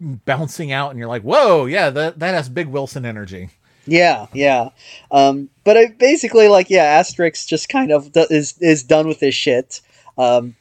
[0.00, 3.50] bouncing out, and you're like, "Whoa, yeah, that that has big Wilson energy."
[3.86, 4.70] Yeah, yeah.
[5.10, 9.20] Um, but I basically like yeah, Asterix just kind of do- is is done with
[9.20, 9.80] this shit.
[10.18, 10.56] Um,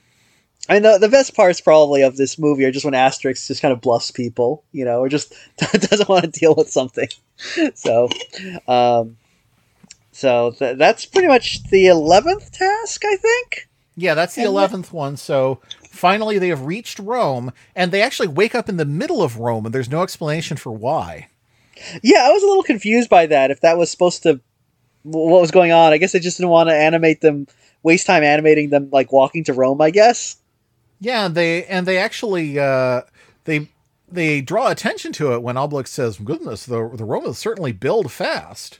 [0.70, 3.72] and the the best parts probably of this movie are just when Asterix just kind
[3.72, 7.08] of bluffs people, you know, or just doesn't want to deal with something.
[7.76, 8.08] So,
[8.68, 9.18] um,
[10.14, 13.68] so th- that's pretty much the eleventh task, I think.
[13.98, 15.18] Yeah, that's the And the- eleventh one.
[15.18, 15.60] So
[15.90, 19.66] finally, they have reached Rome, and they actually wake up in the middle of Rome,
[19.66, 21.28] and there's no explanation for why.
[22.02, 23.52] Yeah, I was a little confused by that.
[23.52, 24.40] If that was supposed to,
[25.04, 25.92] what was going on?
[25.92, 27.48] I guess they just didn't want to animate them,
[27.84, 29.82] waste time animating them like walking to Rome.
[29.82, 30.38] I guess.
[31.00, 33.02] Yeah, they and they actually uh,
[33.46, 33.70] they
[34.10, 38.80] they draw attention to it when Obelix says, "Goodness, the the Romans certainly build fast."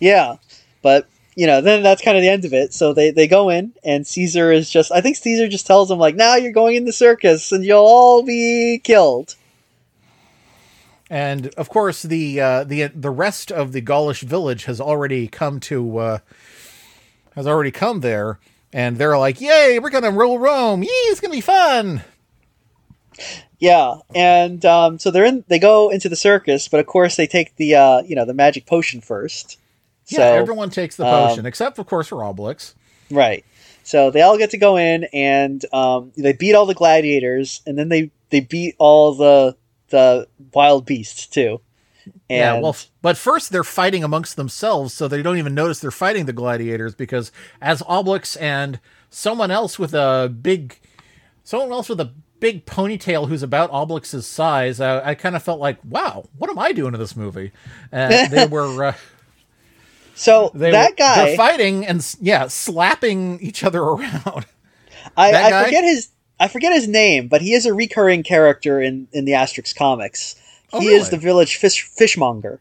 [0.00, 0.36] Yeah,
[0.82, 2.74] but you know, then that's kind of the end of it.
[2.74, 4.92] So they they go in, and Caesar is just.
[4.92, 7.78] I think Caesar just tells them like, "Now you're going in the circus, and you'll
[7.78, 9.36] all be killed."
[11.10, 15.60] And of course, the uh, the the rest of the Gaulish village has already come
[15.60, 16.18] to uh,
[17.34, 18.38] has already come there,
[18.72, 20.82] and they're like, "Yay, we're gonna rule Rome!
[20.82, 22.02] Yee, it's gonna be fun!"
[23.58, 25.44] Yeah, and um, so they're in.
[25.48, 28.34] They go into the circus, but of course they take the uh, you know the
[28.34, 29.58] magic potion first.
[30.08, 32.74] Yeah, So, everyone takes the potion um, except, of course, for Obelix.
[33.10, 33.44] Right.
[33.84, 37.78] So they all get to go in and um, they beat all the gladiators, and
[37.78, 39.56] then they they beat all the
[39.90, 41.60] the wild beasts too.
[42.06, 45.80] And yeah, well, f- but first they're fighting amongst themselves, so they don't even notice
[45.80, 48.80] they're fighting the gladiators because as Obelix and
[49.10, 50.78] someone else with a big,
[51.44, 55.60] someone else with a big ponytail who's about Obelix's size, I, I kind of felt
[55.60, 57.52] like, wow, what am I doing in this movie?
[57.92, 58.84] And they were.
[58.84, 58.94] Uh,
[60.14, 64.46] so they that were, guy, they're fighting and yeah, slapping each other around.
[65.16, 66.08] I, I forget his
[66.38, 70.34] I forget his name, but he is a recurring character in in the Asterix comics.
[70.78, 72.60] He Oh, is the village fish fishmonger.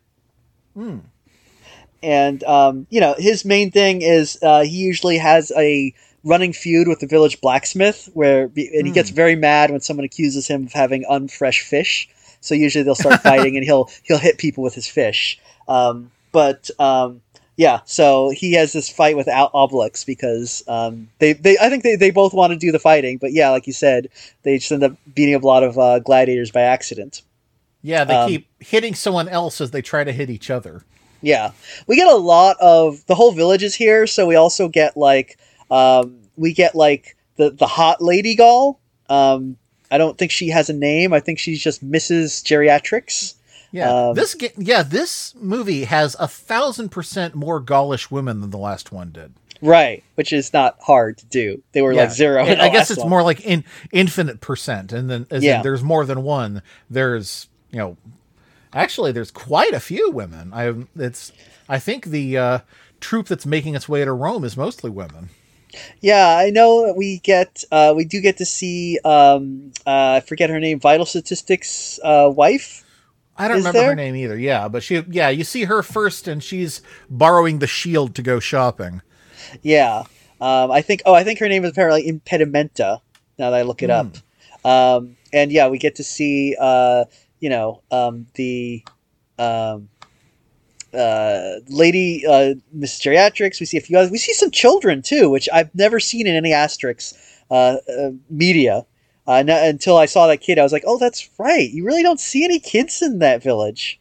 [2.03, 5.93] And um, you know his main thing is uh, he usually has a
[6.23, 10.47] running feud with the village blacksmith, where and he gets very mad when someone accuses
[10.47, 12.09] him of having unfresh fish.
[12.41, 15.39] So usually they'll start fighting, and he'll he'll hit people with his fish.
[15.67, 17.21] Um, but um,
[17.55, 21.83] yeah, so he has this fight with Al- Obelix because um, they, they I think
[21.83, 24.07] they, they both want to do the fighting, but yeah, like you said,
[24.41, 27.21] they just end up beating up a lot of uh, gladiators by accident.
[27.81, 30.83] Yeah, they Um, keep hitting someone else as they try to hit each other.
[31.21, 31.51] Yeah,
[31.87, 35.37] we get a lot of the whole village is here, so we also get like
[35.69, 38.79] um, we get like the the hot lady Gaul.
[39.09, 39.57] Um,
[39.91, 41.13] I don't think she has a name.
[41.13, 42.43] I think she's just Mrs.
[42.43, 43.35] Geriatrix.
[43.73, 48.57] Yeah, Um, this yeah this movie has a thousand percent more Gaulish women than the
[48.57, 49.33] last one did.
[49.61, 51.61] Right, which is not hard to do.
[51.73, 52.43] They were like zero.
[52.43, 53.09] I guess it's one.
[53.09, 55.61] more like in infinite percent, and then Yeah.
[55.61, 56.63] there's more than one.
[56.89, 57.97] There's you know,
[58.73, 60.51] actually there's quite a few women.
[60.53, 61.31] I it's
[61.67, 62.59] I think the uh,
[62.99, 65.29] troop that's making its way to Rome is mostly women.
[66.01, 70.49] Yeah, I know we get uh, we do get to see um, uh, I forget
[70.49, 72.83] her name, Vitalstatistix uh, wife.
[73.37, 73.89] I don't Is remember there?
[73.89, 74.37] her name either.
[74.37, 78.39] Yeah, but she yeah you see her first, and she's borrowing the shield to go
[78.39, 79.01] shopping.
[79.61, 80.03] Yeah,
[80.39, 81.01] um, I think.
[81.05, 83.01] Oh, I think her name is apparently Impedimenta.
[83.39, 84.17] Now that I look it up,
[84.65, 87.05] um, and yeah, we get to see uh,
[87.41, 88.83] you know um, the
[89.37, 89.89] um,
[90.93, 93.59] uh, lady uh, Miss Geriatrix.
[93.59, 94.11] We see a few others.
[94.11, 97.13] We see some children too, which I've never seen in any Asterix
[97.49, 98.85] uh, uh, media.
[99.27, 101.69] Uh, n- until I saw that kid, I was like, "Oh, that's right.
[101.69, 103.99] You really don't see any kids in that village."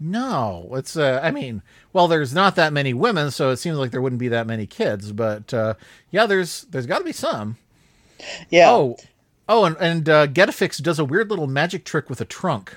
[0.00, 1.62] No, it's uh, I mean,
[1.92, 4.66] well, there's not that many women, so it seems like there wouldn't be that many
[4.66, 5.12] kids.
[5.12, 5.74] But uh,
[6.10, 7.56] yeah, there's there's got to be some.
[8.50, 8.70] Yeah.
[8.70, 8.96] Oh,
[9.48, 12.76] oh, and and uh, Getafix does a weird little magic trick with a trunk.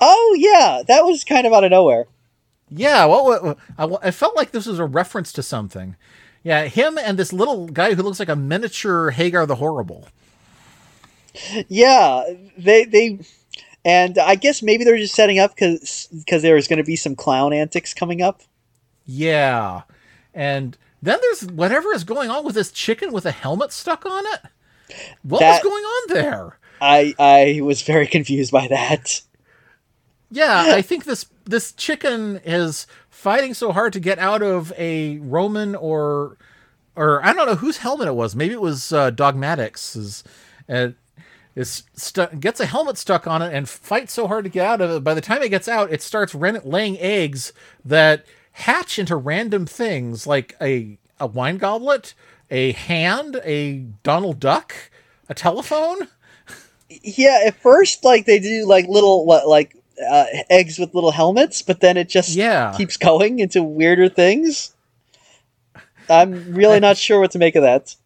[0.00, 0.82] Oh, yeah.
[0.86, 2.06] That was kind of out of nowhere.
[2.74, 5.96] Yeah, what, what I, I felt like this was a reference to something.
[6.42, 10.08] Yeah, him and this little guy who looks like a miniature Hagar the Horrible.
[11.68, 12.24] Yeah,
[12.58, 13.20] they they,
[13.84, 16.96] and I guess maybe they're just setting up because because there was going to be
[16.96, 18.42] some clown antics coming up.
[19.06, 19.82] Yeah,
[20.34, 24.24] and then there's whatever is going on with this chicken with a helmet stuck on
[24.26, 24.40] it.
[25.22, 26.58] What That- was going on there?
[26.80, 29.20] I I was very confused by that.
[30.30, 35.18] Yeah, I think this this chicken is fighting so hard to get out of a
[35.18, 36.36] Roman or
[36.96, 38.34] or I don't know whose helmet it was.
[38.34, 39.96] Maybe it was uh, Dogmatix.
[39.96, 40.24] Is
[40.68, 40.88] uh,
[41.54, 44.80] is stu- gets a helmet stuck on it and fights so hard to get out
[44.80, 45.04] of it.
[45.04, 47.52] By the time it gets out, it starts ren- laying eggs
[47.84, 52.14] that hatch into random things like a a wine goblet,
[52.52, 54.74] a hand, a Donald Duck,
[55.28, 56.06] a telephone.
[56.88, 59.74] Yeah, at first like they do like little what like
[60.08, 62.74] uh, eggs with little helmets, but then it just Yeah.
[62.76, 64.74] keeps going into weirder things.
[66.10, 67.96] I'm really not sure what to make of that.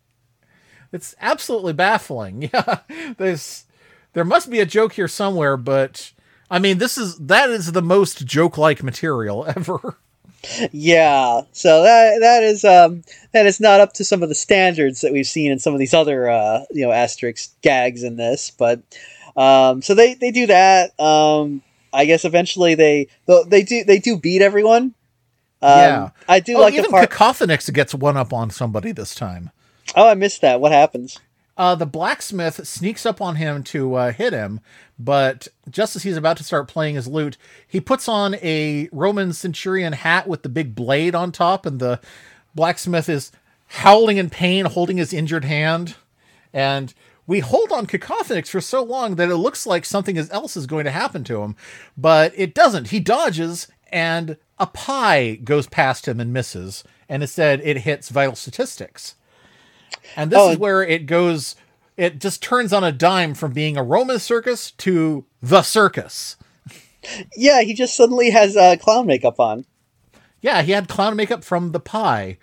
[0.92, 2.42] It's absolutely baffling.
[2.54, 2.78] Yeah,
[3.18, 3.64] there's
[4.12, 6.12] there must be a joke here somewhere, but
[6.50, 9.98] I mean, this is that is the most joke-like material ever.
[10.72, 13.02] Yeah, so that that is um
[13.32, 15.78] that is not up to some of the standards that we've seen in some of
[15.78, 18.80] these other uh you know Asterix gags in this, but
[19.36, 20.98] um so they they do that.
[21.00, 21.62] Um
[21.92, 23.08] I guess eventually they
[23.48, 24.94] they do they do beat everyone.
[25.62, 26.10] Um, Yeah.
[26.28, 27.10] I do oh, like the even part.
[27.10, 29.50] Cacofonix gets one up on somebody this time.
[29.94, 30.60] oh, I missed that.
[30.60, 31.18] What happens?
[31.56, 34.60] Uh, the blacksmith sneaks up on him to uh, hit him,
[34.98, 39.32] but just as he's about to start playing his lute, he puts on a Roman
[39.32, 42.00] centurion hat with the big blade on top, and the
[42.54, 43.32] blacksmith is
[43.68, 45.96] howling in pain, holding his injured hand.
[46.52, 46.92] And
[47.26, 50.84] we hold on Cacofonix for so long that it looks like something else is going
[50.84, 51.56] to happen to him,
[51.96, 52.90] but it doesn't.
[52.90, 59.14] He dodges, and a pie goes past him and misses, and instead it hits Vitalstatistix.
[60.16, 61.56] And this Oh, is where it goes,
[61.96, 66.36] it just turns on a dime from being a Roman circus to the circus.
[67.36, 69.64] Yeah, he just suddenly has uh, clown makeup on.
[70.40, 72.38] Yeah, he had clown makeup from the pie.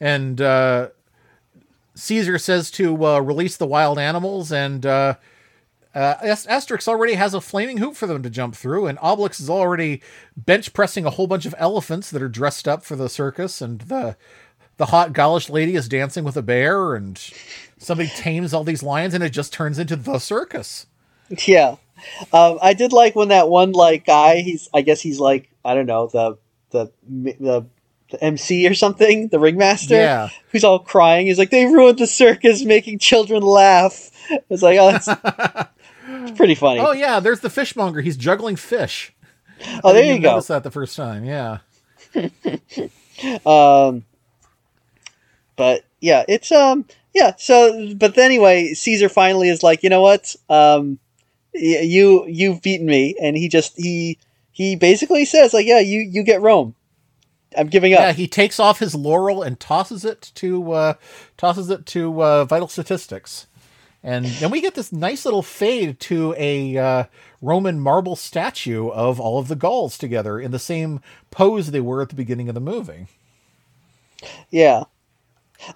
[0.00, 0.88] And uh,
[1.94, 5.14] Caesar says to uh, release the wild animals, and uh,
[5.94, 9.50] uh, Asterix already has a flaming hoop for them to jump through, and Obelix is
[9.50, 10.02] already
[10.36, 13.80] bench pressing a whole bunch of elephants that are dressed up for the circus, and
[13.82, 14.16] the
[14.78, 17.20] the hot Gaulish lady is dancing with a bear, and
[17.76, 20.86] somebody tames all these lions, and it just turns into the circus.
[21.46, 21.76] Yeah.
[22.32, 24.36] Um, I did like when that one like guy.
[24.36, 26.38] He's I guess he's like I don't know the
[26.70, 27.66] the the,
[28.10, 29.96] the MC or something, the ringmaster.
[29.96, 30.28] Yeah.
[30.50, 31.26] Who's all crying.
[31.26, 34.10] He's like they ruined the circus, making children laugh.
[34.48, 36.80] It's like oh, that's it's pretty funny.
[36.80, 38.00] Oh yeah, there's the fishmonger.
[38.00, 39.12] He's juggling fish.
[39.82, 40.30] Oh, I there you go.
[40.30, 41.24] Notice that the first time.
[41.24, 41.58] Yeah.
[43.44, 44.04] Um,
[45.58, 47.34] but yeah, it's um, yeah.
[47.36, 50.34] So, but anyway, Caesar finally is like, you know what?
[50.48, 50.98] Um,
[51.52, 54.18] you you've beaten me, and he just he
[54.52, 56.74] he basically says like, yeah, you you get Rome.
[57.56, 58.00] I'm giving up.
[58.00, 60.94] Yeah, he takes off his laurel and tosses it to uh,
[61.36, 63.46] tosses it to uh, Vitalstatistix,
[64.02, 67.04] and then we get this nice little fade to a uh,
[67.42, 71.00] Roman marble statue of all of the Gauls together in the same
[71.32, 73.08] pose they were at the beginning of the movie.
[74.50, 74.84] Yeah.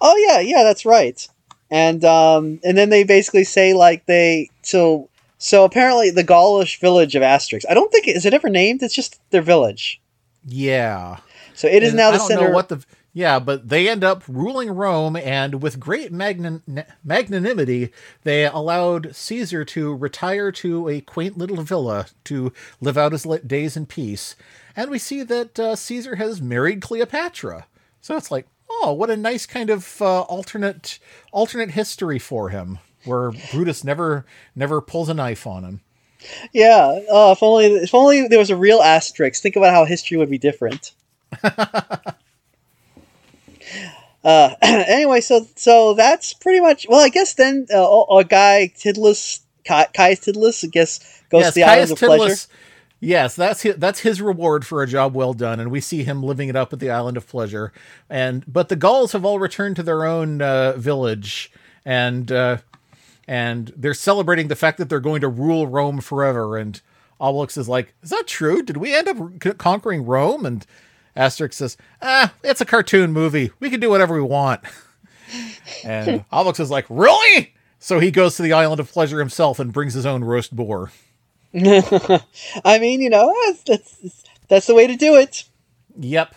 [0.01, 1.27] Oh yeah, yeah, that's right.
[1.71, 7.15] And um and then they basically say like they so so apparently the Gaulish village
[7.15, 7.63] of Asterix.
[7.69, 8.81] I don't think is it ever named.
[8.83, 9.99] It's just their village.
[10.45, 11.17] Yeah,
[11.53, 12.47] So it is And now I the don't center.
[12.49, 12.83] know what the
[13.15, 16.63] yeah, but they end up ruling Rome, and with great magnan-
[17.03, 17.91] magnanimity,
[18.23, 22.51] they allowed Caesar to retire to a quaint little villa to
[22.81, 24.35] live out his days in peace.
[24.75, 27.67] And we see that uh, Caesar has married Cleopatra,
[28.01, 30.99] so it's like, oh, what a nice kind of uh, alternate
[31.31, 34.25] alternate history for him, where Brutus never
[34.55, 35.81] never pulls a knife on him.
[36.51, 37.01] Yeah.
[37.09, 39.41] Oh, if only if only there was a real asterisk.
[39.41, 40.91] Think about how history would be different.
[41.43, 42.15] uh,
[44.61, 46.87] anyway, so so that's pretty much.
[46.87, 51.51] Well, I guess then uh, a guy Tiddlus, Kai, Caius Tiddlus, I guess goes to
[51.51, 52.35] the Caius island of pleasure.
[53.03, 56.23] Yes, that's his, that's his reward for a job well done, and we see him
[56.23, 57.73] living it up at the island of pleasure.
[58.09, 61.51] And but the Gauls have all returned to their own uh, village,
[61.83, 62.57] and uh,
[63.27, 66.55] and they're celebrating the fact that they're going to rule Rome forever.
[66.55, 66.79] And
[67.19, 68.63] Obelix is like, "Is that true?
[68.63, 70.65] Did we end up c- conquering Rome?" And
[71.17, 73.51] Asterix says, "Ah, it's a cartoon movie.
[73.59, 74.61] We can do whatever we want."
[75.83, 79.73] and Obelix is like, "Really?" So he goes to the island of pleasure himself and
[79.73, 80.93] brings his own roast boar.
[82.65, 85.43] I mean, you know, that's, that's that's the way to do it.
[85.99, 86.33] Yep.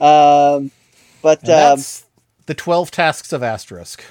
[0.00, 0.70] Um,
[1.22, 2.06] but And um, that's
[2.46, 4.04] the 12 tasks of Asterisk.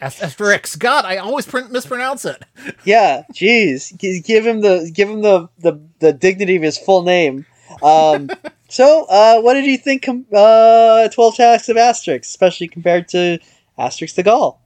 [0.00, 0.78] Ast- Asterix.
[0.78, 2.42] God, I always print, mispronounce it.
[2.84, 7.02] yeah, jeez, G- give him the give him the the, the dignity of his full
[7.02, 7.46] name.
[7.82, 8.28] Um,
[8.68, 10.02] so, uh, what did you think?
[10.02, 13.38] Com- uh, Twelve Tasks of Asterix, especially compared to
[13.78, 14.60] Asterix the Gaul.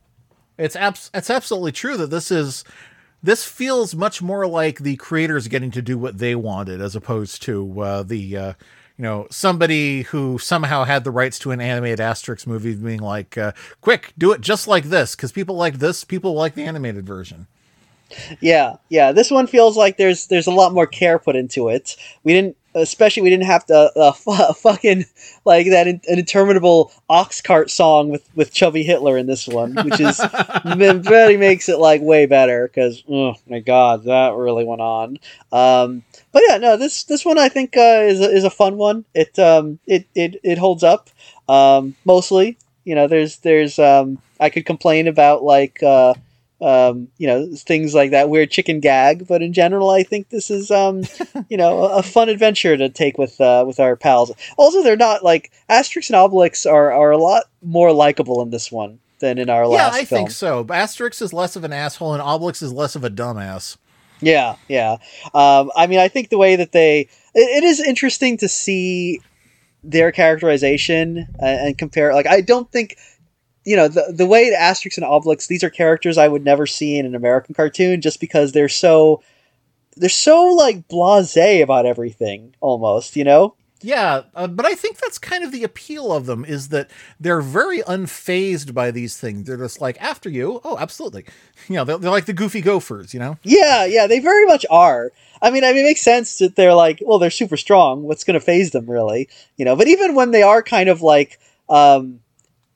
[0.59, 2.65] It's abs- it's absolutely true that this is
[3.23, 7.43] this feels much more like the creators getting to do what they wanted as opposed
[7.43, 8.53] to uh, the uh,
[8.97, 13.37] you know somebody who somehow had the rights to an animated Asterix movie being like,
[13.39, 17.07] uh, quick, do it just like this because people like this, people like the animated
[17.07, 17.47] version.
[18.41, 19.13] Yeah, yeah.
[19.13, 21.97] This one feels like there's there's a lot more care put into it.
[22.25, 25.05] We didn't, especially we didn't have to uh, fu- fucking
[25.45, 29.75] like that in, an interminable ox cart song with with chubby Hitler in this one,
[29.75, 30.21] which is
[30.77, 35.19] really makes it like way better because oh my god, that really went on.
[35.53, 36.03] Um,
[36.33, 39.05] but yeah, no, this this one I think uh, is a, is a fun one.
[39.15, 41.11] It um it it it holds up
[41.49, 42.57] um, mostly.
[42.85, 45.83] You know, there's there's um I could complain about like.
[45.83, 46.15] Uh,
[46.61, 49.27] um, you know, things like that weird chicken gag.
[49.27, 51.03] But in general, I think this is, um,
[51.49, 54.33] you know, a, a fun adventure to take with uh, with our pals.
[54.57, 58.71] Also, they're not like Asterix and Obelix are are a lot more likable in this
[58.71, 60.19] one than in our Yeah, last Yeah, I film.
[60.21, 60.65] think so.
[60.65, 63.77] Asterix is less of an asshole and Obelix is less of a dumbass.
[64.23, 64.97] Yeah, yeah.
[65.35, 69.21] Um, I mean, I think the way that they it, it is interesting to see
[69.83, 72.13] their characterization and, and compare.
[72.13, 72.97] Like, I don't think
[73.65, 76.99] you know the the way Asterix and Obelix these are characters I would never see
[76.99, 79.23] in an American cartoon just because they're so
[79.97, 85.19] they're so like blasé about everything almost you know Yeah, uh, but I think that's
[85.19, 89.47] kind of the appeal of them is that they're very unfazed by these things.
[89.47, 90.61] They're just like after you.
[90.65, 91.25] Oh, absolutely.
[91.69, 93.13] You know, they're, they're like the goofy gophers.
[93.15, 93.39] You know.
[93.43, 95.13] yeah yeah they very much are
[95.43, 98.25] I mean I mean it makes sense that they're like well they're super strong what's
[98.25, 101.39] going to faze them really you know but even when they are kind of like
[101.69, 102.20] um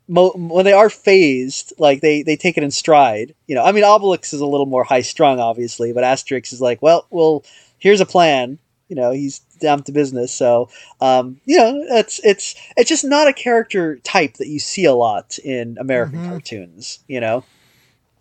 [0.09, 3.73] mo- when they are fazed like they they take it in stride you know I
[3.73, 7.45] mean Obelix is a little more high strung obviously but Asterix is like well well
[7.79, 8.59] here's a plan
[8.89, 10.69] you know he's down to business so
[11.01, 14.93] um you know it's it's it's just not a character type that you see a
[14.93, 16.29] lot in american Mhm.
[16.29, 17.45] cartoons you know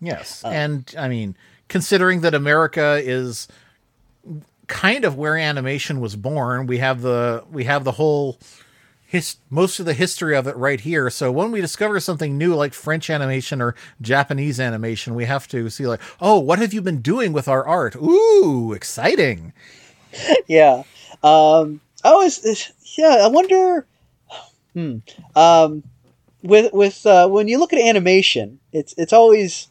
[0.00, 0.48] Yes, Uh.
[0.48, 1.34] and I mean,
[1.68, 3.48] considering that America is
[4.66, 8.38] kind of where animation was born, we have the we have the whole
[9.14, 11.08] his most of the history of it right here.
[11.08, 15.70] So when we discover something new like French animation or Japanese animation, we have to
[15.70, 17.96] see like, oh, what have you been doing with our art?
[17.96, 19.52] Ooh, exciting!
[20.46, 20.82] yeah
[21.22, 23.86] um oh it's, it's yeah i wonder
[24.74, 24.98] hmm
[25.34, 25.82] um
[26.42, 29.68] with with uh when you look at animation it's it's always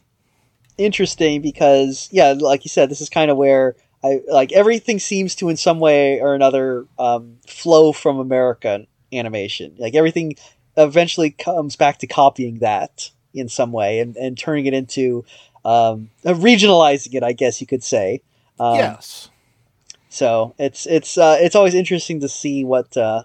[0.78, 5.36] interesting because yeah like you said this is kind of where i like everything seems
[5.36, 10.35] to in some way or another um flow from american animation like everything
[10.77, 15.23] eventually comes back to copying that in some way and, and turning it into
[15.65, 18.22] um regionalizing it i guess you could say
[18.60, 19.30] um, yes,
[20.14, 23.23] so it's it's uh, it's always interesting to see what uh,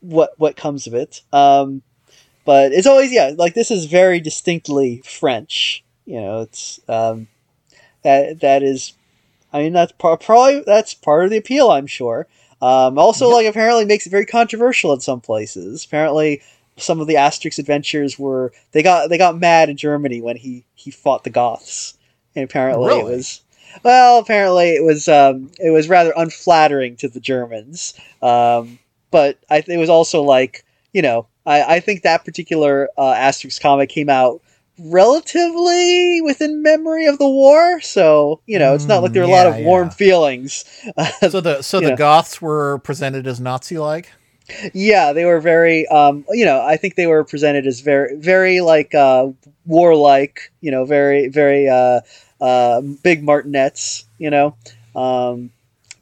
[0.00, 1.22] what what comes of it.
[1.32, 1.82] Um,
[2.44, 5.84] but it's always yeah, like this is very distinctly French.
[6.06, 7.28] You know, it's um,
[8.02, 8.94] that that is.
[9.52, 11.70] I mean, that's par- probably that's part of the appeal.
[11.70, 12.26] I'm sure.
[12.62, 15.84] Um, also, like apparently makes it very controversial in some places.
[15.84, 16.42] Apparently,
[16.76, 20.64] some of the Asterix adventures were they got they got mad in Germany when he
[20.74, 21.96] he fought the Goths,
[22.34, 23.42] and apparently it was
[23.82, 27.94] well, apparently it was um, it was rather unflattering to the Germans.
[28.22, 28.78] Um,
[29.10, 33.60] but I, it was also like you know I, I think that particular uh, Asterix
[33.60, 34.42] comic came out
[34.78, 39.30] relatively within memory of the war, so you know it's not like there were a
[39.30, 39.90] lot Mm, of yeah, warm yeah.
[39.90, 40.64] feelings.
[41.30, 41.90] so the so Yeah.
[41.90, 44.10] the Goths were presented as Nazi like.
[44.74, 48.60] yeah, they were very um, you know I think they were presented as very very
[48.60, 49.28] like uh,
[49.64, 52.00] warlike, you know, very very uh,
[52.40, 54.56] uh, big martinets, you know.
[54.94, 55.50] Um,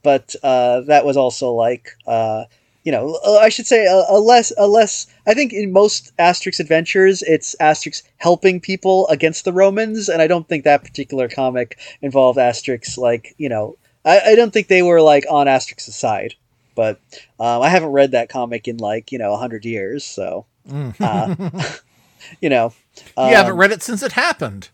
[0.03, 2.45] but uh, that was also like uh,
[2.85, 6.13] you know uh, I should say a, a less a less I think in most
[6.19, 11.29] Asterix adventures it's Asterix helping people against the Romans, and I don't think that particular
[11.29, 15.97] comic involved Asterix like you know I, I don't think they were like on Asterix's
[15.97, 16.35] side,
[16.75, 17.01] but
[17.41, 20.95] um, I haven't read that comic in like you know hundred years, so Mm.
[20.99, 21.69] uh,
[22.41, 22.73] you know
[23.19, 24.69] you haven't um, read it since it happened.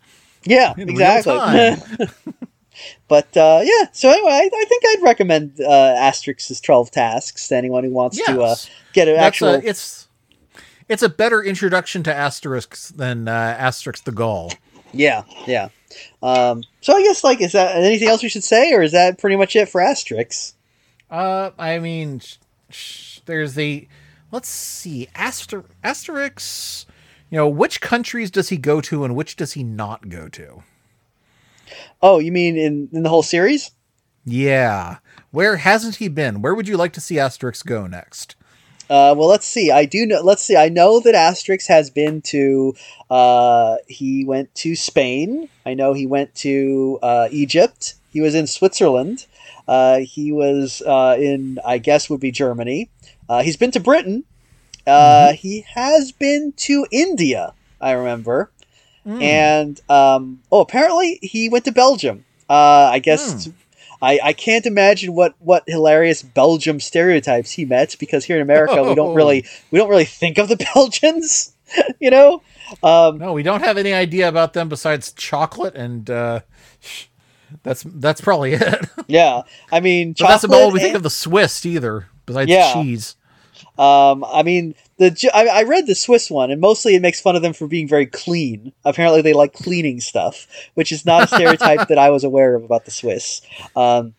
[0.44, 2.06] yeah exactly.
[3.08, 7.56] But uh, yeah, so anyway, I, I think I'd recommend uh, Asterix's Twelve Tasks to
[7.56, 8.54] anyone who wants to uh,
[8.92, 9.48] get an That's actual.
[9.48, 10.08] a, it's
[10.88, 14.52] it's a better introduction to Asterix than uh, Asterix the Gaul.
[14.92, 15.68] Yeah, yeah.
[16.22, 19.18] Um, so I guess like, is that anything else we should say, or is that
[19.18, 20.54] pretty much it for Asterix?
[21.10, 22.36] Uh, I mean, sh-
[22.70, 23.88] sh- there's the
[24.30, 26.86] let's see, Aster Asterix.
[27.30, 30.64] You know, which countries does he go to and which does he not go to?
[32.02, 33.70] Oh, you mean in in the whole series?
[34.24, 34.98] Yeah,
[35.30, 36.42] where hasn't he been?
[36.42, 38.36] Where would you like to see Asterix go next?
[38.90, 39.70] Uh, well, let's see.
[39.70, 40.20] I do know.
[40.20, 40.56] Let's see.
[40.56, 42.74] I know that Asterix has been to.
[43.08, 45.48] Uh, he went to Spain.
[45.64, 47.94] I know he went to uh, Egypt.
[48.12, 49.26] He was in Switzerland.
[49.68, 52.90] Uh, he was uh, in, I guess, would be Germany.
[53.28, 54.24] Uh, he's been to Britain.
[54.84, 57.52] Uh, He has been to India.
[57.80, 58.50] I remember.
[59.04, 59.22] Hmm.
[59.22, 62.24] And um, oh, apparently he went to Belgium.
[62.48, 63.52] Uh, I guess Hmm.
[64.02, 68.82] I, I can't imagine what, what hilarious Belgium stereotypes he met because here in America
[68.82, 69.14] we don't Oh.
[69.14, 71.52] really we don't really think of the Belgians,
[72.00, 72.42] you know.
[72.82, 76.40] Um, No, we don't have any idea about them besides chocolate, and uh,
[77.62, 78.86] that's that's probably it.
[79.08, 82.72] yeah, I mean, But that's about all we think of the Swiss either, besides Yeah.
[82.72, 83.16] cheese.
[83.78, 87.34] Um, I mean, the I, I read the Swiss one, and mostly it makes fun
[87.34, 88.72] of them for being very clean.
[88.84, 92.62] Apparently, they like cleaning stuff, which is not a stereotype that I was aware of
[92.62, 93.40] about the Swiss.
[93.74, 94.14] Um,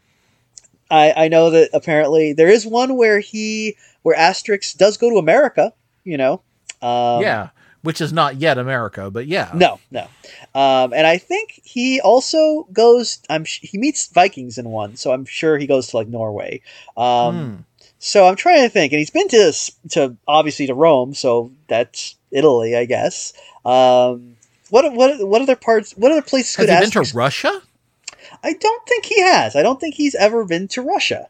[0.89, 5.17] I I know that apparently there is one where he where Asterix does go to
[5.17, 5.71] America.
[6.03, 6.41] You know,
[6.81, 7.49] um, yeah,
[7.83, 9.51] which is not yet America, but yeah.
[9.53, 10.07] No, no.
[10.55, 13.19] Um, and I think he also goes.
[13.29, 16.61] I'm sh- he meets Vikings in one, so I'm sure he goes to like Norway.
[16.97, 17.55] Um, Hmm.
[18.03, 19.53] So I'm trying to think, and he's been to
[19.89, 23.31] to obviously to Rome, so that's Italy, I guess.
[23.63, 24.37] Um,
[24.71, 25.91] what what what other parts?
[25.95, 27.61] What other places Has could he been to Russia?
[28.43, 29.55] I don't think he has.
[29.55, 31.27] I don't think he's ever been to Russia.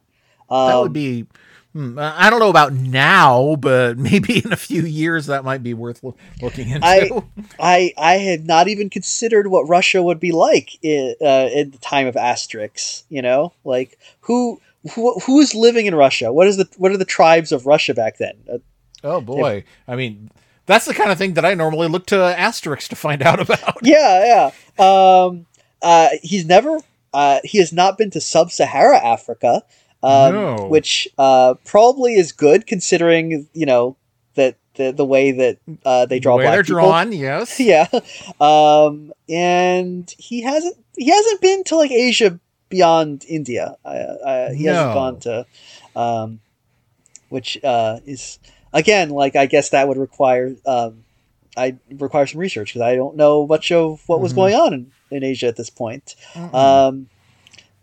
[0.49, 1.25] Um, That would be.
[1.73, 5.73] hmm, I don't know about now, but maybe in a few years that might be
[5.73, 6.87] worth loo- looking into.
[6.87, 7.23] I-
[7.59, 11.77] I I had not even considered what Russia would be like in, uh, in the
[11.79, 13.03] time of Asterix.
[13.09, 14.61] You know, like who
[14.93, 16.31] who who is living in Russia?
[16.33, 18.33] What is the what are the tribes of Russia back then?
[18.51, 18.57] Uh,
[19.03, 19.63] oh boy!
[19.87, 20.31] I mean,
[20.65, 23.77] that's the kind of thing that I normally look to Asterix to find out about.
[23.83, 24.83] yeah, yeah.
[24.83, 25.45] Um,
[25.81, 26.79] uh, he's never.
[27.13, 29.63] Uh, he has not been to sub-Sahara Africa,
[30.01, 30.67] um, No.
[30.69, 33.97] which uh, probably is good considering you know
[34.35, 36.81] that the the way that uh, they draw the black they're people.
[36.81, 37.59] drawn, yes.
[37.59, 37.87] yeah
[38.39, 42.39] um and he hasn't he hasn't been to like asia
[42.71, 45.45] beyond india uh, uh, he hasn't gone to
[45.95, 46.39] um
[47.29, 48.39] which uh is
[48.73, 51.03] again like i guess that would require um
[51.57, 54.35] i require some research because i don't know much of what was Mhm.
[54.35, 56.15] going on in, in asia at this point
[56.53, 57.07] um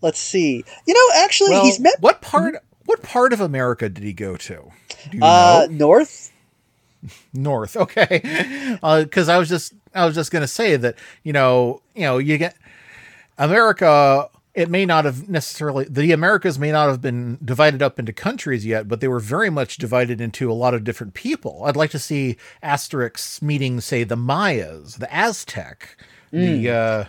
[0.01, 2.57] let's see you know actually well, he's met what part?
[2.87, 4.71] What part of America did he go to?
[5.11, 6.33] Do you uh north
[7.33, 8.19] North, okay.
[8.83, 12.39] Because I was just, I was just gonna say that you know, you know, you
[12.39, 12.57] get
[13.37, 14.29] America.
[14.59, 18.67] It may not have necessarily the Americas may not have been divided up into countries
[18.67, 21.63] yet, but they were very much divided into a lot of different people.
[21.65, 25.97] I'd like to see Asterix meeting, say, the Mayas, the Aztec,
[26.33, 27.05] the uh,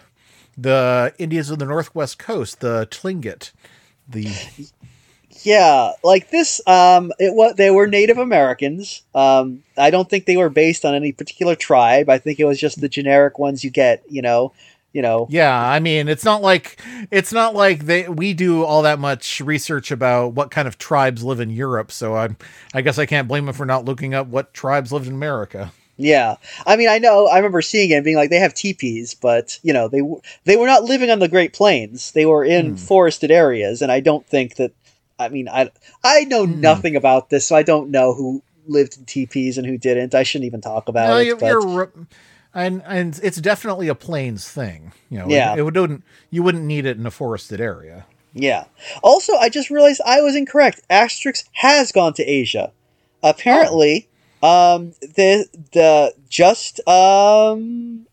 [0.56, 3.52] the Indians of the Northwest Coast, the Tlingit,
[4.08, 4.32] the
[5.44, 6.62] Yeah, like this.
[6.68, 9.04] Um, it was they were Native Americans.
[9.16, 12.10] Um, I don't think they were based on any particular tribe.
[12.10, 14.04] I think it was just the generic ones you get.
[14.10, 14.54] You know,
[14.94, 15.28] you know.
[15.30, 19.42] Yeah, I mean, it's not like it's not like they we do all that much
[19.42, 21.92] research about what kind of tribes live in Europe.
[21.92, 22.30] So I,
[22.74, 25.72] I guess I can't blame them for not looking up what tribes lived in America.
[26.02, 27.28] Yeah, I mean, I know.
[27.28, 30.02] I remember seeing it and being like, they have teepees, but you know, they
[30.46, 32.12] they were not living on the Great Plains.
[32.14, 32.76] They were in Hmm.
[32.76, 34.72] forested areas, and I don't think that.
[35.20, 35.70] I mean, I
[36.02, 36.62] I know Hmm.
[36.62, 40.16] nothing about this, so I don't know who lived in teepees and who didn't.
[40.16, 41.26] I shouldn't even talk about No, it.
[41.28, 41.92] you- but- you're,
[42.66, 44.94] and and it's definitely a plains thing.
[45.10, 45.54] You know, Yeah.
[45.54, 48.06] it, it wouldn't you wouldn't need it in a forested area.
[48.34, 48.66] Yeah.
[49.02, 50.82] Also, I just realized I was incorrect.
[50.90, 52.72] Asterix has gone to Asia.
[53.24, 54.08] Apparently,
[54.44, 58.06] um, the the just um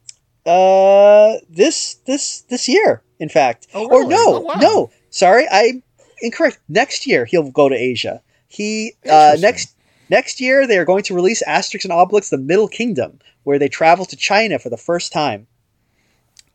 [0.46, 4.10] uh this this this year, in fact, Oh, or really?
[4.14, 4.54] no, Oh, wow.
[4.58, 5.82] no, sorry, I'm
[6.22, 6.58] incorrect.
[6.68, 8.22] Next year he'll go to Asia.
[8.48, 9.75] He uh, next
[10.08, 13.68] next year they are going to release Asterix and Obelix: The Middle Kingdom, where they
[13.68, 15.46] travel to China for the first time.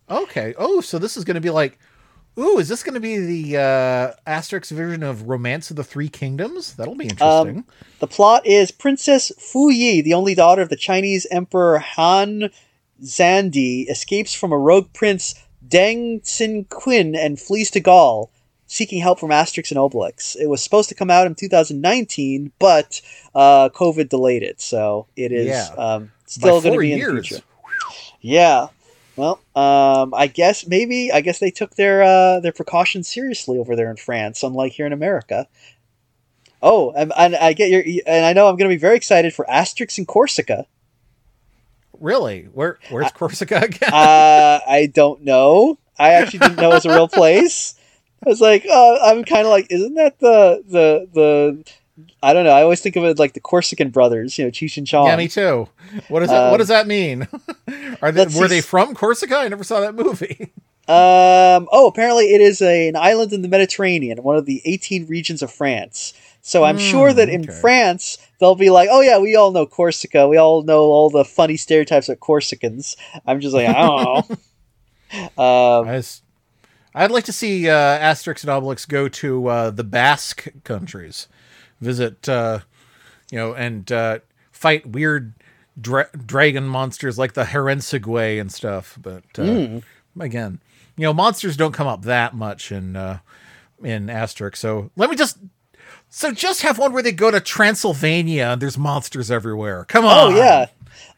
[0.09, 0.53] Okay.
[0.57, 1.79] Oh, so this is going to be like,
[2.37, 6.09] ooh, is this going to be the uh, Asterix version of Romance of the Three
[6.09, 6.75] Kingdoms?
[6.75, 7.65] That'll be interesting.
[7.99, 12.49] The plot is Princess Fu Yi, the only daughter of the Chinese Emperor Han
[13.01, 18.31] Xuandi, escapes from a rogue prince Deng Xin and flees to Gaul,
[18.73, 20.33] seeking help from Asterix and Obelix.
[20.39, 23.01] It was supposed to come out in 2019, but
[23.35, 25.67] uh, COVID delayed it, so it is Yeah.
[25.77, 27.15] um, still going to be in years.
[27.15, 27.43] the future.
[28.21, 28.67] Yeah.
[29.17, 33.75] Well, um, I guess maybe I guess they took their uh, their precautions seriously over
[33.75, 35.47] there in France, unlike here in America.
[36.61, 39.33] Oh, and, and I get your, and I know I'm going to be very excited
[39.33, 40.65] for Asterix in Corsica.
[41.99, 42.43] Really?
[42.53, 43.89] Where where's Corsica again?
[43.91, 45.77] Uh, I don't know.
[45.99, 47.75] I actually didn't know it was a real place.
[48.25, 51.71] I was like, uh, I'm kind of like, isn't that the the the?
[52.23, 52.51] I don't know.
[52.51, 55.07] I always think of it like the Corsican brothers, you know, Cheech and Chong.
[55.07, 55.67] yeah, me too.
[56.07, 57.27] What does that, Um, what does that mean?
[58.01, 58.47] Are they were see.
[58.47, 59.37] they from Corsica?
[59.37, 60.51] I never saw that movie.
[60.87, 65.05] Um, oh, apparently it is a, an island in the Mediterranean, one of the 18
[65.07, 66.13] regions of France.
[66.41, 67.53] So I'm Hmm, sure that in okay.
[67.61, 70.27] France, they'll be like, oh, yeah, we all know Corsica.
[70.27, 72.97] We all know all the funny stereotypes of Corsicans.
[73.25, 75.27] I'm just like, I don't know.
[75.37, 76.23] um, I s-
[76.93, 81.27] I'd like to see uh, Asterix and Obelix go to uh, the Basque countries,
[81.79, 82.59] visit, uh,
[83.31, 84.19] you know, and uh,
[84.51, 85.33] fight weird
[85.79, 88.97] dra- dragon monsters like the Herensuge and stuff.
[89.01, 89.77] But uh, Hmm.
[90.19, 90.59] again,
[90.97, 93.19] you know, monsters don't come up that much in uh,
[93.83, 94.57] in Asterix.
[94.57, 95.37] So let me just.
[96.13, 99.85] So just have one where they go to Transylvania and there's monsters everywhere.
[99.85, 100.33] Come on.
[100.33, 100.65] oh, yeah.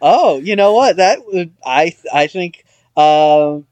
[0.02, 0.98] Oh, you know what?
[0.98, 2.64] That would, I, I think,
[2.96, 3.66] um,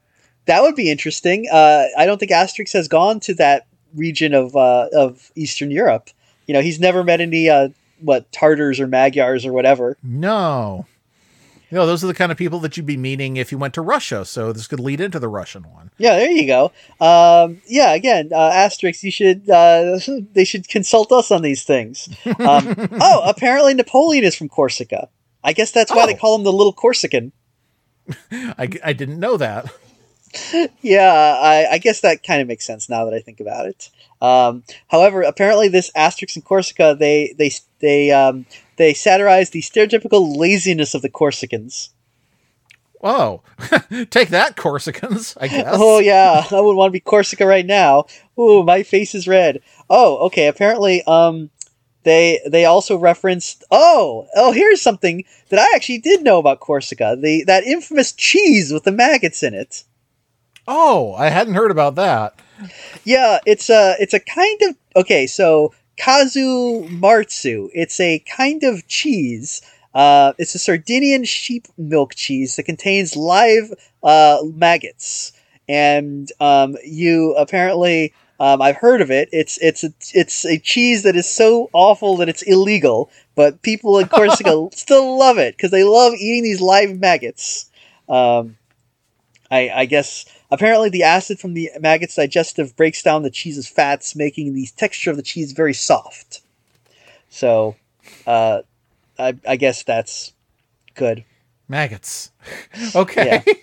[0.51, 1.47] that would be interesting.
[1.51, 6.09] Uh, I don't think Asterix has gone to that region of, uh, of Eastern Europe.
[6.45, 7.69] You know, he's never met any, uh,
[8.01, 9.95] what, Tartars or Magyars or whatever.
[10.03, 10.85] No.
[11.71, 13.81] No, those are the kind of people that you'd be meeting if you went to
[13.81, 14.25] Russia.
[14.25, 15.89] So this could lead into the Russian one.
[15.97, 16.73] Yeah, there you go.
[16.99, 19.97] Um, yeah, again, uh, Asterix, you should uh,
[20.33, 22.09] they should consult us on these things.
[22.25, 25.07] Um, oh, apparently Napoleon is from Corsica.
[25.45, 26.17] I guess that's why they Oh.
[26.17, 27.31] call him the little Corsican.
[28.31, 29.71] I, I didn't know that.
[30.81, 33.89] Yeah, I, I guess that kind of makes sense now that I think about it.
[34.21, 38.45] Um, however, apparently this Asterix and Corsica they they they um,
[38.77, 41.89] they satirize the stereotypical laziness of the Corsicans.
[43.03, 43.41] Oh,
[44.11, 45.67] take that, Corsicans, I guess.
[45.71, 48.05] Oh yeah, I would want to be Corsica right now.
[48.39, 49.61] Ooh, my face is red.
[49.89, 50.47] Oh, okay.
[50.47, 51.49] Apparently, um,
[52.03, 53.63] they they also referenced.
[53.71, 57.17] Oh, oh, here's something that I actually did know about Corsica.
[57.19, 59.83] The that infamous cheese with the maggots in it.
[60.73, 62.39] Oh, I hadn't heard about that.
[63.03, 65.27] Yeah, it's a it's a kind of okay.
[65.27, 69.61] So Casu Marzu, it's a kind of cheese.
[69.93, 75.33] Uh, it's a Sardinian sheep milk cheese that contains live uh, maggots,
[75.67, 79.27] and um, you apparently um, I've heard of it.
[79.33, 83.99] It's it's a, it's a cheese that is so awful that it's illegal, but people
[83.99, 87.69] in Corsica still love it because they love eating these live maggots.
[88.07, 88.55] Um,
[89.51, 94.15] I, I guess apparently the acid from the maggot's digestive breaks down the cheese's fats,
[94.15, 96.41] making the texture of the cheese very soft.
[97.29, 97.75] So,
[98.27, 98.61] uh,
[99.17, 100.33] I, I guess that's
[100.93, 101.23] good.
[101.67, 102.31] Maggots.
[102.95, 103.43] Okay.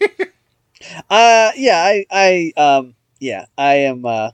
[1.11, 4.05] Uh, yeah, I, I, um, yeah, I am.
[4.05, 4.31] Uh,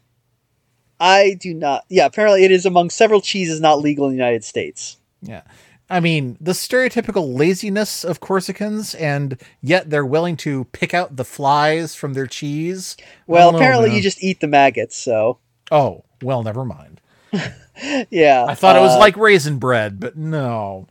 [1.01, 1.85] I do not.
[1.89, 4.99] Yeah, apparently it is among several cheeses not legal in the United States.
[5.23, 5.43] Yeah.
[5.91, 11.25] I mean, the stereotypical laziness of Corsicans, and yet they're willing to pick out the
[11.25, 12.97] flies from their cheese.
[13.27, 14.97] Well, know, apparently you just eat the maggots.
[14.97, 15.39] So,
[15.71, 17.01] Oh, well, never mind.
[18.11, 20.87] yeah, I thought it was uh, like raisin bread, but no.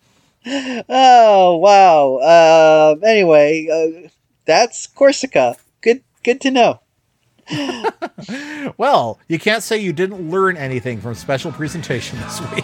[0.46, 2.18] Oh wow.
[2.18, 4.10] Uh, anyway, uh,
[4.46, 5.56] that's Corsica.
[5.82, 6.82] Good, good to know.
[8.78, 12.64] Well, you can't say you didn't learn anything from special presentation this week.